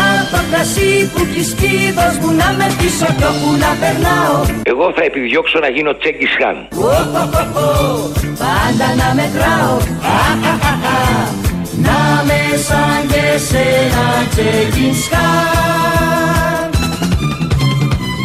Απ' 0.01 0.31
το 0.31 0.41
κρασί 0.51 1.11
που 1.13 1.21
έχεις 1.29 1.55
πει 1.55 1.93
δώσ' 1.97 2.19
μου 2.23 2.31
να 2.41 2.49
με 2.59 2.67
πίσω 2.79 3.07
κι 3.17 3.25
όπου 3.31 3.49
να 3.65 3.71
περνάω 3.81 4.37
Εγώ 4.63 4.93
θα 4.97 5.03
επιδιώξω 5.05 5.59
να 5.59 5.69
γίνω 5.69 5.93
Τσέγκης 5.97 6.35
Χάν. 6.41 6.57
Ω, 6.75 6.87
ω, 6.87 7.25
ω, 7.41 7.61
ω, 7.61 8.11
Πάντα 8.43 8.89
να 9.01 9.09
μετράω 9.19 9.77
Αχ, 10.19 10.45
αχ, 10.53 10.65
αχ, 10.73 10.85
αχ. 10.95 11.50
Να 11.87 12.01
με 12.29 12.41
σαν 12.67 13.01
και 13.13 13.39
σένα 13.49 14.07
Τζέκις 14.31 15.09
Χάν 15.11 16.71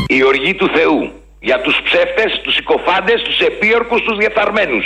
Η 0.07 0.23
οργή 0.23 0.53
του 0.55 0.67
Θεού. 0.75 1.11
Για 1.39 1.61
τους 1.61 1.75
ψεύτες, 1.83 2.41
τους 2.43 2.53
συκοφάντες, 2.53 3.21
τους 3.21 3.39
επίορκους, 3.39 4.01
τους 4.01 4.17
διεφθαρμένους. 4.17 4.85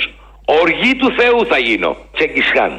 Οργή 0.62 0.96
του 0.96 1.10
Θεού 1.20 1.46
θα 1.52 1.58
γίνω. 1.58 1.96
Τσέγκη 2.16 2.42
Χάν. 2.54 2.72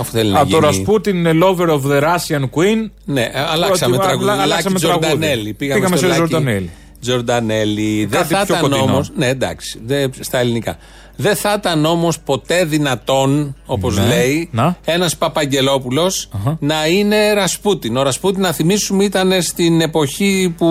Αυτό 0.00 0.04
θέλει 0.18 0.30
να 0.30 0.40
Από 0.40 0.50
το 0.50 0.56
γίνει. 0.56 0.66
Ρασπούτιν 0.66 1.16
είναι 1.16 1.32
lover 1.44 1.68
of 1.76 1.82
the 1.90 2.00
Russian 2.02 2.44
Queen. 2.56 2.90
Ναι, 3.04 3.20
ε, 3.20 3.30
αλλάξαμε 3.52 3.96
Ότι- 3.96 4.04
τραγούδι. 4.06 4.30
αλλα- 4.30 4.42
αλλάξαμε 4.42 4.74
Λάκη 4.74 4.86
τραγούδι. 4.86 5.06
Τζορντανέλη. 5.06 5.52
Πήγαμε 5.54 5.86
στο 5.86 5.96
σε 5.96 6.06
Λάκη 6.06 6.22
Τζορντανέλη. 6.22 6.70
Τζορντανέλη. 7.02 8.04
Δεν 8.06 8.20
Κάτι 8.20 8.34
θα 8.34 8.44
πιο 8.44 8.54
ήταν 8.56 8.70
κοντινό. 8.70 8.92
όμως. 8.92 9.10
Ναι, 9.16 9.26
εντάξει. 9.28 9.80
δεν- 9.86 10.12
στα 10.20 10.38
ελληνικά. 10.38 10.76
Δεν 11.16 11.36
θα 11.36 11.54
ήταν 11.58 11.84
όμως 11.84 12.18
ποτέ 12.20 12.64
δυνατόν, 12.64 13.56
όπως 13.66 13.96
Ναι. 13.96 14.06
λέει, 14.06 14.48
Να. 14.52 14.76
ένας 14.84 15.16
Παπαγγελόπουλος 15.16 16.28
να 16.58 16.86
είναι 16.86 17.32
Ρασπούτιν. 17.32 17.96
Ο 17.96 18.02
Ρασπούτιν, 18.02 18.40
να 18.40 18.52
θυμίσουμε, 18.52 19.04
ήταν 19.04 19.42
στην 19.42 19.80
εποχή 19.80 20.54
που 20.56 20.66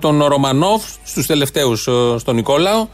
τον 0.00 0.24
Ρωμανόφ, 0.24 0.82
στους 1.04 1.26
τελευταίους 1.26 1.88
στον 2.16 2.34
Νικόλαο, 2.34 2.86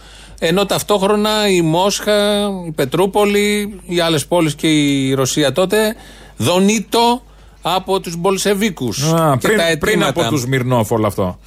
Ενώ 0.42 0.66
ταυτόχρονα 0.66 1.48
η 1.48 1.60
Μόσχα, 1.62 2.48
η 2.66 2.70
Πετρούπολη, 2.70 3.80
οι 3.86 4.00
άλλες 4.00 4.26
πόλεις 4.26 4.54
και 4.54 4.66
η 4.68 5.14
Ρωσία 5.14 5.52
τότε 5.52 5.94
δονείτο 6.36 7.22
από 7.62 8.00
τους 8.00 8.16
Μπολσεβίκους. 8.16 9.12
Α, 9.12 9.36
πριν, 9.40 9.58
πριν 9.78 10.04
από 10.04 10.22
τους 10.28 10.46
Μυρνόφ 10.46 10.90
όλο 10.90 11.06
αυτό. 11.06 11.38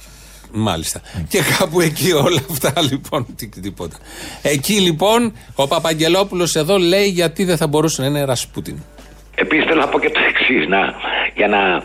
Μάλιστα. 0.56 1.00
Και 1.28 1.38
κάπου 1.58 1.80
εκεί 1.80 2.12
όλα 2.12 2.40
αυτά 2.50 2.72
λοιπόν. 2.90 3.26
τι- 3.36 3.48
Τίποτα. 3.60 3.96
Εκεί 4.42 4.72
λοιπόν 4.80 5.32
ο 5.54 5.66
Παπαγγελόπουλος 5.68 6.54
εδώ 6.56 6.76
λέει 6.78 7.06
γιατί 7.08 7.44
δεν 7.44 7.56
θα 7.56 7.66
μπορούσε 7.66 8.00
να 8.02 8.08
είναι 8.08 8.24
Ρασπούτιν. 8.24 8.76
Επίσης 9.34 9.64
θέλω 9.64 9.80
να 9.80 9.88
πω 9.88 9.98
και 10.00 10.10
το 10.10 10.20
εξής, 10.28 10.68
να, 10.68 10.78
για 11.36 11.48
να 11.48 11.82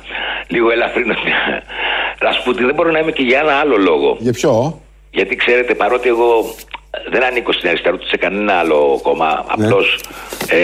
λίγο 0.47 0.71
ελαφρύνω 0.71 1.13
την 1.13 1.31
Ρασπούτιν. 2.19 2.65
Δεν 2.65 2.75
μπορώ 2.75 2.91
να 2.91 2.99
είμαι 2.99 3.11
και 3.11 3.23
για 3.23 3.39
ένα 3.39 3.53
άλλο 3.53 3.77
λόγο. 3.77 4.17
Για 4.19 4.33
ποιο; 4.33 4.81
Γιατί 5.11 5.35
ξέρετε, 5.35 5.73
παρότι 5.73 6.07
εγώ 6.09 6.55
δεν 7.11 7.23
ανήκω 7.23 7.51
στην 7.51 7.69
αριστερά 7.69 7.95
ούτε 7.95 8.05
σε 8.07 8.17
κανένα 8.17 8.53
άλλο 8.53 8.99
κόμμα, 9.03 9.45
απλώς 9.47 9.99
ε, 10.49 10.57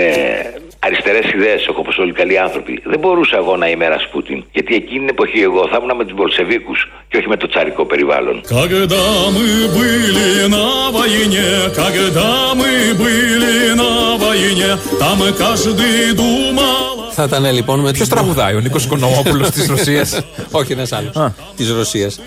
αριστερές 0.85 1.25
ιδέες 1.33 1.67
έχω, 1.69 1.79
όπω 1.79 1.91
όλοι 2.01 2.09
οι 2.09 2.13
καλοί 2.21 2.37
άνθρωποι. 2.39 2.81
Δεν 2.85 2.99
μπορούσα 2.99 3.37
εγώ 3.37 3.55
να 3.57 3.67
είμαι 3.69 3.85
ένας 3.85 4.07
Πούτιν. 4.11 4.43
Γιατί 4.51 4.75
εκείνη 4.75 4.99
την 4.99 5.09
εποχή 5.09 5.39
εγώ 5.39 5.67
θα 5.71 5.77
ήμουν 5.81 5.95
με 5.95 6.03
τους 6.05 6.13
Μπολσεβίκους 6.13 6.79
και 7.09 7.17
όχι 7.17 7.27
με 7.27 7.37
το 7.37 7.47
τσαρικό 7.47 7.85
περιβάλλον. 7.85 8.41
Θα 17.17 17.23
ήταν 17.23 17.53
λοιπόν 17.53 17.79
με. 17.79 17.91
Ποιος 17.91 18.07
τραγουδάει, 18.07 18.55
ο 18.55 18.59
Νίκος 18.59 18.85
Οικονομόπουλο 18.85 19.49
της 19.49 19.67
Ρωσίας; 19.73 20.21
Όχι, 20.51 20.71
ένας 20.71 20.91
άλλος. 20.91 21.13
Της 21.55 21.71
Ρωσίας. 21.71 22.19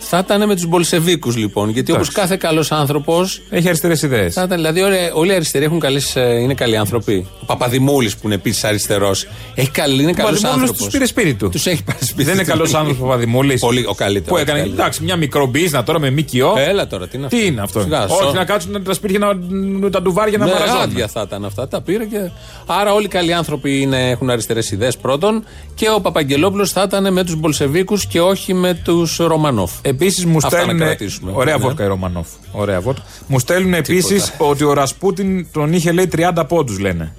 Ε, 0.00 0.04
θα 0.06 0.18
ήταν 0.18 0.46
με 0.46 0.54
τους 0.54 0.66
Μπολσεβίκους 0.66 1.36
λοιπόν. 1.36 1.68
Γιατί 1.70 1.92
όπως 1.92 2.08
Εντάξει. 2.08 2.20
κάθε 2.20 2.36
καλός 2.48 2.72
άνθρωπο. 2.72 3.24
Έχει 3.50 3.66
αριστερές 3.68 4.02
ιδέες. 4.02 4.34
Θα 4.34 4.42
ήταν, 4.42 4.56
δηλαδή 4.56 4.80
όλοι, 4.80 4.96
όλοι 5.14 5.30
οι 5.30 5.34
αριστεροί 5.34 5.64
έχουν 5.64 5.80
καλές, 5.80 6.16
ε, 6.16 6.38
είναι 6.42 6.54
καλοί 6.54 6.76
άνθρωποι. 6.76 7.26
Ο 7.40 7.44
Παπαδημούλης 7.46 8.14
που 8.16 8.20
είναι 8.24 8.34
επίσης 8.34 8.64
αριστερός. 8.64 9.26
Έχει 9.54 9.70
καλή, 9.70 10.02
είναι 10.02 10.12
καλός 10.12 10.30
Παπαδημούλης 10.30 10.60
άνθρωπος. 10.60 10.78
τους 10.84 10.92
πήρε 10.92 11.06
σπίτι 11.06 11.34
του. 11.34 11.48
Τους 11.48 11.66
έχει 11.66 11.84
πάρει 11.84 11.98
σπίτι 12.04 12.22
Δεν 12.24 12.34
είναι 12.34 12.42
του. 12.42 12.48
καλός 12.48 12.74
άνθρωπος 12.74 13.02
ο 13.02 13.04
Παπαδημούλης. 13.06 13.60
Πολύ 13.60 13.84
ο 13.88 13.94
καλύτερος. 13.94 14.28
Που 14.28 14.36
έκανε, 14.36 14.60
εντάξει, 14.60 15.02
μια 15.02 15.16
μικρομπίζνα 15.16 15.84
τώρα 15.84 15.98
με 15.98 16.10
ΜΚΟ. 16.10 16.54
Έλα 16.58 16.86
τώρα, 16.86 17.08
τι 17.08 17.16
είναι 17.16 17.26
αυτό; 17.26 17.38
Τι 17.38 17.46
είναι 17.46 17.60
αυτό; 17.60 17.80
Σιγά, 17.80 18.04
Όχι 18.04 18.22
σο- 18.24 18.32
να 18.32 18.44
κάτσουν 18.44 18.82
τα 18.84 18.94
σπίτια 18.94 19.18
να 19.80 19.90
τα 19.90 20.02
ντουβάρια 20.02 20.38
να 20.38 20.44
ναι, 20.44 20.52
μαραζώνουν. 20.52 20.82
άδεια 20.82 21.08
θα 21.08 21.22
ήταν 21.26 21.44
αυτά. 21.44 21.68
Τα 21.68 21.80
πήρε 21.80 22.04
και. 22.04 22.30
Άρα 22.66 22.92
όλοι 22.94 23.04
οι 23.04 23.08
καλοί 23.08 23.32
άνθρωποι 23.32 23.80
είναι, 23.80 24.10
έχουν 24.10 24.30
αριστερές 24.30 24.70
ιδέες 24.70 24.96
πρώτον. 24.96 25.44
Και 25.74 25.86
ο 25.94 26.00
Παπαγγελόπουλος 26.00 26.72
θα 26.72 26.82
ήταν 26.82 27.12
με 27.12 27.24
τους 27.24 27.36
Μπολσεβίκους 27.36 28.06
και 28.06 28.20
όχι 28.20 28.54
με 28.54 28.74
τους 28.84 29.16
Ρωμανόφ. 29.16 29.70
Επίσης 29.90 30.24
μου 30.24 30.36
Αυτά 30.36 30.56
να 30.56 30.62
στέλνουν. 30.62 30.84
κρατήσουμε. 30.86 31.30
Ωραία 31.34 31.56
Ναι. 31.56 31.62
βότκα 31.62 31.84
η 31.84 31.86
Ρωμανόφ. 31.86 32.26
Ωραία 32.52 32.80
βότκα. 32.80 33.02
Μου 33.26 33.38
στέλνουν 33.38 33.74
επίσης 33.74 34.32
ότι 34.38 34.64
ο 34.64 34.72
Ρασπούτιν 34.72 35.46
τον 35.52 35.72
είχε 35.72 35.92
λέει 35.92 36.06
30 36.06 36.44
πόντους 36.48 36.78
λένε. 36.78 37.14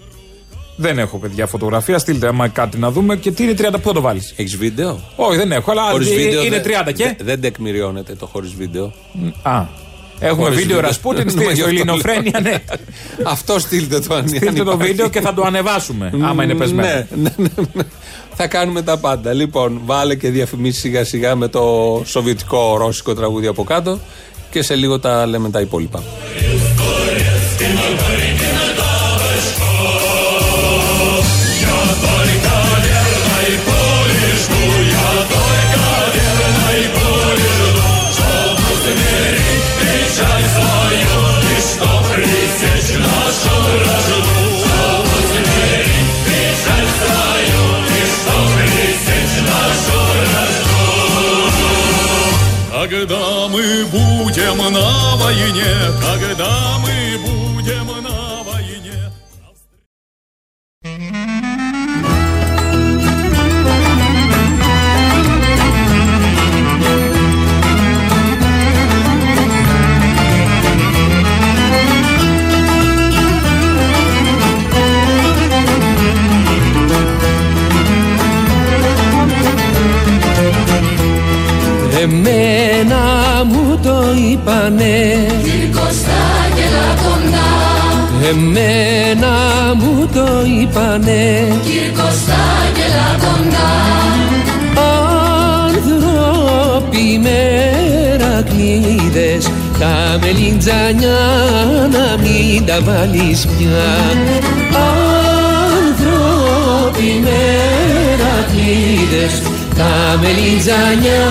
Δεν 0.76 1.00
έχω 1.00 1.18
παιδιά 1.18 1.48
φωτογραφία. 1.48 1.98
Στείλτε 2.00 2.28
άμα 2.28 2.48
κάτι 2.48 2.78
να 2.78 2.92
δούμε. 2.92 3.16
Και 3.16 3.32
τι 3.32 3.44
είναι 3.44 3.54
30 3.58 3.64
πόντου 3.82 3.94
το 3.94 4.02
βάλεις; 4.02 4.34
Έχεις 4.38 4.58
βίντεο; 4.58 5.00
Όχι, 5.16 5.38
δεν 5.38 5.52
έχω, 5.52 5.72
αλλά 5.72 5.90
Χωρίς 5.90 6.10
ε, 6.12 6.16
βίντεο 6.16 6.42
είναι 6.44 6.60
δεν- 6.62 6.64
30 6.86 6.92
και. 6.92 7.04
δεν- 7.04 7.16
Δεν 7.26 7.42
τεκμηριώνεται 7.42 8.14
το 8.16 8.26
χωρίς 8.26 8.54
βίντεο. 8.54 8.94
Α. 9.42 9.64
Έχουμε 10.24 10.44
Χωρίς 10.44 10.60
βίντεο 10.60 10.80
Ρασπούτιν 10.80 11.24
Ναι, 11.26 11.32
στη 11.32 11.40
γι' 11.42 11.48
αυτό 11.50 11.56
στο 11.62 11.68
Ελληνοφρένια, 11.70 12.40
λέω. 12.42 12.52
ναι. 12.52 12.64
Αυτό 13.24 13.60
στείλτε 13.60 14.00
το 14.00 14.14
αν 14.16 14.28
Στείλτε 14.28 14.48
αν 14.48 14.56
το 14.56 14.62
υπάρχει. 14.62 14.88
βίντεο 14.92 15.10
και 15.10 15.22
θα 15.22 15.34
το 15.34 15.42
ανεβάσουμε. 15.44 16.12
Άμα 16.22 16.44
είναι 16.44 16.54
πεσμένο. 16.56 16.88
Ναι, 16.88 17.06
ναι, 17.16 17.30
ναι, 17.38 17.64
ναι. 17.74 17.84
Θα 18.36 18.48
κάνουμε 18.48 18.82
τα 18.82 18.98
πάντα. 18.98 19.34
Λοιπόν, 19.34 19.82
βάλε 19.86 20.16
και 20.16 20.30
διαφημίσεις 20.30 20.82
σιγά 20.82 21.04
σιγά 21.06 21.36
με 21.36 21.48
το 21.48 21.64
σοβιετικό 22.06 22.78
ρώσικο 22.78 23.14
τραγούδι 23.14 23.48
από 23.48 23.64
κάτω 23.64 24.00
και 24.50 24.62
σε 24.62 24.76
λίγο 24.76 25.00
τα 25.00 25.26
λέμε 25.26 25.50
τα 25.50 25.60
υπόλοιπα. 25.62 26.04
войне, 55.62 55.76
когда 56.02 56.78
мы 56.80 57.18
будем 57.20 57.88
на 58.04 58.44
войне. 58.44 59.12
Emena 82.04 83.11
το 83.84 84.04
είπανε. 84.32 84.98
Κωνστάγελα 85.78 86.88
κοντά. 87.04 87.50
Εμένα 88.30 89.34
μου 89.76 90.10
το 90.14 90.28
είπανε. 90.46 91.48
Κυρ 91.64 91.92
Κωνστάγελα 92.00 93.10
κοντά. 93.20 93.72
Άνθρωποι 95.66 97.06
μερακλείδες 98.12 99.44
Τα 99.80 99.96
μελιτζανιά 100.22 101.24
να 101.92 102.08
μην 102.22 102.66
τα 102.66 102.80
βάλεις 102.82 103.46
πια. 103.46 103.90
Άνθρωποι 105.86 107.10
μερακλείδες 107.24 108.22
Τα 109.82 110.18
μελιτζανιά 110.22 111.28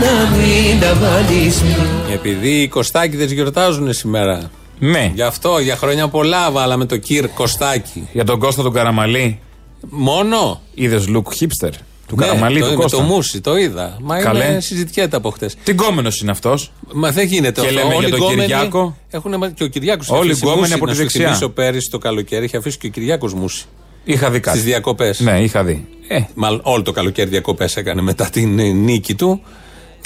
να 0.00 0.36
μην 0.36 0.80
τα 0.80 0.94
βάλεις 0.94 1.60
πια 1.60 2.14
Επειδή 2.14 2.48
οι 2.48 2.68
Κωστάκηδες 2.68 3.32
γιορτάζουν 3.32 3.92
σήμερα. 3.92 4.50
Ναι. 4.78 5.10
Γι' 5.14 5.22
αυτό 5.22 5.58
για 5.58 5.76
χρόνια 5.76 6.08
πολλά 6.08 6.50
βάλαμε 6.50 6.84
το 6.84 6.96
κυρ 6.96 7.28
Κωστάκη. 7.28 8.08
Για 8.12 8.24
τον 8.24 8.38
Κώστα 8.38 8.62
τον 8.62 8.72
Καραμαλή. 8.72 9.38
Μόνο; 9.80 10.60
Είδες 10.74 11.04
look 11.08 11.22
hipster. 11.42 11.70
Του 12.06 12.14
Ναι, 12.16 12.26
Καραμαλή 12.26 12.60
το, 12.60 12.64
του 12.66 12.70
με 12.70 12.82
Κώστα; 12.82 12.96
το 12.96 13.02
μουσι, 13.02 13.40
το 13.40 13.56
είδα. 13.56 13.96
Μα 14.00 14.18
Καλέ. 14.18 14.44
είναι 14.44 14.60
συζητιέται 14.60 15.16
από 15.16 15.30
χτες. 15.30 15.54
Τι 15.64 15.72
γκόμενος 15.72 16.20
είναι 16.20 16.30
αυτός; 16.30 16.72
Μα 16.92 17.10
δεν 17.10 17.26
γίνεται 17.26 17.60
Και 17.60 17.66
αυτό. 17.66 17.78
λέμε 17.80 17.94
Όλοι 17.94 18.06
για 18.06 18.16
τον 18.16 18.18
οι 18.18 18.22
γκόμενοι 18.22 18.40
Κυριάκο. 18.40 18.96
Έχουν, 19.10 19.54
και 19.54 19.64
ο 19.64 19.66
Κυριάκος 19.66 20.10
Όλοι 20.10 20.30
οι 20.30 20.36
γκόμενοι 20.42 20.72
από 20.72 20.86
τη 20.86 20.92
δεξιά. 20.92 21.24
θυμίσω 21.26 21.48
πέρυσι 21.48 21.90
το 21.90 21.98
καλοκαίρι 21.98 22.44
είχε 22.44 22.56
αφήσει 22.56 22.78
και 22.78 22.86
ο 22.86 22.90
Κυριάκος 22.90 23.34
μουσι. 23.34 23.64
Είχα 24.04 24.30
δει 24.30 24.40
κάτι. 24.40 24.56
Στις 24.56 24.68
διακοπές. 24.70 25.20
Ναι, 25.20 25.42
είχα 25.42 25.64
δει. 25.64 25.86
Ε, 26.08 26.20
μάλλον 26.34 26.60
όλο 26.62 26.82
το 26.82 26.92
καλοκαίρι 26.92 27.28
διακοπές 27.30 27.76
έκανε 27.76 28.02
μετά 28.02 28.24
την 28.30 28.58
ε, 28.58 28.62
νίκη 28.70 29.14
του. 29.14 29.42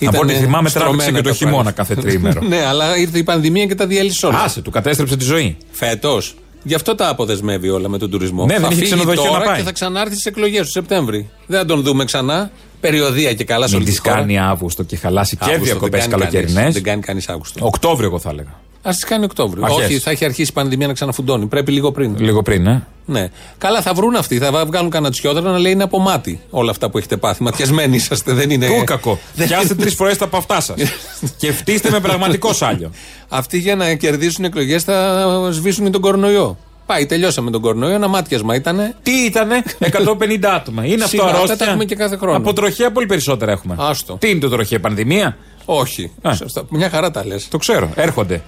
Από 0.07 0.19
ό,τι 0.21 0.33
Ήτανε 0.33 0.45
θυμάμαι, 0.45 0.69
στρωμένα 0.69 0.97
τράβηξε 0.97 1.11
και 1.11 1.23
το 1.23 1.29
τα 1.29 1.35
χειμώνα 1.35 1.73
πράγματα. 1.73 1.83
κάθε 1.83 1.95
τρίμερο. 1.95 2.43
ναι, 2.49 2.65
αλλά 2.67 2.97
ήρθε 2.97 3.19
η 3.19 3.23
πανδημία 3.23 3.67
και 3.67 3.75
τα 3.75 3.87
διέλυσε 3.87 4.27
όλα. 4.27 4.39
Άσε, 4.43 4.61
του 4.63 4.71
κατέστρεψε 4.71 5.17
τη 5.17 5.25
ζωή. 5.25 5.57
Φέτος. 5.71 6.35
Γι' 6.63 6.75
αυτό 6.75 6.95
τα 6.95 7.09
αποδεσμεύει 7.09 7.69
όλα 7.69 7.89
με 7.89 7.99
τον 7.99 8.11
τουρισμό. 8.11 8.45
Ναι, 8.47 8.55
θα 8.55 8.61
δεν 8.61 8.71
είχε 8.71 8.79
φύγει 8.81 8.93
ξενοδοχείο 8.93 9.23
τώρα 9.31 9.39
να 9.39 9.45
πάει. 9.45 9.57
και 9.59 9.63
θα 9.65 9.73
ξανάρθει 9.73 10.13
στις 10.13 10.25
εκλογές 10.25 10.61
του 10.65 10.71
Σεπτέμβρη. 10.71 11.29
Δεν 11.47 11.59
θα 11.59 11.65
τον 11.65 11.83
δούμε 11.83 12.05
ξανά. 12.05 12.51
Περιοδία 12.81 13.35
και 13.35 13.45
καλά 13.45 13.67
σε 13.67 13.73
Μην 13.77 13.83
όλη 13.83 13.93
τι 13.95 14.01
τη 14.01 14.09
χώρα. 14.09 14.21
κάνει 14.21 14.39
Αύγουστο 14.39 14.83
και 14.83 14.97
χαλάσει 14.97 15.37
και 15.37 15.45
Αύγουστο, 15.45 15.65
διακοπές 15.65 16.01
δεν 16.01 16.11
κάνει 16.11 16.23
καλοκαιρινές. 16.23 16.55
κανείς. 16.55 16.75
Δεν 16.75 16.83
κάνει 16.83 17.01
κανείς 17.03 17.29
Αύγουστο. 17.29 17.67
Οκτώβριο, 17.67 18.09
εγώ 18.09 18.19
θα 18.19 18.31
έλεγα. 18.31 18.61
Α 18.87 18.91
τις 18.91 19.05
κάνει 19.05 19.25
Οκτώβριο. 19.25 19.65
Αρχές. 19.65 19.85
Όχι, 19.85 19.99
θα 19.99 20.11
έχει 20.11 20.25
αρχίσει 20.25 20.51
η 20.51 20.53
πανδημία 20.53 20.87
να 20.87 20.93
ξαναφουντώνει. 20.93 21.47
Πρέπει 21.47 21.73
λίγο 21.73 21.93
πριν. 21.93 22.17
Λίγο 22.19 22.43
πριν, 22.43 22.67
ε. 22.67 22.87
Ναι. 23.07 23.29
Καλά, 23.59 23.83
θα 23.83 23.95
βρουν 23.95 24.17
αυτοί. 24.17 24.39
Θα 24.39 24.65
βγάλουν 24.67 24.91
κανένα 24.91 25.13
τσιόδρα 25.13 25.51
να 25.51 25.59
λέει 25.59 25.73
είναι 25.73 25.83
από 25.83 25.99
μάτι 25.99 26.41
όλα 26.51 26.71
αυτά 26.71 26.91
που 26.91 26.99
έχετε 26.99 27.17
πάθει. 27.17 27.43
Ματιασμένοι 27.43 27.97
είσαστε, 27.97 28.33
δεν 28.33 28.51
είναι. 28.51 28.67
Πού 28.67 28.85
κακό. 28.85 29.19
Πιάστε 29.47 29.75
τρεις 29.75 29.95
φορές 29.95 30.19
τα 30.19 30.29
παυτά 30.29 30.61
σας. 30.61 30.77
και 31.41 31.53
φτύστε 31.53 31.91
με 31.91 32.01
πραγματικό 32.01 32.53
σάλιο. 32.53 32.91
Αυτοί 33.29 33.59
για 33.59 33.77
να 33.77 33.95
κερδίσουν 33.95 34.45
εκλογές 34.45 34.83
θα 34.83 35.49
σβήσουν 35.53 35.91
τον 35.91 36.01
κορονοϊό. 36.01 36.59
Πάει, 36.87 37.07
τελειώσαμε 37.07 37.51
τον 37.51 37.61
κορονοϊό. 37.61 37.95
Ένα 37.95 38.09
μάτιασμα 38.09 38.55
ήτανε. 38.55 38.95
Τι 39.03 39.25
ήτανε, 39.25 39.63
150 39.79 40.45
άτομα. 40.55 40.85
Είναι 40.85 40.95
αυτό 40.95 41.09
Σιγά, 41.09 41.25
αυτά 41.25 41.37
αρρώστια; 41.37 41.57
τα 41.57 41.65
έχουμε 41.65 41.85
και 41.85 41.95
κάθε 41.95 42.17
χρόνο. 42.17 42.37
Από 42.37 42.53
τροχέα 42.53 42.93
πολύ 42.93 43.07
περισσότερα 43.07 43.53
έχουμε. 43.53 43.75
Άστο. 43.79 44.17
Τι 44.21 44.31
είναι 44.31 44.41
το 44.41 44.49
τροχέα, 44.49 44.81
πανδημία; 44.81 45.37
Όχι. 45.65 46.11
Σωστά. 46.35 46.65
Μια 46.69 46.91
χαρά 46.91 47.11
τα 47.11 47.27
λες. 47.27 47.49
Το 47.49 47.59
ξέρω, 47.59 47.91
έρχονται. 47.95 48.43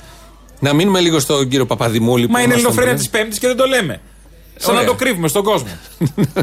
Να 0.61 0.73
μείνουμε 0.73 1.01
λίγο 1.01 1.19
στον 1.19 1.49
κύριο 1.49 1.67
Παπαδημούλη. 1.67 2.29
Μα 2.29 2.33
που 2.33 2.45
είναι 2.45 2.47
μας 2.47 2.49
τον 2.49 2.59
ελληνοφρένα 2.59 2.91
πήρε. 2.91 2.99
της 3.03 3.09
Πέμπτης 3.11 3.39
και 3.39 3.47
δεν 3.47 3.57
το 3.57 3.65
λέμε. 3.65 4.01
Σαν 4.57 4.75
Ωραία. 4.75 4.87
να 4.87 4.91
το 4.93 4.97
κρύβουμε 4.97 5.29
στον 5.29 5.43
κόσμο. 5.45 5.69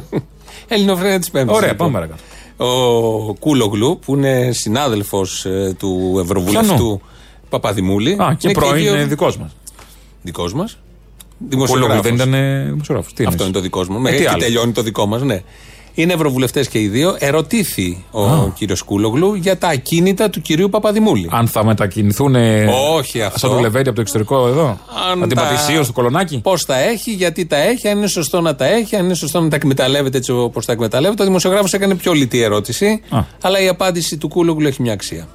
Ελληνοφρένα 0.67 1.19
της 1.19 1.31
Πέμπτης. 1.31 1.55
Ωραία, 1.57 1.75
πάμε 1.75 1.91
παρακάτω. 1.91 2.21
Ο 2.57 3.33
Κούλογλου, 3.33 3.99
που 4.05 4.15
είναι 4.15 4.51
συνάδελφος 4.51 5.45
του 5.77 6.19
Ευρωβουλευτού. 6.23 6.65
Ποιανού; 6.75 7.01
Παπαδημούλη. 7.49 8.11
Α, 8.11 8.35
και 8.39 8.47
Ναι, 8.47 8.53
πρώην 8.53 8.75
οι 8.75 8.79
δύο- 8.79 8.93
είναι 8.95 9.05
δικός 9.05 9.37
μας. 9.37 9.55
Δικός 10.21 10.53
μας. 10.53 10.77
Κούλογλου 11.67 12.01
δεν 12.01 12.13
ήταν 12.15 12.31
δημοσιογράφος. 12.69 13.13
Αυτό 13.27 13.43
είναι 13.43 13.51
το 13.53 13.59
δικό 13.59 13.85
μου. 13.89 14.05
Ε, 14.07 14.09
τι 14.09 14.15
Εκεί 14.15 14.25
άλλο; 14.27 14.37
τελειώνει 14.39 14.71
το 14.71 14.81
δικό 14.81 15.05
μας, 15.05 15.21
ναι. 15.21 15.41
Είναι 15.95 16.13
ευρωβουλευτές 16.13 16.67
και 16.67 16.79
οι 16.79 16.87
δύο. 16.87 17.15
Ερωτήθη 17.19 18.03
ο 18.11 18.23
Α. 18.25 18.51
κύριος 18.55 18.81
Κούλογλου 18.81 19.33
για 19.33 19.57
τα 19.57 19.67
ακίνητα 19.67 20.29
του 20.29 20.41
κυρίου 20.41 20.69
Παπαδημούλη. 20.69 21.27
Αν 21.31 21.47
θα 21.47 21.65
μετακινηθούν. 21.65 22.35
Όχι 22.95 23.21
αυτό. 23.21 23.39
Σαν 23.39 23.49
το 23.49 23.59
Λεβέντι 23.59 23.87
από 23.87 23.95
το 23.95 24.01
εξωτερικό 24.01 24.47
εδώ. 24.47 24.79
Αν 25.11 25.23
Αντιπατησίω 25.23 25.79
τα- 25.79 25.85
του 25.85 25.93
κολονάκι. 25.93 26.39
Πώς 26.39 26.65
τα 26.65 26.79
έχει, 26.79 27.11
γιατί 27.11 27.45
τα 27.45 27.57
έχει, 27.57 27.87
αν 27.87 27.97
είναι 27.97 28.07
σωστό 28.07 28.41
να 28.41 28.55
τα 28.55 28.65
έχει, 28.65 28.95
αν 28.95 29.05
είναι 29.05 29.13
σωστό 29.13 29.41
να 29.41 29.49
τα 29.49 29.55
εκμεταλλεύεται 29.55 30.17
έτσι 30.17 30.31
όπως 30.31 30.65
τα 30.65 30.71
εκμεταλλεύεται. 30.71 31.21
Ο 31.23 31.25
δημοσιογράφος 31.25 31.73
έκανε 31.73 31.95
πιο 31.95 32.13
λιτή 32.13 32.41
ερώτηση, 32.41 33.01
αλλά 33.41 33.59
η 33.61 33.67
απάντηση 33.67 34.17
του 34.17 34.27
Κούλογλου 34.27 34.67
έχει 34.67 34.81
μια 34.81 34.93
αξία. 34.93 35.27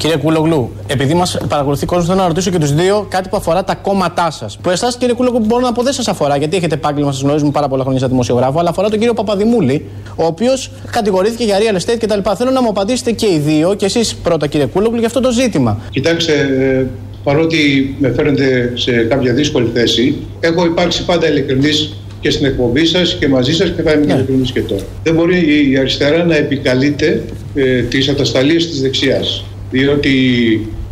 Κύριε 0.00 0.16
Κούλογλου, 0.16 0.70
επειδή 0.86 1.14
μας 1.14 1.38
παρακολουθεί 1.48 1.86
κόσμος, 1.86 2.06
θέλω 2.06 2.20
να 2.20 2.26
ρωτήσω 2.26 2.50
και 2.50 2.58
τους 2.58 2.74
δύο 2.74 3.06
κάτι 3.08 3.28
που 3.28 3.36
αφορά 3.36 3.64
τα 3.64 3.74
κόμματά 3.74 4.30
σας. 4.30 4.58
Που 4.62 4.70
εσάς, 4.70 4.96
κύριε 4.96 5.14
Κούλογλου, 5.14 5.38
μπορώ 5.46 5.62
να 5.62 5.72
πω 5.72 5.82
δεν 5.82 5.92
σας 5.92 6.08
αφορά, 6.08 6.36
γιατί 6.36 6.56
έχετε 6.56 6.74
επάγγελμα, 6.74 7.12
σας 7.12 7.20
γνωρίζουμε 7.20 7.50
πάρα 7.50 7.68
πολλά 7.68 7.82
χρόνια 7.82 8.00
σαν 8.00 8.08
δημοσιογράφο, 8.08 8.58
αλλά 8.58 8.68
αφορά 8.68 8.88
τον 8.88 8.98
κύριο 8.98 9.14
Παπαδημούλη, 9.14 9.84
ο 10.16 10.24
οποίος 10.24 10.70
κατηγορήθηκε 10.90 11.44
για 11.44 11.56
real 11.58 11.76
estate 11.76 11.96
κτλ. 11.98 12.18
Θέλω 12.36 12.50
να 12.50 12.62
μου 12.62 12.68
απαντήσετε 12.68 13.12
και 13.12 13.26
οι 13.26 13.38
δύο, 13.38 13.74
και 13.74 13.84
εσείς 13.84 14.14
πρώτα, 14.14 14.46
κύριε 14.46 14.66
Κούλογλου, 14.66 14.98
για 14.98 15.06
αυτό 15.06 15.20
το 15.20 15.30
ζήτημα. 15.30 15.78
Κοιτάξτε, 15.90 16.32
ε, 16.32 16.86
παρότι 17.24 17.94
με 17.98 18.12
φέρνετε 18.12 18.72
σε 18.74 18.92
κάποια 18.92 19.32
δύσκολη 19.32 19.70
θέση, 19.74 20.16
έχω 20.40 20.64
υπάρξει 20.64 21.04
πάντα 21.04 21.28
ειλικρινής 21.28 21.94
και 22.20 22.30
στην 22.30 22.46
εκπομπή 22.46 22.86
σας 22.86 23.16
και 23.20 23.28
μαζί 23.28 23.52
σας 23.52 23.72
και 23.76 23.82
θα 23.82 23.92
είμαι 23.92 24.04
ναι. 24.04 24.12
ειλικρινής 24.12 24.52
και 24.52 24.60
τώρα. 24.60 24.82
Δεν 25.02 25.14
μπορεί 25.14 25.70
η 25.70 25.76
αριστερά 25.78 26.24
να 26.24 26.36
επικαλείται 26.36 27.22
ε, 27.54 27.82
τις 27.82 28.08
ατασταλίες 28.08 28.68
της 28.68 28.80
δεξιάς. 28.80 29.44
Διότι 29.70 30.14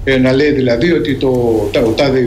ε, 0.05 0.17
να 0.17 0.33
λέει 0.33 0.51
δηλαδή 0.51 0.93
ότι 0.93 1.14
το, 1.14 1.31
τα, 1.73 1.81
ο 1.81 1.91
τάδε 1.91 2.27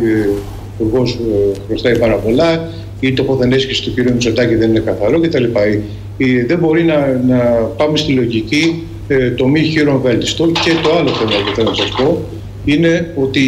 υπουργό 0.79 1.03
ε, 1.03 1.59
χρωστάει 1.67 1.97
πάρα 1.97 2.15
πολλά 2.15 2.69
ή 2.99 3.13
το 3.13 3.23
ποδενέσχεση 3.23 3.83
του 3.83 3.93
κ. 3.93 4.09
Μητσοτάκη 4.09 4.55
δεν 4.55 4.69
είναι 4.69 4.79
καθαρό 4.79 5.19
κτλ. 5.19 5.43
Ε, 5.43 5.79
ε, 6.17 6.45
δεν 6.45 6.57
μπορεί 6.57 6.83
να, 6.83 7.21
να 7.27 7.37
πάμε 7.77 7.97
στη 7.97 8.11
λογική 8.11 8.83
ε, 9.07 9.29
το 9.29 9.47
μη 9.47 9.61
χείρον 9.61 10.01
βέλτιστο. 10.01 10.45
Και 10.45 10.71
το 10.83 10.95
άλλο 10.95 11.09
θέμα 11.09 11.31
που 11.45 11.55
θέλω 11.55 11.69
να 11.69 11.75
σας 11.75 11.89
πω 11.89 12.21
είναι 12.65 13.13
ότι 13.15 13.43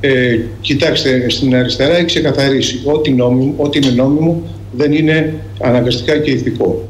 ε, 0.00 0.38
κοιτάξτε 0.60 1.28
στην 1.28 1.56
αριστερά 1.56 1.96
έχει 1.96 2.04
ξεκαθαρίσει 2.04 2.80
ότι, 2.84 3.10
νόμιμο, 3.10 3.54
ό,τι 3.56 3.78
είναι 3.78 3.90
νόμιμο 3.90 4.42
δεν 4.72 4.92
είναι 4.92 5.34
αναγκαστικά 5.60 6.18
και 6.18 6.30
ηθικό. 6.30 6.88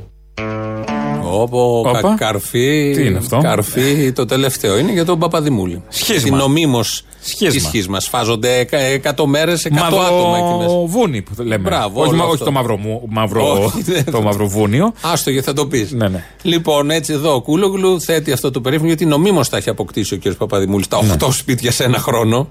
Όπω 1.32 1.78
Όπα. 1.78 2.00
κα, 2.00 2.14
καρφί. 2.18 2.92
Τι 2.96 3.04
είναι 3.06 3.18
αυτό; 3.18 3.38
Καρφί, 3.42 4.12
το 4.12 4.24
τελευταίο 4.24 4.78
είναι 4.78 4.92
για 4.92 5.04
τον 5.04 5.18
Παπαδημούλη. 5.18 5.82
Σχίσμα. 5.88 6.22
Την 6.28 6.36
νομίμω 6.36 6.82
Σχίσμα. 7.22 7.48
της 7.54 7.62
σχίσμας. 7.64 8.04
Σφάζονται 8.04 8.58
εκα- 8.58 8.78
εκατό 8.78 9.26
μέρες, 9.26 9.64
εκατό 9.64 9.96
άτομα 10.00 10.36
εκεί 10.38 10.46
μέσα. 10.46 10.56
Μαυροβούνι 10.56 11.22
που 11.22 11.42
λέμε. 11.42 11.58
Μπράβο, 11.68 12.00
όχι, 12.00 12.08
όλο 12.08 12.18
μα- 12.18 12.24
όχι 12.24 12.32
αυτό. 12.32 12.44
το, 12.44 12.50
μαυρο, 12.52 12.78
μαυρο, 13.08 13.62
Όχι, 13.64 13.82
δεν 13.92 14.04
το 14.04 14.10
το- 14.10 14.22
μαυροβούνιο. 14.22 14.92
Άστο 15.00 15.30
γιατί 15.30 15.46
θα 15.46 15.52
το 15.52 15.66
πεις. 15.66 15.92
Ναι, 15.92 16.08
ναι. 16.08 16.24
Λοιπόν, 16.42 16.90
έτσι 16.90 17.12
εδώ 17.12 17.34
ο 17.34 17.40
Κούλογλου 17.42 18.00
θέτει 18.00 18.32
αυτό 18.32 18.50
το 18.50 18.60
περίφημο 18.60 18.86
γιατί 18.88 19.06
νομίμως 19.06 19.48
τα 19.48 19.56
έχει 19.56 19.68
αποκτήσει 19.70 20.14
ο 20.14 20.18
κ. 20.22 20.34
Παπαδημούλης 20.34 20.88
τα 20.88 21.02
Ναι. 21.04 21.12
8 21.20 21.28
σπίτια 21.32 21.70
σε 21.72 21.84
ένα 21.84 21.98
χρόνο. 21.98 22.48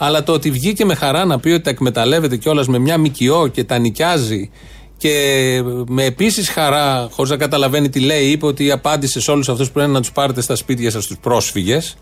Αλλά 0.00 0.22
το 0.22 0.32
ότι 0.32 0.50
βγήκε 0.50 0.84
με 0.84 0.94
χαρά 0.94 1.24
να 1.24 1.38
πει 1.40 1.50
ότι 1.50 1.62
τα 1.62 1.70
εκμεταλλεύεται 1.70 2.36
κιόλας 2.36 2.66
με 2.68 2.78
μια 2.78 2.98
μικιό 2.98 3.46
και 3.52 3.64
τα 3.64 3.78
νοικιάζει 3.78 4.50
και 4.98 5.62
με 5.88 6.04
επίσης 6.04 6.48
χαρά, 6.48 7.08
χωρίς 7.12 7.30
να 7.30 7.36
καταλαβαίνει 7.36 7.88
τι 7.88 8.00
λέει, 8.00 8.24
είπε 8.26 8.46
ότι 8.46 8.70
απάντησε 8.70 9.20
σε 9.20 9.30
όλους 9.30 9.48
αυτούς 9.48 9.66
που 9.66 9.72
πρέπει 9.72 9.90
να 9.90 10.00
τους 10.00 10.12
πάρετε 10.12 10.40
στα 10.40 10.56
σπίτια 10.56 10.90
σας 10.90 11.06
τους 11.06 11.16
πρόσφυγες. 11.18 11.96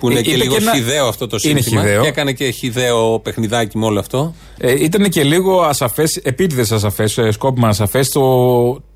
Που 0.00 0.10
είναι 0.10 0.18
Ε, 0.18 0.22
και 0.22 0.30
είπε 0.30 0.42
λίγο 0.42 0.56
και 0.56 0.62
ένα- 0.62 0.72
χιδαίο 0.74 1.06
αυτό 1.08 1.26
το 1.26 1.36
Είναι 1.42 1.60
σύνθημα. 1.60 1.80
χυδαίο. 1.80 2.02
Και 2.02 2.08
έκανε 2.08 2.32
και 2.32 2.50
χιδαίο 2.50 3.18
παιχνιδάκι 3.18 3.78
με 3.78 3.84
όλο 3.84 3.98
αυτό. 3.98 4.34
Ε, 4.58 4.84
ήταν 4.84 5.08
και 5.08 5.22
λίγο 5.24 5.60
ασαφές, 5.62 6.16
επίτηδες 6.16 6.72
ασαφές, 6.72 7.18
σκόπιμα 7.30 7.68
ασαφές, 7.68 8.08
το 8.08 8.20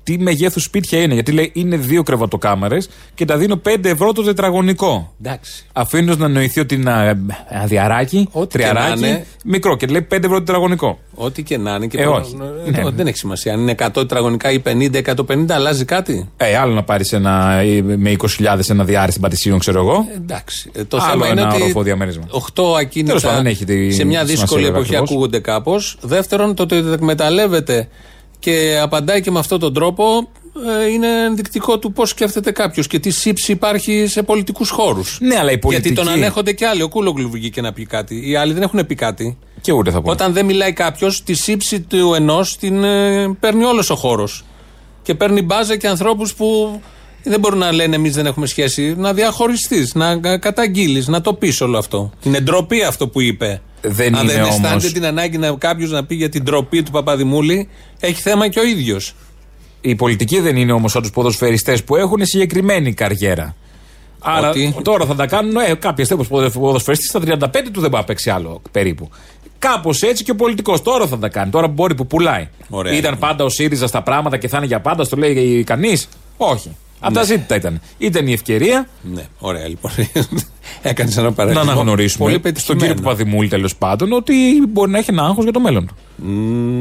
τι 0.03 0.17
μεγέθους 0.19 0.63
σπίτια 0.63 1.01
είναι. 1.01 1.13
Γιατί 1.13 1.31
λέει 1.31 1.51
είναι 1.53 1.75
δύο 1.77 2.03
κρεβατοκάμαρε 2.03 2.77
και 3.15 3.25
τα 3.25 3.37
δίνω 3.37 3.61
5 3.69 3.85
ευρώ 3.85 4.11
το 4.13 4.23
τετραγωνικό. 4.23 5.13
Εντάξει. 5.23 5.65
Αφήνω 5.73 6.15
να 6.15 6.27
νοηθεί 6.27 6.59
ότι 6.59 6.75
είναι 6.75 6.91
ένα 6.91 7.17
αδιαράκι, 7.63 8.29
και 8.33 8.45
τριαράκι, 8.45 8.99
να 9.01 9.07
είναι. 9.07 9.25
μικρό 9.45 9.77
και 9.77 9.85
λέει 9.85 10.07
5 10.11 10.17
ευρώ 10.23 10.29
το 10.37 10.39
τετραγωνικό. 10.43 10.99
Ό,τι 11.15 11.43
και 11.43 11.57
να 11.57 11.75
είναι. 11.75 11.87
Και 11.87 11.97
Ε, 11.99 12.03
προ- 12.03 12.15
όχι. 12.15 12.37
ε, 12.65 12.81
Ναι. 12.83 12.89
Δεν 12.89 13.07
έχει 13.07 13.17
σημασία. 13.17 13.53
Αν 13.53 13.59
είναι 13.59 13.71
100 13.71 13.89
τετραγωνικά 13.93 14.51
ή 14.51 14.59
50, 14.59 14.97
150, 14.97 15.53
αλλάζει 15.55 15.85
κάτι. 15.85 16.29
Ε, 16.37 16.55
άλλο 16.57 16.73
να 16.73 16.83
πάρεις 16.83 17.11
με 17.97 18.09
20.000 18.11 18.69
ένα 18.69 18.83
διάρρη 18.83 19.09
στην 19.11 19.21
Πατησίων, 19.23 19.59
ξέρω 19.59 19.79
εγώ. 19.79 20.05
Εντάξει. 20.15 20.69
Ε, 20.73 20.83
Το 20.83 20.97
Άλλο 20.97 21.11
θέμα 21.11 21.27
είναι 21.27 21.41
ένα 21.41 21.53
ότι 21.53 21.61
οροφό 21.63 21.81
διαμέρισμα. 21.83 22.23
8 22.29 22.39
Τέλος 22.53 22.77
ακίνητα 22.79 23.13
πάντων, 23.19 23.35
δεν 23.35 23.45
έχει 23.45 23.65
τη 23.65 23.91
σε 23.91 24.03
μια 24.03 24.17
σημασία 24.19 24.25
δύσκολη 24.25 24.61
βέβαια 24.61 24.69
εποχή 24.77 24.89
ακριβώς. 24.95 25.09
ακούγονται 25.09 25.39
κάπως. 25.39 25.97
Δεύτερον, 26.01 26.55
το 26.55 26.63
ότι 26.63 26.83
τα 26.83 26.93
εκμεταλλεύεται 26.93 27.87
και 28.41 28.79
απαντάει 28.81 29.21
και 29.21 29.31
με 29.31 29.39
αυτόν 29.39 29.59
τον 29.59 29.73
τρόπο 29.73 30.27
ε, 30.81 30.91
είναι 30.91 31.07
ενδεικτικό 31.07 31.79
του 31.79 31.91
πώς 31.91 32.09
σκέφτεται 32.09 32.51
κάποιος 32.51 32.87
και 32.87 32.99
τι 32.99 33.09
σύψη 33.09 33.51
υπάρχει 33.51 34.07
σε 34.07 34.23
πολιτικούς 34.23 34.69
χώρους. 34.69 35.17
Ναι, 35.21 35.35
αλλά 35.37 35.51
η 35.51 35.57
πολιτική. 35.57 35.93
Γιατί 35.93 36.07
τον 36.07 36.17
ανέχονται 36.17 36.51
και 36.51 36.65
άλλοι. 36.65 36.81
Ο 36.81 36.89
Κούλογλου 36.89 37.29
βγήκε 37.29 37.61
να 37.61 37.73
πει 37.73 37.85
κάτι. 37.85 38.29
Οι 38.29 38.35
άλλοι 38.35 38.53
δεν 38.53 38.61
έχουν 38.61 38.85
πει 38.85 38.95
κάτι. 38.95 39.37
Και 39.61 39.71
ούτε 39.71 39.91
θα 39.91 40.01
πω. 40.01 40.11
Όταν 40.11 40.33
δεν 40.33 40.45
μιλάει 40.45 40.73
κάποιος, 40.73 41.23
τη 41.23 41.33
σύψη 41.33 41.81
του 41.81 42.13
ενός 42.13 42.57
την 42.57 42.83
ε, 42.83 43.37
παίρνει 43.39 43.63
όλος 43.63 43.89
ο 43.89 43.95
χώρος. 43.95 44.45
Και 45.01 45.15
παίρνει 45.15 45.41
μπάζα 45.41 45.77
και 45.77 45.87
ανθρώπους 45.87 46.33
που 46.33 46.79
δεν 47.23 47.39
μπορούν 47.39 47.59
να 47.59 47.71
λένε 47.71 47.95
εμείς 47.95 48.13
δεν 48.13 48.25
έχουμε 48.25 48.45
σχέση. 48.45 48.95
Να 48.97 49.13
διαχωριστείς, 49.13 49.93
να 49.93 50.37
καταγγείλεις, 50.37 51.07
να 51.07 51.21
το 51.21 51.33
πεις 51.33 51.61
όλο 51.61 51.77
αυτό. 51.77 52.11
Είναι 52.23 52.39
ντροπή 52.39 52.83
αυτό 52.83 53.07
που 53.07 53.21
είπε. 53.21 53.61
Δεν 53.81 54.15
Αν 54.15 54.23
είναι 54.23 54.33
δεν 54.33 54.41
αισθάνεται 54.41 54.67
όμως- 54.67 54.91
την 54.91 55.05
ανάγκη 55.05 55.37
να 55.37 55.51
κάποιος 55.51 55.91
να 55.91 56.05
πει 56.05 56.15
για 56.15 56.29
την 56.29 56.43
ντροπή 56.43 56.83
του 56.83 56.91
Παπαδημούλη, 56.91 57.69
έχει 57.99 58.21
θέμα 58.21 58.47
και 58.47 58.59
ο 58.59 58.63
ίδιος. 58.63 59.15
Η 59.81 59.95
πολιτική 59.95 60.39
δεν 60.39 60.55
είναι 60.55 60.71
όμως 60.71 60.91
σαν 60.91 61.01
τους 61.01 61.11
ποδοσφαιριστές 61.11 61.83
που 61.83 61.95
έχουν 61.95 62.25
συγκεκριμένη 62.25 62.93
καριέρα. 62.93 63.55
Άρα 64.19 64.49
Ότι; 64.49 64.75
τώρα 64.83 65.05
θα 65.05 65.15
τα 65.15 65.27
κάνουν 65.27 65.55
ε, 65.55 65.73
κάποια 65.73 66.05
στιγμή 66.05 66.25
ο 66.29 66.49
ποδοσφαιριστή 66.59 67.05
στα 67.05 67.19
35 67.19 67.69
του 67.71 67.79
δεν 67.81 67.89
πάει 67.89 68.01
να 68.01 68.07
παίξει 68.07 68.29
άλλο 68.29 68.61
περίπου. 68.71 69.09
Κάπως 69.59 70.01
έτσι 70.01 70.23
και 70.23 70.31
ο 70.31 70.35
πολιτικός 70.35 70.81
τώρα 70.81 71.07
θα 71.07 71.17
τα 71.17 71.29
κάνει. 71.29 71.51
Τώρα 71.51 71.67
που 71.67 71.73
μπορεί 71.73 71.95
που 71.95 72.07
πουλάει. 72.07 72.47
Ωραία, 72.69 72.93
ήταν 72.93 73.11
λοιπόν. 73.13 73.29
πάντα 73.29 73.43
ο 73.43 73.49
ΣΥΡΙΖΑ 73.49 73.87
στα 73.87 74.01
πράγματα 74.01 74.37
και 74.37 74.47
θα 74.47 74.57
είναι 74.57 74.65
για 74.65 74.79
πάντα, 74.79 75.03
στο 75.03 75.15
λέει 75.15 75.63
κανείς; 75.63 76.07
Όχι. 76.37 76.75
Από 77.03 77.13
τα 77.13 77.23
ζήτητα 77.23 77.55
ήταν. 77.55 77.81
Ήταν 77.97 78.27
η 78.27 78.33
ευκαιρία 78.33 78.87
Ναι, 79.01 79.21
ωραία 79.39 79.67
λοιπόν. 79.67 79.91
Έκανες 80.81 81.17
ένα 81.17 81.25
να 81.25 81.33
παράδειγμα. 81.33 81.71
αναγνωρίσουμε 81.71 82.23
Πολύ 82.23 82.33
στον 82.33 82.41
πετυχημένο. 82.51 82.85
κύριο 82.85 83.01
Παπαδημούλη 83.03 83.47
τέλος 83.47 83.75
πάντων 83.75 84.11
ότι 84.13 84.33
μπορεί 84.69 84.91
να 84.91 84.97
έχει 84.97 85.09
ένα 85.11 85.23
άγχος 85.23 85.43
για 85.43 85.53
το 85.53 85.59
μέλλον 85.59 85.87
του. 85.87 85.95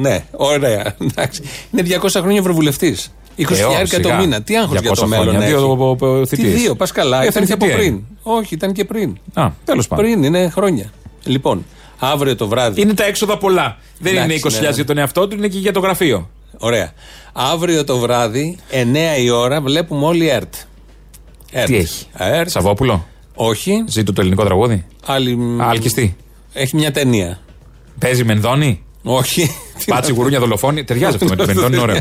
Ναι, 0.01 0.25
ωραία. 0.33 0.95
Εντάξει. 1.11 1.43
Είναι 1.71 1.99
200 2.03 2.09
χρόνια 2.21 2.39
ευρωβουλευτής. 2.39 3.13
20 3.39 3.41
Ε, 3.41 3.45
όχι, 3.53 3.55
χιλιάρικα 3.63 3.97
το 4.01 4.09
σιγά. 4.09 4.17
μήνα. 4.21 4.43
Τι 4.43 4.57
άγχος 4.57 4.81
για 4.81 4.91
200 4.91 4.95
το 4.95 5.07
μέλλον 5.07 5.25
χρόνια, 5.29 5.47
έχει; 5.47 5.57
δύο, 5.57 5.71
ο, 5.79 5.97
ο, 6.01 6.07
ο, 6.09 6.21
Τι 6.21 6.37
θητείες. 6.37 6.55
δύο, 6.61 6.75
πας 6.75 6.93
καλά. 6.93 7.21
Δεύτερη 7.21 7.45
Ήταν 7.45 7.59
και 7.59 7.65
από 7.65 7.65
θητεία 7.65 7.79
πριν. 7.79 7.93
είναι. 7.95 8.03
Όχι, 8.23 8.55
ήταν 8.55 8.73
και 8.73 8.85
πριν. 8.85 9.17
Α, 9.35 9.49
τέλος 9.65 9.89
πάντων. 9.89 10.05
Πριν, 10.05 10.23
είναι 10.23 10.49
χρόνια. 10.49 10.91
Λοιπόν, 11.25 11.65
αύριο 11.99 12.37
το 12.37 12.49
βράδυ. 12.49 12.81
Είναι 12.81 12.95
τα 12.95 13.05
έξοδα 13.05 13.39
πολλά. 13.39 13.77
Δεν 13.99 14.13
Εντάξει, 14.17 14.31
είναι 14.33 14.41
20.000 14.45 14.61
ναι, 14.61 14.69
ναι. 14.69 14.75
για 14.75 14.85
τον 14.85 14.99
εαυτό 14.99 15.29
του, 15.29 15.37
είναι 15.37 15.49
και 15.49 15.59
για 15.59 15.73
το 15.73 15.81
γραφείο. 15.81 16.31
Ωραία. 16.59 16.93
Αύριο 17.33 17.85
το 17.85 17.99
βράδυ, 17.99 18.57
9 18.71 19.21
η 19.23 19.31
ώρα, 19.31 19.61
βλέπουμε 19.61 20.07
όλοι 20.07 20.29
ΕΡΤ. 20.29 20.55
ΕΡΤ. 21.53 21.67
Τι 21.67 21.77
έχει; 21.77 22.07
ΕΡΤ. 22.19 22.49
Σαββόπουλο; 22.51 23.07
Όχι. 23.35 23.85
Ζήτω 23.87 24.13
το 24.13 24.21
ελληνικό 24.21 24.45
τραγούδι. 24.45 24.85
Άλλη... 25.07 25.39
Αλκιστή. 25.61 26.17
Έχει 26.53 26.77
μια 26.77 26.93
ταινία. 26.93 27.41
Παίζει 27.99 28.25
Μενδώνη. 28.25 28.85
Όχι. 29.03 29.51
Πάτσι 29.87 30.13
γουρούνια 30.13 30.39
δολοφόνη. 30.41 30.85
Ταιριάζει 30.85 31.15
αυτό 31.15 31.29
με 31.29 31.37
τη 31.37 31.47
Μενδώνη, 31.47 31.75
είναι 31.75 31.83
ωραίο. 31.83 32.01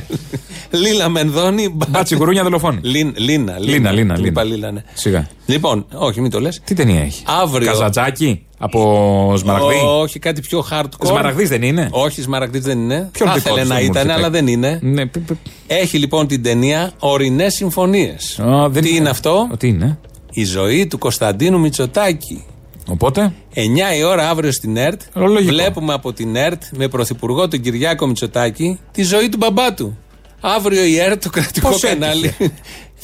Λίλα 0.69 1.09
Μενδώνη. 1.09 1.77
Πάτσι 1.91 2.15
γουρούνια 2.15 2.43
δολοφόνη. 2.43 2.79
Λίν- 2.81 3.17
Λίνα. 3.17 3.59
Λίνα, 3.59 3.91
Λίνα, 3.91 4.17
Είπα 4.23 4.43
Λίνα. 4.43 4.55
Λίνα, 4.55 4.71
ναι. 4.71 4.83
Σιγά. 4.93 5.27
Λοιπόν, 5.45 5.85
όχι, 5.93 6.21
μην 6.21 6.31
το 6.31 6.39
λες. 6.39 6.61
Τι 6.63 6.73
ταινία 6.73 7.01
έχει; 7.01 7.23
Αύριο. 7.27 7.67
Καζατζάκι; 7.67 8.45
Από 8.59 9.33
Σμαραγδί; 9.37 9.75
Όχι, 9.85 10.19
κάτι 10.19 10.41
πιο 10.41 10.65
hardcore. 10.71 11.05
Σμαραγδίς 11.07 11.49
δεν 11.49 11.61
είναι; 11.61 11.87
Όχι, 11.91 12.21
Σμαραγδίς 12.21 12.61
δεν 12.61 12.79
είναι. 12.79 13.09
Ποιον 13.11 13.29
Θα 13.29 13.35
δικό 13.35 13.49
ήθελε 13.49 13.59
τους 13.61 13.69
να 13.69 13.75
δεν 13.75 13.83
μου 13.85 13.91
ήταν, 13.91 14.01
έρχεται. 14.01 14.13
αλλά 14.13 14.29
δεν 14.29 14.47
είναι. 14.47 14.79
Ναι, 14.81 15.05
π- 15.05 15.17
π- 15.19 15.37
Έχει 15.67 15.97
λοιπόν 15.97 16.27
την 16.27 16.43
ταινία 16.43 16.91
Ορεινές 16.99 17.53
Συμφωνίες. 17.53 18.39
Α, 18.39 18.69
δεν 18.69 18.83
Τι 18.83 18.95
είναι 18.95 19.09
αυτό, 19.09 19.49
Τι 19.57 19.67
είναι. 19.67 19.97
Η 20.31 20.43
ζωή 20.45 20.87
του 20.87 20.97
Κωνσταντίνου 20.97 21.59
Μητσοτάκη. 21.59 22.43
Οπότε; 22.87 23.33
9 23.53 23.59
η 23.97 24.03
ώρα 24.03 24.29
αύριο 24.29 24.51
στην 24.51 24.77
ΕΡΤ. 24.77 25.01
Λογικό. 25.13 25.41
Βλέπουμε 25.43 25.93
από 25.93 26.13
την 26.13 26.35
ΕΡΤ 26.35 26.61
με 26.77 26.87
πρωθυπουργό 26.87 27.47
τον 27.47 27.61
Κυριάκο 27.61 28.07
Μητσοτάκη 28.07 28.79
τη 28.91 29.03
ζωή 29.03 29.29
του 29.29 29.37
μπαμπά 29.37 29.73
του. 29.73 29.97
Αύριο 30.41 30.83
η 30.83 30.99
ΕΡΤ, 30.99 31.23
το 31.23 31.29
κρατικό 31.29 31.69
Πώς 31.69 31.81
κανάλι, 31.81 32.35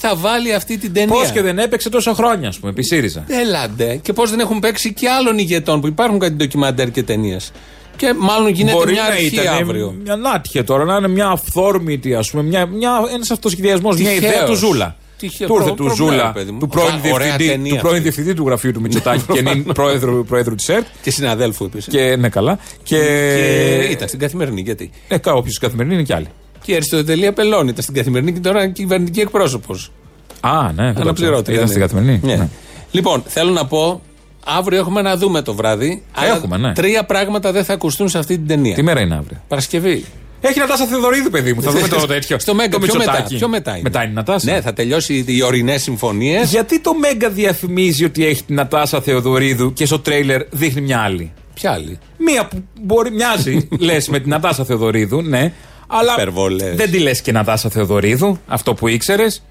θα 0.08 0.16
βάλει 0.16 0.53
αυτή 0.53 0.78
την 0.78 0.93
ταινία; 0.93 1.14
Πώς 1.14 1.32
και 1.32 1.41
δεν 1.41 1.60
έπαιξε 1.60 1.89
τόσα 1.89 2.14
χρόνια, 2.14 2.47
ας 2.47 2.58
πούμε, 2.60 2.72
επί 2.72 2.84
ΣΥΡΙΖΑ. 2.84 3.24
Έλαντε. 3.28 3.99
Και 4.01 4.14
πώς 4.14 4.30
δεν 4.30 4.39
έχουν 4.39 4.60
παίξει 4.60 4.93
και 4.93 5.10
άλλων 5.10 5.38
ηγετών 5.38 5.82
που 5.82 5.88
υπάρχουν 5.88 6.20
κάτι 6.20 6.34
ντοκιμαντέρ 6.34 6.91
και 6.91 7.03
ταινίες. 7.03 7.51
Και 7.95 8.14
μάλλον 8.18 8.49
γίνεται 8.49 8.78
Μπορεί 8.78 8.91
μια 8.91 9.01
να 9.01 9.08
αρχή 9.08 9.26
ήταν 9.26 9.47
αύριο. 9.47 9.95
μια 10.03 10.16
νάτυχε 10.16 10.64
τώρα, 10.64 10.84
να 10.84 10.95
είναι 10.95 11.08
μια 11.08 11.28
αυθόρμητη, 11.28 12.16
ας 12.16 12.30
πούμε, 12.32 12.43
μια, 12.43 12.66
μια, 12.66 12.91
ένας 13.14 13.32
αυτοσχεδιασμός, 13.32 13.97
μια 13.99 14.10
Τυχαίος. 14.10 14.34
ιδέα 14.34 14.45
του 14.45 14.53
Ζούλα. 14.56 14.95
Είχε 15.20 15.45
Του 15.45 15.53
ήρθε 15.53 15.64
προ- 15.66 15.76
του 15.78 15.84
προβλέπει, 15.84 16.12
Ζούλα, 16.12 16.32
παιδί 16.32 16.51
μου. 16.51 16.60
του 16.60 16.68
πρώην, 16.68 16.88
Ωραία 16.88 17.18
διευθυντή, 17.18 17.47
ταινία 17.47 17.74
του 17.74 17.78
πρώην 17.80 17.95
αυτή. 17.95 18.01
διευθυντή 18.10 18.34
του 18.34 18.45
γραφείου 18.45 18.72
του 18.72 18.82
Μητσοτάκη 18.82 19.24
και 19.34 19.39
είναι 19.39 19.56
πρόεδρου, 19.74 20.26
πρόεδρου 20.26 20.56
της 20.56 20.70
ΕΡΤ. 20.70 20.86
Και 21.01 21.12
συναδέλφου 21.12 21.66
επίσης. 21.66 21.93
Και 21.93 22.16
ναι, 22.16 22.30
καλά. 22.30 22.60
Και, 22.84 22.95
Και 22.97 23.88
ήταν 23.91 24.08
στην 24.08 24.20
καθημερινή, 24.20 24.62
γιατί; 24.62 24.91
Ε, 25.08 25.18
όποιος 25.24 25.58
καθημερινή 25.58 25.93
είναι 25.93 26.03
κι 26.03 26.14
άλλοι. 26.14 26.28
Και 26.66 26.72
η 26.72 26.76
Αριστοτελεία 26.76 27.34
Πελώνη 27.34 27.70
ήταν 27.70 27.84
στην 27.84 27.95
καθημερινή 27.95 28.34
και 28.34 28.39
τώρα 28.39 28.63
είναι 28.63 28.72
κυβερνητική 28.72 29.20
εκπρόσωπος. 29.20 29.91
Α, 30.39 30.72
ναι, 30.76 30.84
δεν 30.84 30.93
το 30.93 31.01
Αναπληρώτη. 31.01 31.41
ξέρω. 31.41 31.55
Ήταν 31.57 31.68
στην 31.68 31.82
καθημερινή. 31.82 32.20
Ναι. 32.24 32.36
Ναι. 32.36 32.47
Λοιπόν, 32.91 33.24
θέλω 33.28 33.51
να 33.51 33.66
πω, 33.66 34.01
αύριο 34.45 34.80
έχουμε 34.80 35.01
να 35.01 35.18
δούμε 35.18 35.41
το 35.41 35.53
βράδυ. 35.53 36.03
αλλά 36.16 36.36
έχουμε, 36.36 36.57
ναι. 36.57 36.74
Τρία 36.74 37.05
πράγματα 37.05 37.51
δεν 37.51 37.63
θα 37.63 37.74
ακουστούν 37.74 38.09
σε 38.09 38.18
αυτή 38.18 38.36
την 38.38 38.47
ταινία. 38.47 38.76
Τι 38.76 38.82
μέρα 38.84 39.01
είναι 39.01 39.16
αύριο; 39.16 39.41
Παρασκευή. 39.47 40.05
Έχει 40.41 40.59
Νατάσα 40.59 40.86
Θεοδωρίδου, 40.86 41.30
παιδί 41.30 41.53
μου. 41.53 41.61
Θα 41.61 41.72
δούμε 41.72 41.88
το 41.88 42.05
τέτοιο. 42.13 42.39
Στο 42.39 42.53
Μέγκα, 42.55 42.70
το 42.70 42.80
πιο 42.80 42.93
μετά, 42.97 43.11
Μητσοτάκη. 43.11 43.36
πιο 43.38 43.47
μετά 43.47 43.72
είναι. 43.72 43.82
Μετά 43.84 44.01
είναι 44.01 44.11
η 44.11 44.13
Νατάσα. 44.13 44.51
Ναι, 44.51 44.61
θα 44.61 44.74
τελειώσει 44.74 45.24
οι 45.28 45.43
ορεινές 45.43 45.82
συμφωνίες. 45.82 46.49
Γιατί 46.51 46.80
το 46.80 46.93
Μέγκα 46.93 47.30
διαφημίζει 47.30 48.03
ότι 48.05 48.26
έχει 48.26 48.43
την 48.43 48.55
Νατάσα 48.55 49.01
Θεοδωρίδου 49.01 49.74
και 49.74 49.86
στο 49.86 49.99
τρέιλερ 49.99 50.41
δείχνει 50.51 50.82
μια 50.82 50.99
άλλη; 50.99 51.32
Ποια 51.53 51.72
άλλη; 51.72 51.97
Μία 52.18 52.47
που 52.47 52.63
μπορεί, 52.82 53.11
μοιάζει, 53.11 53.68
λες 53.80 54.09
με 54.09 54.20
την 54.20 54.30
Νατάσα 54.30 54.66
Θεοδωρίδου, 54.66 55.22
ναι. 55.22 55.53
Αλλά 55.88 56.14
Υπερβολές. 56.14 56.76
δεν 56.76 56.92
τη 56.92 57.00
λες 57.00 57.22
και 57.22 57.32
Νατάσα 57.32 57.70
Θεοδωρίδου, 57.70 58.40
αυτό 58.48 58.74
που 58.74 58.88
ήξερες. 58.88 59.44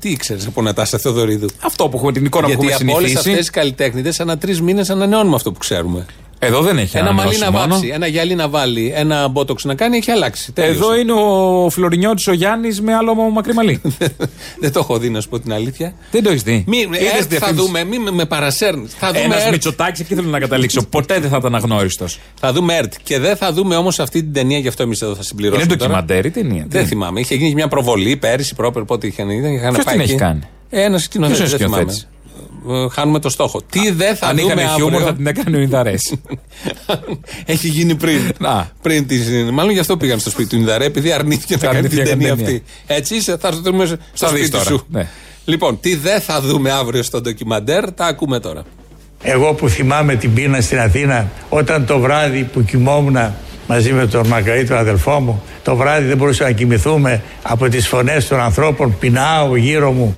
Τι 0.00 0.10
ήξερες 0.10 0.46
από 0.46 0.62
Νατάσα 0.62 0.98
Θεοδωρίδου; 0.98 1.48
Αυτό 1.62 1.88
που 1.88 1.96
έχουμε 1.96 2.12
την 2.12 2.24
εικόνα 2.24 2.46
Γιατί 2.46 2.62
που 2.66 2.68
έχουμε 2.72 2.90
από 2.90 2.98
όλες 2.98 3.10
συνηθίσει. 3.10 3.30
αυτές 3.30 3.46
τις 3.46 3.54
καλλιτέχνητες, 3.54 4.20
ανά 4.20 4.38
τρεις 4.38 4.60
μήνες 4.60 4.90
ανανεώνουμε 4.90 5.34
αυτό 5.34 5.52
που 5.52 5.58
ξέρουμε. 5.58 6.06
Εδώ 6.42 6.60
δεν 6.60 6.78
έχει 6.78 6.96
Ένα 6.96 7.12
μαλλί 7.12 7.20
ανανεώσει 7.20 7.40
να 7.40 7.50
μόνο. 7.50 7.66
βάψει, 7.74 7.88
ένα 7.88 8.06
γυαλί 8.06 8.34
να 8.34 8.48
βάλει, 8.48 8.92
ένα 8.94 9.28
μπότοξ 9.28 9.64
να 9.64 9.74
κάνει, 9.74 9.96
έχει 9.96 10.10
αλλάξει. 10.10 10.52
Τέλειωσε. 10.52 10.76
Εδώ 10.78 10.96
είναι 10.98 11.12
ο 11.12 11.68
Φλωρινιώτης 11.70 12.26
ο 12.26 12.32
Γιάννης 12.32 12.80
με 12.80 12.94
άλλο 12.94 13.14
μακρύ 13.14 13.54
μαλλί. 13.54 13.80
Δεν 14.60 14.72
το 14.72 14.78
έχω 14.78 14.98
δει, 14.98 15.10
να 15.10 15.20
σου 15.20 15.28
πω 15.28 15.40
την 15.40 15.52
αλήθεια. 15.52 15.94
δεν 16.10 16.22
το 16.22 16.30
έχεις 16.30 16.42
δει. 16.42 16.64
Μη, 16.66 16.76
Είδες 16.78 17.00
ε, 17.00 17.16
θα 17.18 17.26
διαφήμιση. 17.28 17.64
δούμε, 17.66 17.84
μη 17.84 17.98
με, 17.98 18.10
με 18.10 18.24
παρασέρνεις. 18.24 18.94
Θα 18.98 19.06
δούμε 19.12 19.20
Ένα 19.20 19.40
ΕΡΤ. 19.42 19.50
Μητσοτάκης, 19.50 20.00
εκεί 20.00 20.14
θέλω 20.14 20.28
να 20.28 20.38
καταλήξω. 20.38 20.82
Ποτέ 20.82 21.18
δεν 21.20 21.30
θα 21.30 21.36
ήταν 21.36 21.54
αγνώριστος. 21.54 22.18
Θα 22.40 22.52
δούμε 22.52 22.74
ΕΡΤ. 22.74 22.92
Και 23.02 23.18
δεν 23.18 23.36
θα 23.36 23.52
δούμε 23.52 23.76
όμως 23.76 23.98
αυτή 24.00 24.22
την 24.22 24.32
ταινία, 24.32 24.58
γι' 24.58 24.68
αυτό 24.68 24.82
εμείς 24.82 25.00
εδώ 25.02 25.14
θα 25.14 25.22
συμπληρώσουμε. 25.22 25.64
Είναι 25.68 25.76
τώρα. 25.76 25.90
ντοκιμαντέρ 25.90 26.24
ή 26.24 26.30
ταινία. 26.30 26.64
Δεν 26.68 26.86
θυμάμαι. 26.86 27.20
Είχε 27.20 27.34
γίνει 27.34 27.54
μια 27.54 27.68
προβολή 27.68 28.16
πέρυσι, 28.16 28.54
πρόπερ, 28.54 28.82
πότε 28.84 29.06
είχαν, 29.06 29.30
είχαν 29.30 29.72
Ποιος 29.72 29.84
πάει 29.84 29.94
την 29.94 30.02
εκεί. 30.02 30.10
έχει 30.10 30.20
κάνει; 30.20 30.40
Ένας 30.70 31.02
σκηνοθέτης; 31.02 32.08
Ποιος 32.66 32.74
είναι 32.74 32.84
Δεν 32.84 32.86
θυμάμαι. 32.86 32.86
σκηνοθέτης; 32.86 32.86
Ε, 32.86 33.00
Χάνουμε 33.00 33.18
το 33.18 33.28
στόχο. 33.28 33.62
Τι 33.70 33.90
δεν 33.90 34.16
θα 34.16 34.26
Αν 34.26 34.36
δούμε 34.36 34.52
είχαν 34.52 34.74
χιούμορ 34.74 34.92
αύριο; 34.94 35.06
θα 35.06 35.14
την 35.14 35.26
έκανε 35.26 35.56
ο 35.56 35.60
Ινδαρές. 35.60 36.14
Έχει 37.44 37.68
γίνει 37.68 37.94
πριν. 37.94 38.20
Να. 38.38 38.70
πριν 38.82 39.06
τη, 39.06 39.16
μάλλον 39.52 39.72
γι' 39.72 39.78
αυτό 39.78 39.96
πήγαν 39.96 40.18
στο 40.18 40.30
σπίτι 40.30 40.48
του 40.48 40.56
Ινδαρέ, 40.56 40.84
επειδή 40.84 41.12
αρνήθηκε 41.12 41.54
να 41.54 41.60
κάνει 41.60 41.76
Αρνήθηκε 41.76 42.02
την 42.02 42.10
να 42.10 42.16
ταινία 42.18 42.28
κάνει 42.28 42.42
αυτή. 42.42 42.62
Έτσι 42.86 43.14
είσαι, 43.16 43.36
θα 43.40 43.48
έρθω 43.48 43.72
μέσα 43.72 43.98
στο 44.12 44.26
Θα 44.26 44.32
δεις 44.32 44.46
σπίτι 44.46 44.64
τώρα. 44.64 44.64
σου. 44.78 44.86
Ναι. 44.90 45.08
Λοιπόν, 45.44 45.80
τι 45.80 45.94
δεν 45.96 46.20
θα 46.20 46.40
δούμε 46.40 46.70
αύριο 46.70 47.02
στο 47.02 47.20
ντοκιμαντέρ, 47.20 47.92
τα 47.92 48.06
ακούμε 48.06 48.40
τώρα. 48.40 48.62
Εγώ 49.22 49.54
που 49.54 49.68
θυμάμαι 49.68 50.14
την 50.14 50.34
πείνα 50.34 50.60
στην 50.60 50.78
Αθήνα, 50.78 51.30
όταν 51.48 51.86
το 51.86 51.98
βράδυ 51.98 52.42
που 52.52 52.64
κοιμόμουν 52.64 53.16
μαζί 53.68 53.92
με 53.92 54.06
τον 54.06 54.26
Μακαή, 54.26 54.64
τον 54.64 54.76
αδελφό 54.76 55.20
μου, 55.20 55.42
το 55.62 55.76
βράδυ 55.76 56.06
δεν 56.06 56.16
μπορούσα 56.16 56.44
να 56.44 56.50
κοιμηθούμε 56.52 57.22
από 57.42 57.68
τις 57.68 57.88
φωνές 57.88 58.28
των 58.28 58.40
ανθρώπων, 58.40 58.96
πεινάω 58.98 59.56
γύρω 59.56 59.92
μου. 59.92 60.14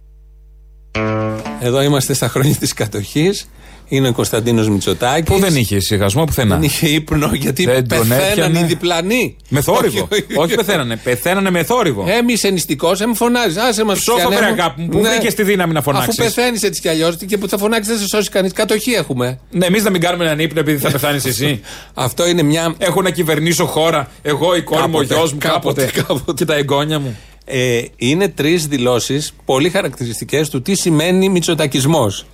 Εδώ 1.61 1.83
είμαστε 1.83 2.15
στα 2.15 2.29
χρόνια 2.29 2.55
της 2.55 2.73
κατοχής. 2.73 3.47
Είναι 3.89 4.09
ο 4.09 4.13
Κωνσταντίνος 4.13 4.69
Μητσοτάκης. 4.69 5.25
Που 5.25 5.39
δεν 5.39 5.57
είχε 5.57 5.81
σιγασμό 5.81 6.25
πουθενά. 6.25 6.55
Δεν 6.55 6.63
είχε 6.65 6.87
ύπνο 6.87 7.31
γιατί 7.35 7.65
Δεν 7.65 7.89
τον 7.89 7.99
πεθαίναν 8.09 8.29
έπιανε. 8.31 8.59
οι 8.59 8.63
διπλανοί. 8.63 9.37
Με 9.49 9.61
θόρυβο. 9.61 10.09
Όχι, 10.13 10.25
Όχι 10.37 10.55
πεθαίνανε. 10.55 10.97
Πεθαίνανε 10.97 11.51
με 11.51 11.63
θόρυβο. 11.65 12.05
Έμει 12.09 12.35
νηστικός, 12.53 13.01
έμει 13.01 13.15
φωνάζεις. 13.15 13.57
Άσε 13.57 13.85
μας 13.85 13.99
Ψόφα, 13.99 14.29
βρε 14.29 14.45
αγάπη 14.45 14.81
μου, 14.81 14.89
που 14.89 15.01
βρήκες 15.03 15.35
τη 15.35 15.43
δύναμη 15.43 15.73
να 15.73 15.79
Αφού 15.79 15.91
φωνάξεις. 15.91 16.17
πεθαίνεις 16.17 16.63
έτσι 16.63 16.81
κι 16.81 16.89
αλλιώς 16.89 17.17
και 17.27 17.39
που 17.39 17.49
θα 17.49 17.59
φωνάξεις 17.59 17.89
δεν 17.93 17.99
σε 17.99 18.07
σώσει 18.17 18.29
κανείς. 18.31 18.53
Κατοχή 18.53 18.91
έχουμε. 18.93 19.39
Ναι, 19.51 19.67
εμείς 19.67 19.85
να 19.85 19.91
μην 19.91 20.01
κάνουμε 20.01 20.25
έναν 20.25 20.39
ύπνο 20.39 20.61
επειδή 20.61 20.79
θα 20.79 20.91
πεθάνεις 20.91 21.25
εσύ. 21.25 21.61
Αυτό 21.95 22.29
είναι 22.29 22.43
μια. 22.43 22.75
Έχω 22.79 23.03
να 23.03 23.11
κυβερνήσω 23.11 23.67
χώρα. 23.67 24.11
Εγώ, 24.23 24.57
η 24.57 24.63
κόρη 24.63 24.81
μου, 24.81 24.87
ο 24.93 24.99
Κάποτε, 24.99 25.15
γιος 25.15 25.33
μου, 25.33 25.39
κάποτε. 25.39 25.91
κάποτε, 26.07 26.33
Και 26.37 26.45
τα 26.45 26.55
εγγόνια 26.55 26.99
μου. 26.99 27.17
Ε, 27.45 27.81
είναι 27.97 28.29
τρεις 28.29 28.67
δηλώσεις 28.67 29.33
πολύ 29.45 29.71
χαρακτηριστικές 29.71 30.49
του 30.49 30.63
τι 30.63 30.75
σημαίνει 30.75 31.29
Μητσοτακισμός. 31.29 32.27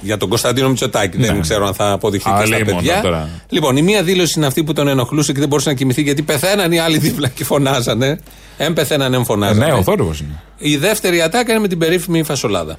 Για 0.00 0.16
τον 0.16 0.28
Κωνσταντίνο 0.28 0.68
Μητσοτάκη. 0.68 1.16
Δεν 1.16 1.40
ξέρω 1.40 1.66
αν 1.66 1.74
θα 1.74 1.90
αποδειχθεί 1.92 2.28
και 2.30 2.34
Α, 2.34 2.46
στα 2.46 2.48
λέει 2.48 2.62
μόνο 2.64 2.76
παιδιά. 2.76 3.00
τώρα. 3.00 3.28
Λοιπόν, 3.48 3.76
η 3.76 3.82
μία 3.82 4.02
δήλωση 4.02 4.34
είναι 4.36 4.46
αυτή 4.46 4.64
που 4.64 4.72
τον 4.72 4.88
ενοχλούσε 4.88 5.32
και 5.32 5.38
δεν 5.38 5.48
μπορούσε 5.48 5.68
να 5.68 5.74
κοιμηθεί 5.74 6.02
γιατί 6.02 6.22
πεθαίναν 6.22 6.72
οι 6.72 6.78
άλλοι 6.78 6.98
δίπλα 6.98 7.28
και 7.28 7.44
φωνάζανε. 7.44 8.18
Εμ 8.56 8.72
πεθαίναν, 8.72 9.14
εμ 9.14 9.20
Ε, 9.20 9.24
φωνάζανε. 9.24 9.66
ναι, 9.66 9.72
ο 9.72 9.82
θόρυβος 9.82 10.20
είναι. 10.20 10.42
Η 10.58 10.76
δεύτερη 10.76 11.20
ατάκα 11.22 11.52
είναι 11.52 11.60
με 11.60 11.68
την 11.68 11.78
περίφημη 11.78 12.22
φασολάδα. 12.22 12.78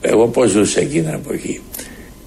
Εγώ 0.00 0.26
πώς 0.28 0.50
ζούσα 0.50 0.80
εκείνη 0.80 1.02
την 1.04 1.12
εποχή. 1.14 1.60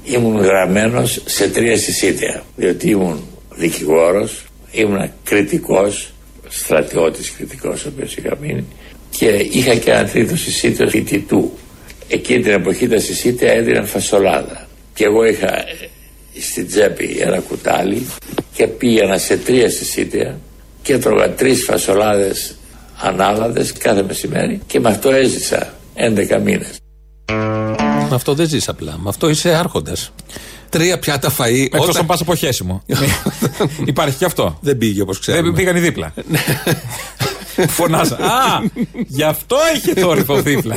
Ήμουν 0.04 0.38
γραμμένος 0.42 1.22
σε 1.26 1.48
τρία 1.50 1.78
συσίτια, 1.78 2.44
διότι 2.56 2.90
ήμουν 2.90 3.20
δικηγόρος, 3.56 4.44
ήμουν 4.72 5.10
κριτικός, 5.24 6.14
στρατιώτης 6.50 7.32
κριτικός 7.32 7.86
ο 7.86 7.88
οποίος 7.94 8.16
είχα 8.16 8.38
μείνει 8.42 8.66
και 9.10 9.26
είχα 9.52 9.76
και 9.76 9.92
ένα 9.92 10.10
τρίτο 10.10 10.36
συσίτιο 10.36 10.90
φοιτητού. 10.90 11.52
Εκείνη 12.08 12.44
την 12.44 12.52
εποχή 12.52 12.88
τα 12.88 13.00
συσίτια 13.00 13.52
έδιναν 13.52 13.86
φασολάδα 13.88 14.68
και 14.94 15.04
εγώ 15.04 15.26
είχα 15.26 15.58
ε, 15.58 15.90
στην 16.42 16.68
τσέπη 16.68 17.18
ένα 17.20 17.40
κουτάλι 17.40 18.06
και 18.54 18.68
πήγαινα 18.68 19.18
σε 19.18 19.38
τρία 19.38 19.70
συσίτια 19.70 20.40
και 20.82 20.94
έτρωγα 20.94 21.30
τρεις 21.30 21.64
φασολάδες 21.64 22.56
ανάλαδες 23.02 23.72
κάθε 23.72 24.04
μεσημέρι 24.04 24.62
και 24.68 24.80
με 24.80 24.90
αυτό 24.90 25.12
έζησα 25.12 25.74
11 25.96 26.42
μήνες. 26.44 26.80
Με 28.10 28.16
αυτό 28.16 28.34
δεν 28.34 28.48
ζεις 28.48 28.70
απλά. 28.70 28.98
Με 28.98 29.10
αυτό 29.10 29.30
είσαι 29.30 29.50
άρχοντας. 29.50 30.12
Τρία 30.70 31.00
πιάτα 31.00 31.32
φαΐ. 31.38 31.64
Εκτός 31.64 31.82
όταν- 31.88 31.98
αν 32.02 32.06
πας 32.06 32.22
από 32.22 32.36
χέσιμο. 32.36 32.84
Υπάρχει 33.86 34.18
και 34.18 34.26
αυτό. 34.26 34.58
Δεν 34.62 34.78
πήγε 34.78 35.02
όπως 35.02 35.20
ξέρουμε. 35.20 35.44
Δεν 35.44 35.54
πήγαν 35.54 35.76
οι 35.76 35.80
δίπλα. 35.80 36.14
Φωνάζα. 37.68 38.16
Α, 38.16 38.62
γι' 39.08 39.24
αυτό 39.24 39.56
είχε 39.76 39.94
θόρυβο 40.02 40.42
δίπλα. 40.42 40.76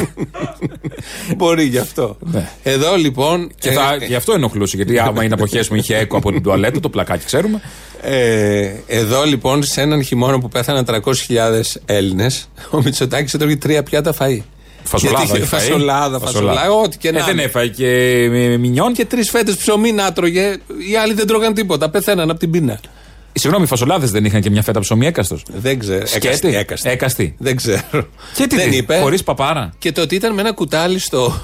Μπορεί 1.37 1.65
γι' 1.65 1.79
αυτό. 1.79 2.17
Ναι. 2.21 2.49
Εδώ 2.63 2.97
λοιπόν. 2.97 3.51
Και 3.59 3.71
θα, 3.71 3.97
γι' 4.07 4.15
αυτό 4.15 4.33
ενοχλούσε. 4.33 4.77
Γιατί 4.77 4.99
άμα 4.99 5.25
είναι 5.25 5.35
από 5.35 5.47
χέσιμο 5.47 5.79
είχε 5.79 5.97
έκο 5.97 6.17
από 6.17 6.33
την 6.33 6.43
τουαλέτα, 6.43 6.81
το 6.81 6.89
πλακάκι 6.89 7.25
ξέρουμε. 7.25 7.61
Ε, 8.03 8.71
εδώ 8.87 9.25
λοιπόν 9.25 9.63
σε 9.63 9.81
έναν 9.81 10.03
χειμώνα 10.05 10.39
που 10.41 10.49
πέθαναν 10.49 10.85
300.000 10.89 11.01
Έλληνες, 11.87 12.49
ο 12.71 12.83
Μητσοτάκης 12.83 13.35
έτρωγε 13.35 13.57
τρία 13.57 13.83
πιάτα 13.83 14.15
φαΐ. 14.19 14.39
Φασολάδα. 14.85 15.25
Γιατί 15.25 15.39
είχε 15.39 15.47
είχε 15.47 15.57
φάει. 15.57 15.69
φασολάδα, 15.69 16.19
φασολάδα, 16.19 16.71
ό,τι 16.71 16.99
και 16.99 17.11
να 17.11 17.19
Ε, 17.19 17.23
δεν 17.23 17.33
είναι. 17.33 17.43
έφαγε 17.43 17.71
και 17.71 17.87
ε, 17.87 18.57
μινιόν. 18.57 18.93
Και 18.93 19.05
τρεις 19.05 19.31
φέτες 19.31 19.57
ψωμί 19.57 19.93
να 19.93 20.07
έτρωγε. 20.07 20.57
Οι 20.91 20.97
άλλοι 20.97 21.15
δεν 21.15 21.27
τρώγαν 21.27 21.55
τίποτα. 21.55 21.91
Πεθαίναν 21.91 22.31
από 22.31 22.39
την 22.39 22.51
πείνα. 22.51 22.81
Συγγνώμη, 23.33 23.65
οι 23.65 23.69
φασολάδες 23.69 24.11
δεν 24.11 24.25
είχαν 24.25 24.41
και 24.41 24.51
μια 24.51 24.63
φέτα 24.63 24.81
ψωμί 24.81 25.07
έκαστος. 25.07 25.43
Δεν 25.55 25.79
ξέρω. 25.79 26.07
Σκέτη. 26.07 26.27
Έκαστη, 26.27 26.57
έκαστη. 26.57 26.89
Έκαστη. 26.89 27.35
Δεν 27.39 27.57
ξέρω. 27.57 27.81
Και 28.35 28.47
τι 28.47 28.57
δεν 28.57 28.71
τι, 28.71 28.77
είπε. 28.77 28.99
χωρίς 29.03 29.23
παπάρα. 29.25 29.73
Και 29.79 29.93
το 29.93 30.01
ότι 30.01 30.15
ήταν 30.15 30.35
με 30.35 30.41
ένα 30.41 30.53
κουτάλι 30.53 30.99
στο, 30.99 31.41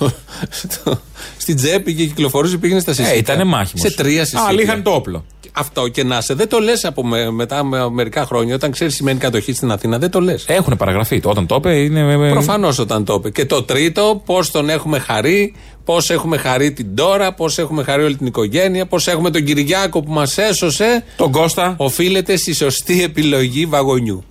στο, 0.51 1.01
στην 1.37 1.57
τσέπη 1.57 1.95
και 1.95 2.05
κυκλοφορούσε 2.05 2.57
πήγαινε 2.57 2.81
στα 2.81 2.93
συσίτια. 2.93 3.15
Ε, 3.15 3.19
ήταν 3.19 3.49
μάχημος. 3.49 3.91
Σε 3.91 3.97
τρία 3.97 4.25
συσίτια. 4.25 4.45
Α, 4.59 4.63
είχαν 4.63 4.83
το 4.83 4.91
όπλο. 4.91 5.25
Αυτό 5.57 5.89
και 5.89 6.05
να 6.05 6.21
σε. 6.21 6.35
Δεν 6.35 6.49
το 6.49 6.59
λες 6.59 6.85
από 6.85 7.07
με, 7.07 7.31
μετά 7.31 7.65
με 7.65 7.91
μερικά 7.91 8.25
χρόνια. 8.25 8.55
Όταν 8.55 8.71
ξέρεις 8.71 8.95
σημαίνει 8.95 9.19
κατοχή 9.19 9.53
στην 9.53 9.71
Αθήνα, 9.71 9.99
δεν 9.99 10.11
το 10.11 10.21
λες. 10.21 10.45
Έχουν 10.49 10.77
παραγραφεί. 10.77 11.21
Το 11.21 11.29
Όταν 11.31 11.47
το 11.47 11.55
είπε 11.55 11.77
είναι. 11.77 12.31
Προφανώς 12.31 12.79
όταν 12.79 13.05
το 13.05 13.15
είπε. 13.15 13.31
Και 13.31 13.47
το 13.47 13.63
τρίτο, 13.63 14.23
πώς 14.25 14.51
τον 14.51 14.69
έχουμε 14.69 14.99
χαρεί, 14.99 15.55
πώς 15.85 16.11
έχουμε 16.11 16.37
χαρεί 16.37 16.73
την 16.73 16.95
τώρα, 16.95 17.35
πώς 17.35 17.59
έχουμε 17.59 17.83
χαρεί 17.83 18.03
όλη 18.03 18.17
την 18.17 18.27
οικογένεια, 18.27 18.87
πώς 18.87 19.07
έχουμε 19.07 19.31
τον 19.31 19.45
Κυριάκο 19.45 20.03
που 20.03 20.13
μας 20.13 20.39
έσωσε. 20.39 21.05
Τον 21.17 21.33
Κώστα. 21.33 21.75
Οφείλεται 21.77 22.37
στη 22.37 22.55
σωστή 22.55 23.03
επιλογή 23.03 23.67
βαγονιού. 23.67 24.25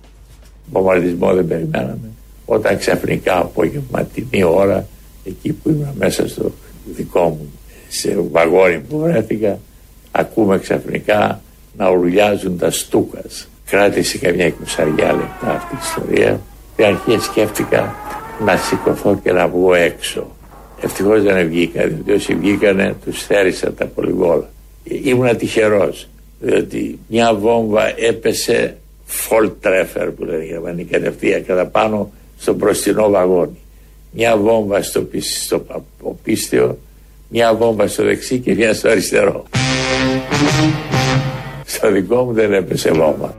Βομβαρδισμό 0.72 1.34
δεν 1.34 1.46
περιμέναμε. 1.46 2.10
Όταν 2.44 2.78
ξαφνικά 2.78 3.38
απογευματινή 3.38 4.44
ώρα, 4.44 4.86
εκεί 5.24 5.52
που 5.52 5.68
ήμουν 5.68 5.88
μέσα 5.98 6.28
στο 6.28 6.52
δικό 6.84 7.28
μου, 7.28 7.52
σε 7.88 8.16
βαγόνι 8.30 8.78
που 8.78 8.98
βρέθηκα, 8.98 9.58
ακούμε 10.16 10.58
ξαφνικά 10.58 11.40
να 11.76 11.90
ουρλιάζουν 11.90 12.58
τα 12.58 12.70
στούκας. 12.70 13.48
Κράτησε 13.70 14.18
καμιά 14.18 14.46
εικοσαριά 14.46 15.12
λεπτά 15.12 15.50
αυτή 15.50 15.74
η 15.74 15.78
ιστορία. 15.82 16.40
Και 16.76 16.84
αρχαία 16.84 17.20
σκέφτηκα 17.20 17.94
να 18.44 18.56
σηκωθώ 18.56 19.20
και 19.22 19.32
να 19.32 19.48
βγω 19.48 19.74
έξω. 19.74 20.36
Ευτυχώς 20.80 21.22
δεν 21.22 21.48
βγήκα, 21.48 21.86
διότι 21.86 22.12
όσοι 22.12 22.34
βγήκανε 22.34 22.94
τους 23.04 23.22
θέρισαν 23.22 23.74
τα 23.74 23.84
πολυβόλα. 23.84 24.50
Ήμουν 24.84 25.36
τυχερός, 25.36 26.08
διότι 26.40 26.98
μια 27.08 27.34
βόμβα 27.34 27.98
έπεσε 27.98 28.76
Volltreffer 29.28 30.08
που 30.16 30.24
λένε 30.24 30.44
οι 30.44 30.46
Γερμανοί 30.46 30.84
κατευθείαν 30.84 31.44
κατά 31.44 31.66
πάνω 31.66 32.10
στο 32.38 32.54
μπροστινό 32.54 33.10
βαγόνι. 33.10 33.58
Μια 34.10 34.36
βόμβα 34.36 34.82
στο, 34.82 35.02
πι- 35.02 35.22
στο 35.22 35.64
πίστιο, 36.22 36.78
μια 37.28 37.54
βόμβα 37.54 37.86
στο 37.86 38.04
δεξί 38.04 38.38
και 38.38 38.54
μια 38.54 38.74
στο 38.74 38.88
αριστερό. 38.88 39.44
Στο 41.64 41.90
δικό 41.92 42.24
μου 42.24 42.32
δεν 42.32 42.52
έπεσε 42.52 42.90
βόμβα. 42.90 43.34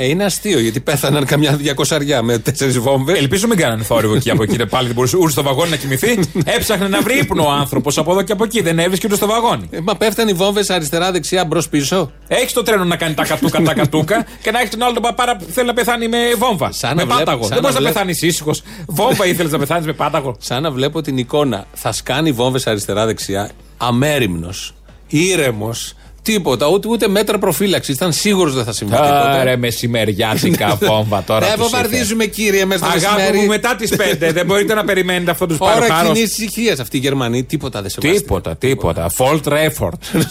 Ε, 0.00 0.06
είναι 0.08 0.24
αστείο 0.24 0.58
γιατί 0.60 0.80
πέθαναν 0.80 1.24
καμιά 1.24 1.52
διακοσαριά 1.56 2.22
με 2.22 2.38
τέσσερις 2.38 2.78
βόμβες. 2.78 3.18
Ελπίζω 3.18 3.46
μην 3.46 3.56
κάνανε 3.58 3.82
θόρυβο 3.82 4.14
εκεί 4.14 4.30
από 4.30 4.42
εκεί. 4.42 4.56
Δεν 4.56 4.68
Πάλι 4.68 4.86
δεν 4.86 4.94
μπορούσε 4.94 5.16
ούτε 5.16 5.30
στο 5.30 5.42
βαγόνι 5.42 5.70
να 5.70 5.76
κοιμηθεί. 5.76 6.18
Έψαχνε 6.56 6.88
να 6.88 7.00
βρει 7.02 7.18
ύπνο 7.18 7.44
ο 7.44 7.50
άνθρωπος 7.50 7.98
από 7.98 8.10
εδώ 8.12 8.22
και 8.22 8.32
από 8.32 8.44
εκεί. 8.44 8.60
Δεν 8.62 8.78
έβρισκε 8.78 9.06
ούτε 9.06 9.16
στο 9.16 9.26
βαγόνι. 9.26 9.68
Ε, 9.70 9.78
μα 9.80 9.94
πέφτανε 9.96 10.30
οι 10.30 10.34
βόμβες 10.34 10.70
αριστερά-δεξιά, 10.70 11.44
μπρο-πίσω. 11.44 12.10
Έχεις 12.28 12.52
το 12.52 12.62
τρένο 12.62 12.84
να 12.84 12.96
κάνει 12.96 13.14
τα 13.14 13.24
κατούκα, 13.24 13.62
τα 13.62 13.74
κατούκα 13.74 14.26
και 14.42 14.50
να 14.50 14.58
έχεις 14.58 14.70
τον 14.70 14.82
άλλο 14.82 14.92
τον 14.92 15.02
παπάρα 15.02 15.36
που 15.36 15.44
θέλει 15.52 15.66
να 15.66 15.74
πεθάνει 15.74 16.08
με 16.08 16.18
βόμβα. 16.38 16.72
Σαν 16.72 16.94
με 16.96 17.02
να 17.02 17.06
βλέπ- 17.08 17.18
πάταγο. 17.18 17.42
σαν 17.42 17.50
Δεν 17.52 17.60
μπορείς 17.60 17.74
να 17.76 17.80
να 17.80 17.86
βλέπ- 17.86 17.92
πεθάνεις 17.94 18.22
ήσυχος. 18.22 18.62
Βόμβα 18.86 19.26
ήθελες 19.26 19.52
να 19.52 19.58
πεθάνεις 19.58 19.86
με 19.86 19.92
πάταγο. 19.92 20.36
Σαν 20.38 20.62
να 20.62 20.70
βλέπω 20.70 21.00
την 21.02 21.18
εικόνα. 21.18 21.66
Θα 21.72 21.92
σκάνει 21.92 22.32
βόμβες 22.32 22.66
αριστερά-δεξιά, 22.66 23.50
αμέριμνος, 23.76 24.74
ήρεμος, 25.08 25.94
τίποτα, 26.22 26.66
ούτε, 26.66 26.88
ούτε 26.88 27.08
μέτρα 27.08 27.38
προφύλαξης. 27.38 27.94
Ήταν 27.94 28.12
σίγουρος 28.12 28.54
δεν 28.54 28.64
θα 28.64 28.72
συμβεί 28.72 28.92
τίποτα. 28.94 29.30
Άρα 29.30 29.56
μεσημεριάτικα 29.56 30.78
βόμβα 30.82 31.22
τώρα. 31.22 31.46
Δεν 31.46 31.56
τους 31.58 31.62
βομβαρδίζουμε, 31.70 32.24
κύριε, 32.26 32.64
μέσα 32.64 32.84
στο 32.84 32.96
Αγάπη 32.96 33.14
μεσημέρι. 33.20 33.38
μου, 33.38 33.46
μετά 33.46 33.76
τις 33.76 33.90
5 33.96 34.32
δεν 34.32 34.46
μπορείτε 34.46 34.74
να 34.74 34.84
περιμένετε 34.84 35.30
αυτό 35.30 35.46
τους 35.46 35.56
Ώρα 35.60 35.72
παροχάρου. 35.72 36.06
κοινή 36.12 36.20
ησυχίας 36.20 36.78
αυτή 36.78 36.96
η 36.96 37.00
Γερμανοί. 37.00 37.44
Τίποτα 37.44 37.80
δεν 37.82 37.90
σε 37.90 38.00
Τίποτα, 38.00 38.56
τίποτα. 38.56 39.10
Fault 39.16 39.42
effort. 39.42 39.98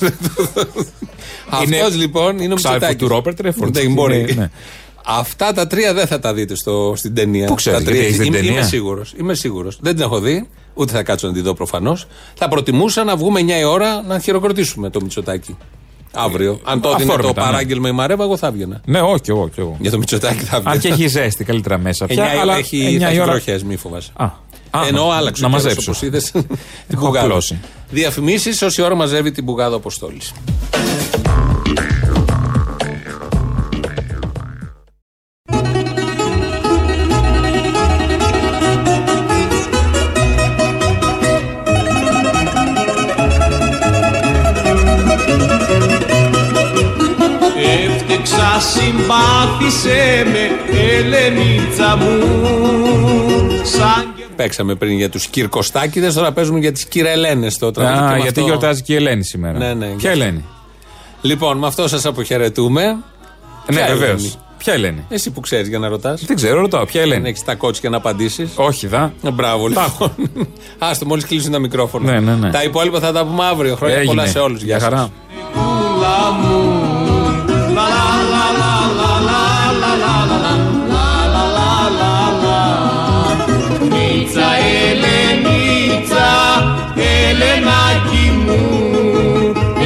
Αυτός 1.50 1.96
λοιπόν 1.96 2.40
είναι 2.40 2.54
ο 2.54 2.56
Ξάδερφος 2.56 2.88
Μητσοτάκης. 2.90 2.96
του 2.98 3.08
Ρόπερτ 3.08 3.40
Ρέφορντ. 3.40 3.78
Δεν 3.78 3.92
μπορεί. 3.94 4.24
Ναι, 4.28 4.34
ναι. 4.42 4.50
Αυτά 5.10 5.54
τα 5.54 5.68
τρία 5.68 5.94
δεν 5.94 6.08
θα 6.08 6.20
τα 6.20 6.34
δείτε 6.34 6.56
στο, 6.56 6.94
στην 6.96 7.14
ταινία. 7.16 7.48
Πού 7.48 7.54
ξέρεις, 7.56 7.80
Τα 7.80 7.86
τρία. 7.86 8.02
γιατί 8.02 8.14
έχεις 8.16 8.18
δει 8.18 8.24
την 8.24 8.34
είμαι, 8.34 8.44
είμαι 8.46 8.54
ταινία; 8.56 8.68
σίγουρος. 8.70 9.14
Είμαι 9.20 9.34
σίγουρος. 9.34 9.78
Δεν 9.82 9.94
την 9.96 10.04
έχω 10.04 10.20
δει, 10.20 10.48
ούτε 10.78 10.92
θα 10.94 11.04
κάτσω 11.04 11.28
να 11.28 11.34
τη 11.34 11.42
δω 11.42 11.54
προφανώς. 11.54 12.06
Θα 12.34 12.48
προτιμούσα 12.48 13.04
να 13.04 13.16
βγούμε 13.16 13.40
9 13.42 13.60
η 13.60 13.64
ώρα 13.64 14.02
να 14.08 14.20
χειροκροτήσουμε 14.20 14.90
το 14.90 15.02
Μητσοτάκι. 15.02 15.58
Αύριο. 16.14 16.60
Αν 16.64 16.82
το 16.82 16.90
έδινε 16.90 17.06
το 17.06 17.14
Αφόρμητα, 17.14 17.42
ναι. 17.42 17.48
παράγγελμα 17.52 17.90
η 17.90 17.92
Μαρέβα, 17.92 18.24
εγώ 18.24 18.38
θα 18.38 18.48
έβγαινα. 18.48 18.82
Ναι, 18.86 19.02
όχι, 19.02 19.22
κι 19.22 19.30
εγώ, 19.30 19.50
κι 19.50 19.60
εγώ. 19.60 19.78
Για 19.80 19.92
το 19.92 19.98
Μητσοτάκι 19.98 20.44
θα 20.44 20.56
έβγαινα. 20.56 20.74
Αν 20.74 20.80
και 20.80 20.88
έχει 20.88 21.08
ζέστη 21.08 21.44
καλύτερα 21.44 21.78
μέσα 21.78 22.06
πια. 22.06 22.24
9 22.24 22.28
η 22.28 22.32
ώρα 22.32 22.42
αλλά 22.42 22.56
έχει, 22.58 22.78
9 22.78 23.00
θα 23.00 23.08
η 23.10 23.12
έχει 23.12 23.20
ώρα- 23.22 23.32
βροχές, 23.32 23.64
μη 23.64 23.76
φοβάσαι. 23.76 24.12
Α, 24.16 24.26
α, 24.26 24.32
Εννοώ 24.88 25.12
άλλαξε. 25.12 25.42
να 25.42 25.48
ο 25.48 25.50
καιρός, 25.52 25.64
μαζέψω. 25.66 25.92
όπως 25.92 26.02
είδες, 26.04 26.32
την 26.32 26.46
Έχω 26.88 27.06
μπουγάδα. 27.06 27.26
απλώσει. 27.26 27.60
Διαφημίσεις 27.90 28.62
όση 28.62 28.82
ώρα 28.82 28.96
μαζεύει 28.96 29.32
την 29.32 29.44
μπουγάδα 29.44 29.74
ο 29.74 29.78
Αποστόλης. 29.78 30.34
Έφτεξα 48.58 48.80
συμπάθησέ 48.80 50.26
με 50.32 50.50
Ελενίτσα 50.80 51.96
μου 51.98 52.20
Σαν 53.64 54.14
Παίξαμε 54.36 54.76
πριν 54.76 54.98
για 54.98 55.10
τους 55.10 55.26
Κυρκοστάκηδες, 55.28 56.14
τώρα 56.14 56.32
παίζουμε 56.32 56.60
για 56.60 56.72
τις 56.72 56.86
Κυρελένες 56.86 57.58
το 57.58 57.72
τραγούδι. 57.72 57.98
και 58.00 58.04
Α, 58.04 58.08
με 58.10 58.14
γιατί 58.14 58.28
αυτό- 58.28 58.42
γιορτάζει 58.42 58.82
και 58.82 58.94
η 58.94 58.96
Ελένη 58.96 59.24
σήμερα. 59.24 59.58
Ναι, 59.58 59.74
ναι. 59.74 59.86
Ποια 59.88 60.12
Ελένη; 60.12 60.46
Λοιπόν, 61.22 61.58
με 61.58 61.68
αυτό 61.68 61.88
σας 61.88 62.06
αποχαιρετούμε. 62.06 62.84
Ναι, 62.86 62.96
Ποια 63.76 63.86
βεβαίως. 63.86 64.10
Ελένη; 64.22 64.34
Ποια 64.58 64.74
Ελένη; 64.74 65.06
Εσύ 65.10 65.32
που 65.32 65.40
ξέρεις 65.40 65.68
για 65.68 65.80
να 65.80 65.88
ρωτάς. 65.88 66.24
Δεν 66.26 66.36
ξέρω, 66.36 66.60
ρωτάω. 66.60 66.86
Ποια 66.86 67.02
Δεν 67.02 67.12
Ελένη. 67.12 67.30
έχεις 67.30 67.44
τα 67.44 67.56
κότσια 67.56 67.90
να 67.90 67.98
απαντήσεις. 67.98 68.50
Όχι, 68.56 68.88
δα. 68.88 69.14
Μπράβο, 69.34 69.68
λοιπόν. 69.68 70.12
Άστο, 70.78 71.06
μόλις 71.06 71.26
κλείσουν 71.26 71.52
τα 71.52 71.60
μικρόφωνα. 71.60 72.12
Ναι, 72.12 72.20
ναι, 72.20 72.36
ναι. 72.36 72.50
Τα 72.52 72.64
υπόλοιπα 72.64 73.00
θα 73.00 73.12
τα 73.12 73.26
πούμε 73.26 73.46
αύριο. 73.46 73.76
Χρόνια 73.76 73.96
Έγινε. 73.96 74.14
πολλά 74.14 74.28
σε 74.28 74.40
όλους. 74.40 74.62
Για 74.64 74.80
χαρά. 74.80 75.10
κούλα 75.54 76.32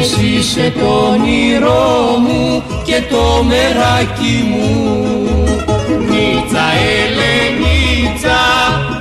Εσύ 0.03 0.25
είσαι 0.25 0.73
το 0.79 1.09
όνειρό 1.09 2.17
μου 2.19 2.63
και 2.83 3.01
το 3.09 3.43
μεράκι 3.43 4.43
μου. 4.49 4.95
Νίτσα 6.09 6.65
Ελενίτσα 6.97 8.39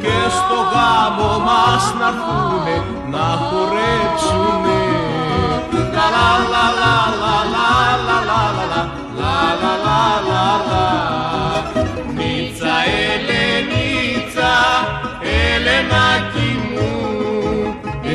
και 0.04 0.18
στο 0.38 0.58
γάμο 0.74 1.32
μας 1.48 1.84
να 2.00 2.08
έρθουνε 2.08 2.78
να 3.14 3.28
χορέψουνε 3.46 4.82
Λα 5.96 6.08
λα 6.16 6.30
λα 6.52 6.66
λα 6.80 6.96
λα 7.22 7.38
λα 7.54 7.55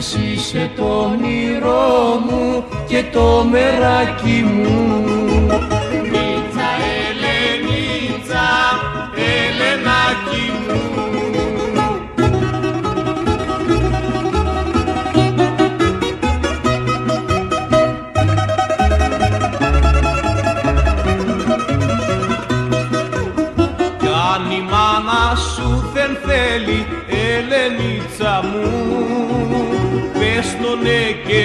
εσύ 0.01 0.33
είσαι 0.35 0.71
το 0.77 0.83
όνειρό 0.83 2.21
μου 2.27 2.65
και 2.87 3.05
το 3.13 3.45
μεράκι 3.51 4.43
μου 4.43 5.80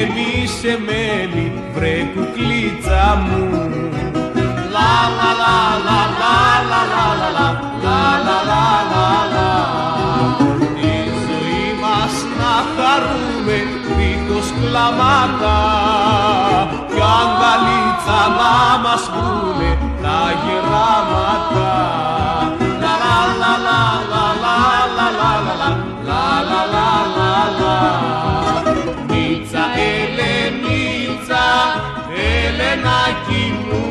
ναι 0.05 0.13
και 0.13 0.19
μη 0.19 0.47
σε 0.47 0.79
μέλει 0.85 1.51
Βρε 1.73 1.95
κουκλίτσα 2.13 3.23
μου 3.25 3.49
Λα 4.73 4.95
λα 5.17 5.31
λα 5.41 5.57
λα 5.85 6.01
λα 6.19 6.33
λα 6.69 6.81
λα 6.91 7.11
λα 7.11 7.27
λα 7.35 7.49
λα 8.25 8.37
λα 8.49 8.65
λα 8.91 9.09
λα 9.33 9.51
Τη 10.75 10.95
ζωή 11.25 11.65
μας 11.81 12.13
να 12.39 12.53
χαρούμε 12.75 13.57
δίχως 13.97 14.47
κλαμάτα 14.59 15.59
Κι 16.93 17.01
αγκαλίτσα 17.19 18.21
να 18.39 18.53
μας 18.83 19.03
βρούνε 19.13 19.64
Χριστιανάκι 32.85 33.45
μου 33.67 33.83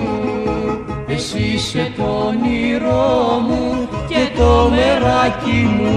εσύ 1.06 1.38
είσαι 1.54 1.92
το 1.96 2.02
όνειρό 2.02 3.38
μου 3.46 3.88
και 4.08 4.22
το 4.36 4.70
μεράκι 4.70 5.60
μου. 5.76 5.92